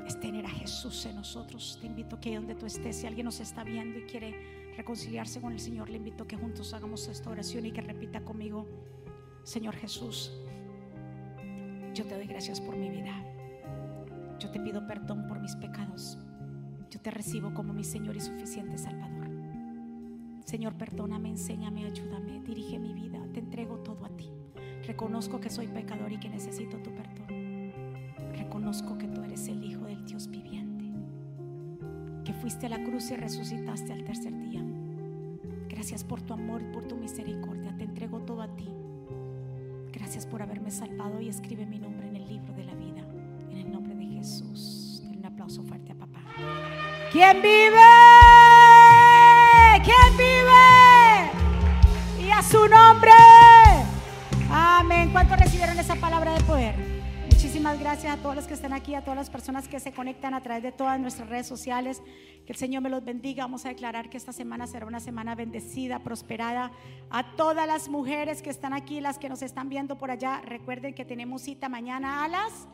Es 0.06 0.20
tener 0.20 0.46
a 0.46 0.50
Jesús 0.50 1.06
en 1.06 1.16
nosotros. 1.16 1.78
Te 1.82 1.88
invito 1.88 2.20
que 2.20 2.36
donde 2.36 2.56
tú 2.56 2.66
estés, 2.66 2.98
si 2.98 3.08
alguien 3.08 3.26
nos 3.26 3.40
está 3.40 3.64
viendo 3.64 4.00
y 4.00 4.04
quiere 4.04 4.74
reconciliarse 4.78 5.42
con 5.42 5.54
el 5.54 5.60
Señor, 5.60 5.90
le 5.90 5.98
invito 5.98 6.28
que 6.28 6.38
juntos 6.38 6.74
hagamos 6.74 7.08
esta 7.08 7.30
oración 7.30 7.66
y 7.66 7.72
que 7.72 7.82
repita 7.82 8.24
conmigo, 8.24 8.68
Señor 9.44 9.76
Jesús, 9.76 10.32
yo 11.94 12.06
te 12.06 12.16
doy 12.16 12.28
gracias 12.28 12.60
por 12.60 12.76
mi 12.76 12.90
vida. 12.90 13.14
Yo 14.40 14.52
te 14.52 14.60
pido 14.60 14.86
perdón 14.86 15.28
por 15.28 15.40
mis 15.40 15.56
pecados. 15.56 16.18
Yo 16.92 17.00
te 17.00 17.10
recibo 17.10 17.54
como 17.54 17.74
mi 17.74 17.84
Señor 17.84 18.16
y 18.16 18.20
suficiente 18.20 18.78
Salvador. 18.78 19.30
Señor, 20.46 20.76
perdóname, 20.76 21.30
enséñame, 21.30 21.86
ayúdame, 21.86 22.42
dirige 22.42 22.78
mi 22.78 22.94
vida. 22.94 23.20
Te 23.34 23.40
entrego 23.40 23.78
todo 23.80 24.06
a 24.06 24.10
ti. 24.10 24.30
Reconozco 24.86 25.40
que 25.40 25.50
soy 25.50 25.68
pecador 25.68 26.12
y 26.12 26.20
que 26.20 26.30
necesito 26.30 26.78
tu 26.78 26.92
perdón. 26.94 27.72
Reconozco 28.34 28.98
que 28.98 29.08
tú 29.08 29.24
eres 29.24 29.48
el 29.48 29.64
Hijo 29.64 29.85
Dios 30.06 30.28
viviente. 30.28 30.86
Que 32.24 32.34
fuiste 32.34 32.68
a 32.68 32.70
la 32.70 32.84
cruz 32.84 33.12
y 33.12 33.16
resucitaste 33.16 33.94
al 33.94 34.04
tercer 34.04 34.38
día. 34.38 34.64
Gracias 35.70 36.04
por 36.04 36.22
tu 36.22 36.34
amor 36.34 36.62
y 36.62 36.74
por 36.74 36.86
tu 36.86 36.96
misericordia. 36.96 37.76
Te 37.78 37.84
entrego 37.84 38.20
todo 38.20 38.42
a 38.42 38.48
ti. 38.56 38.70
Gracias 39.92 40.26
por 40.26 40.42
haberme 40.42 40.72
salvado 40.72 41.22
y 41.22 41.30
escribe 41.30 41.66
mi 41.66 41.80
nombre 41.80 42.08
en 42.08 42.16
el 42.16 42.28
libro 42.28 42.54
de 42.54 42.64
la 42.64 42.74
vida. 42.76 43.04
En 43.50 43.58
el 43.58 43.72
nombre 43.72 43.96
de 43.96 44.06
Jesús. 44.06 45.02
Denle 45.04 45.20
un 45.20 45.26
aplauso 45.26 45.64
fuerte 45.64 45.92
a 45.92 45.96
papá. 45.96 46.22
¿Quién 47.12 47.42
vive? 47.42 47.76
¿Quién 49.84 50.18
vive? 50.18 52.28
Y 52.28 52.32
a 52.32 52.42
su 52.42 52.68
nombre. 52.68 53.12
Amén. 54.50 55.10
¿Cuántos 55.12 55.40
recibieron 55.40 55.78
esa 55.80 55.96
palabra 55.96 56.34
de 56.34 56.42
poder? 56.42 56.75
Muchísimas 57.66 57.84
gracias 57.84 58.14
a 58.14 58.22
todos 58.22 58.36
los 58.36 58.46
que 58.46 58.54
están 58.54 58.74
aquí, 58.74 58.94
a 58.94 59.02
todas 59.02 59.18
las 59.18 59.32
personas 59.32 59.68
que 59.68 59.80
se 59.80 59.92
conectan 59.92 60.36
a 60.36 60.42
través 60.42 60.62
de 60.62 60.72
todas 60.72 61.00
nuestras 61.00 61.28
redes 61.30 61.48
sociales. 61.48 62.00
Que 62.46 62.54
el 62.54 62.60
Señor 62.60 62.84
me 62.84 62.92
los 62.92 63.04
bendiga. 63.04 63.46
Vamos 63.46 63.66
a 63.66 63.70
declarar 63.70 64.08
que 64.08 64.18
esta 64.18 64.32
semana 64.32 64.68
será 64.68 64.86
una 64.86 65.00
semana 65.00 65.34
bendecida, 65.34 65.98
prosperada. 66.04 66.72
A 67.10 67.36
todas 67.36 67.66
las 67.66 67.90
mujeres 67.90 68.44
que 68.44 68.52
están 68.52 68.74
aquí, 68.74 69.02
las 69.02 69.18
que 69.18 69.30
nos 69.30 69.42
están 69.42 69.68
viendo 69.68 69.98
por 69.98 70.12
allá, 70.12 70.42
recuerden 70.46 70.94
que 70.94 71.06
tenemos 71.06 71.42
cita 71.42 71.68
mañana 71.68 72.24
a 72.24 72.28
las 72.28 72.68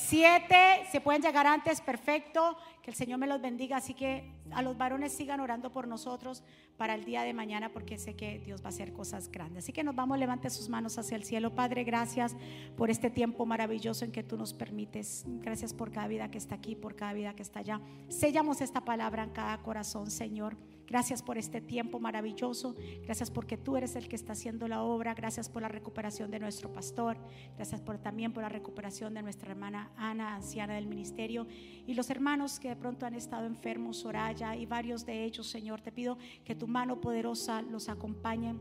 7. 0.00 0.86
Se 0.90 1.00
pueden 1.00 1.22
llegar 1.22 1.46
antes, 1.46 1.80
perfecto. 1.80 2.56
Que 2.82 2.90
el 2.90 2.96
Señor 2.96 3.18
me 3.18 3.26
los 3.26 3.40
bendiga. 3.40 3.76
Así 3.76 3.94
que 3.94 4.32
a 4.52 4.62
los 4.62 4.76
varones 4.76 5.12
sigan 5.12 5.40
orando 5.40 5.70
por 5.70 5.86
nosotros 5.86 6.42
para 6.76 6.94
el 6.94 7.04
día 7.04 7.22
de 7.22 7.34
mañana 7.34 7.68
porque 7.68 7.98
sé 7.98 8.16
que 8.16 8.38
Dios 8.38 8.62
va 8.62 8.66
a 8.66 8.68
hacer 8.70 8.92
cosas 8.92 9.30
grandes. 9.30 9.64
Así 9.64 9.72
que 9.72 9.84
nos 9.84 9.94
vamos, 9.94 10.18
levante 10.18 10.48
sus 10.48 10.68
manos 10.68 10.98
hacia 10.98 11.16
el 11.16 11.24
cielo. 11.24 11.54
Padre, 11.54 11.84
gracias 11.84 12.34
por 12.76 12.90
este 12.90 13.10
tiempo 13.10 13.44
maravilloso 13.44 14.04
en 14.04 14.12
que 14.12 14.22
tú 14.22 14.36
nos 14.36 14.54
permites. 14.54 15.24
Gracias 15.26 15.74
por 15.74 15.92
cada 15.92 16.08
vida 16.08 16.30
que 16.30 16.38
está 16.38 16.54
aquí, 16.54 16.74
por 16.74 16.96
cada 16.96 17.12
vida 17.12 17.34
que 17.34 17.42
está 17.42 17.60
allá. 17.60 17.80
Sellamos 18.08 18.60
esta 18.62 18.80
palabra 18.82 19.24
en 19.24 19.30
cada 19.30 19.58
corazón, 19.58 20.10
Señor. 20.10 20.56
Gracias 20.90 21.22
por 21.22 21.38
este 21.38 21.60
tiempo 21.60 22.00
maravilloso. 22.00 22.74
Gracias 23.04 23.30
porque 23.30 23.56
tú 23.56 23.76
eres 23.76 23.94
el 23.94 24.08
que 24.08 24.16
está 24.16 24.32
haciendo 24.32 24.66
la 24.66 24.82
obra. 24.82 25.14
Gracias 25.14 25.48
por 25.48 25.62
la 25.62 25.68
recuperación 25.68 26.32
de 26.32 26.40
nuestro 26.40 26.72
pastor. 26.72 27.16
Gracias 27.54 27.80
por, 27.80 27.98
también 27.98 28.32
por 28.32 28.42
la 28.42 28.48
recuperación 28.48 29.14
de 29.14 29.22
nuestra 29.22 29.52
hermana 29.52 29.92
Ana, 29.96 30.34
anciana 30.34 30.74
del 30.74 30.88
ministerio. 30.88 31.46
Y 31.86 31.94
los 31.94 32.10
hermanos 32.10 32.58
que 32.58 32.70
de 32.70 32.76
pronto 32.76 33.06
han 33.06 33.14
estado 33.14 33.46
enfermos, 33.46 33.98
Soraya 33.98 34.56
y 34.56 34.66
varios 34.66 35.06
de 35.06 35.22
ellos, 35.22 35.46
Señor, 35.48 35.80
te 35.80 35.92
pido 35.92 36.18
que 36.44 36.56
tu 36.56 36.66
mano 36.66 37.00
poderosa 37.00 37.62
los 37.62 37.88
acompañe 37.88 38.56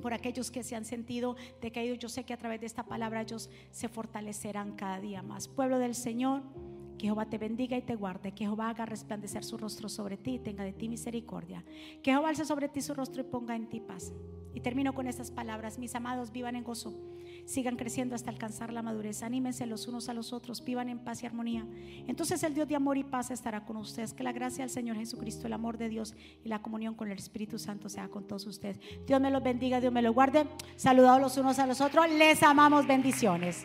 por 0.00 0.14
aquellos 0.14 0.52
que 0.52 0.62
se 0.62 0.76
han 0.76 0.84
sentido 0.84 1.34
decaídos. 1.60 1.98
Yo 1.98 2.08
sé 2.08 2.22
que 2.22 2.32
a 2.32 2.38
través 2.38 2.60
de 2.60 2.66
esta 2.66 2.84
palabra 2.84 3.22
ellos 3.22 3.50
se 3.72 3.88
fortalecerán 3.88 4.76
cada 4.76 5.00
día 5.00 5.24
más. 5.24 5.48
Pueblo 5.48 5.80
del 5.80 5.96
Señor. 5.96 6.42
Que 7.00 7.06
Jehová 7.06 7.24
te 7.24 7.38
bendiga 7.38 7.78
y 7.78 7.80
te 7.80 7.94
guarde. 7.94 8.32
Que 8.32 8.44
Jehová 8.44 8.68
haga 8.68 8.84
resplandecer 8.84 9.42
su 9.42 9.56
rostro 9.56 9.88
sobre 9.88 10.18
ti 10.18 10.34
y 10.34 10.38
tenga 10.38 10.64
de 10.64 10.74
ti 10.74 10.86
misericordia. 10.86 11.64
Que 12.02 12.10
Jehová 12.10 12.28
alce 12.28 12.44
sobre 12.44 12.68
ti 12.68 12.82
su 12.82 12.92
rostro 12.92 13.22
y 13.22 13.24
ponga 13.24 13.56
en 13.56 13.70
ti 13.70 13.80
paz. 13.80 14.12
Y 14.52 14.60
termino 14.60 14.92
con 14.92 15.06
estas 15.06 15.30
palabras. 15.30 15.78
Mis 15.78 15.94
amados, 15.94 16.30
vivan 16.30 16.56
en 16.56 16.62
gozo. 16.62 16.92
Sigan 17.46 17.76
creciendo 17.76 18.14
hasta 18.14 18.28
alcanzar 18.28 18.70
la 18.70 18.82
madurez. 18.82 19.22
Anímense 19.22 19.64
los 19.64 19.88
unos 19.88 20.10
a 20.10 20.12
los 20.12 20.34
otros. 20.34 20.62
Vivan 20.62 20.90
en 20.90 20.98
paz 20.98 21.22
y 21.22 21.26
armonía. 21.26 21.66
Entonces 22.06 22.42
el 22.42 22.52
Dios 22.52 22.68
de 22.68 22.76
amor 22.76 22.98
y 22.98 23.04
paz 23.04 23.30
estará 23.30 23.64
con 23.64 23.78
ustedes. 23.78 24.12
Que 24.12 24.22
la 24.22 24.32
gracia 24.32 24.62
del 24.62 24.70
Señor 24.70 24.98
Jesucristo, 24.98 25.46
el 25.46 25.54
amor 25.54 25.78
de 25.78 25.88
Dios 25.88 26.14
y 26.44 26.50
la 26.50 26.60
comunión 26.60 26.94
con 26.94 27.10
el 27.10 27.16
Espíritu 27.16 27.58
Santo 27.58 27.88
sea 27.88 28.08
con 28.08 28.26
todos 28.26 28.44
ustedes. 28.46 28.78
Dios 29.06 29.22
me 29.22 29.30
los 29.30 29.42
bendiga, 29.42 29.80
Dios 29.80 29.90
me 29.90 30.02
los 30.02 30.14
guarde. 30.14 30.46
Saludados 30.76 31.22
los 31.22 31.38
unos 31.38 31.58
a 31.58 31.66
los 31.66 31.80
otros. 31.80 32.10
Les 32.10 32.42
amamos. 32.42 32.86
Bendiciones. 32.86 33.64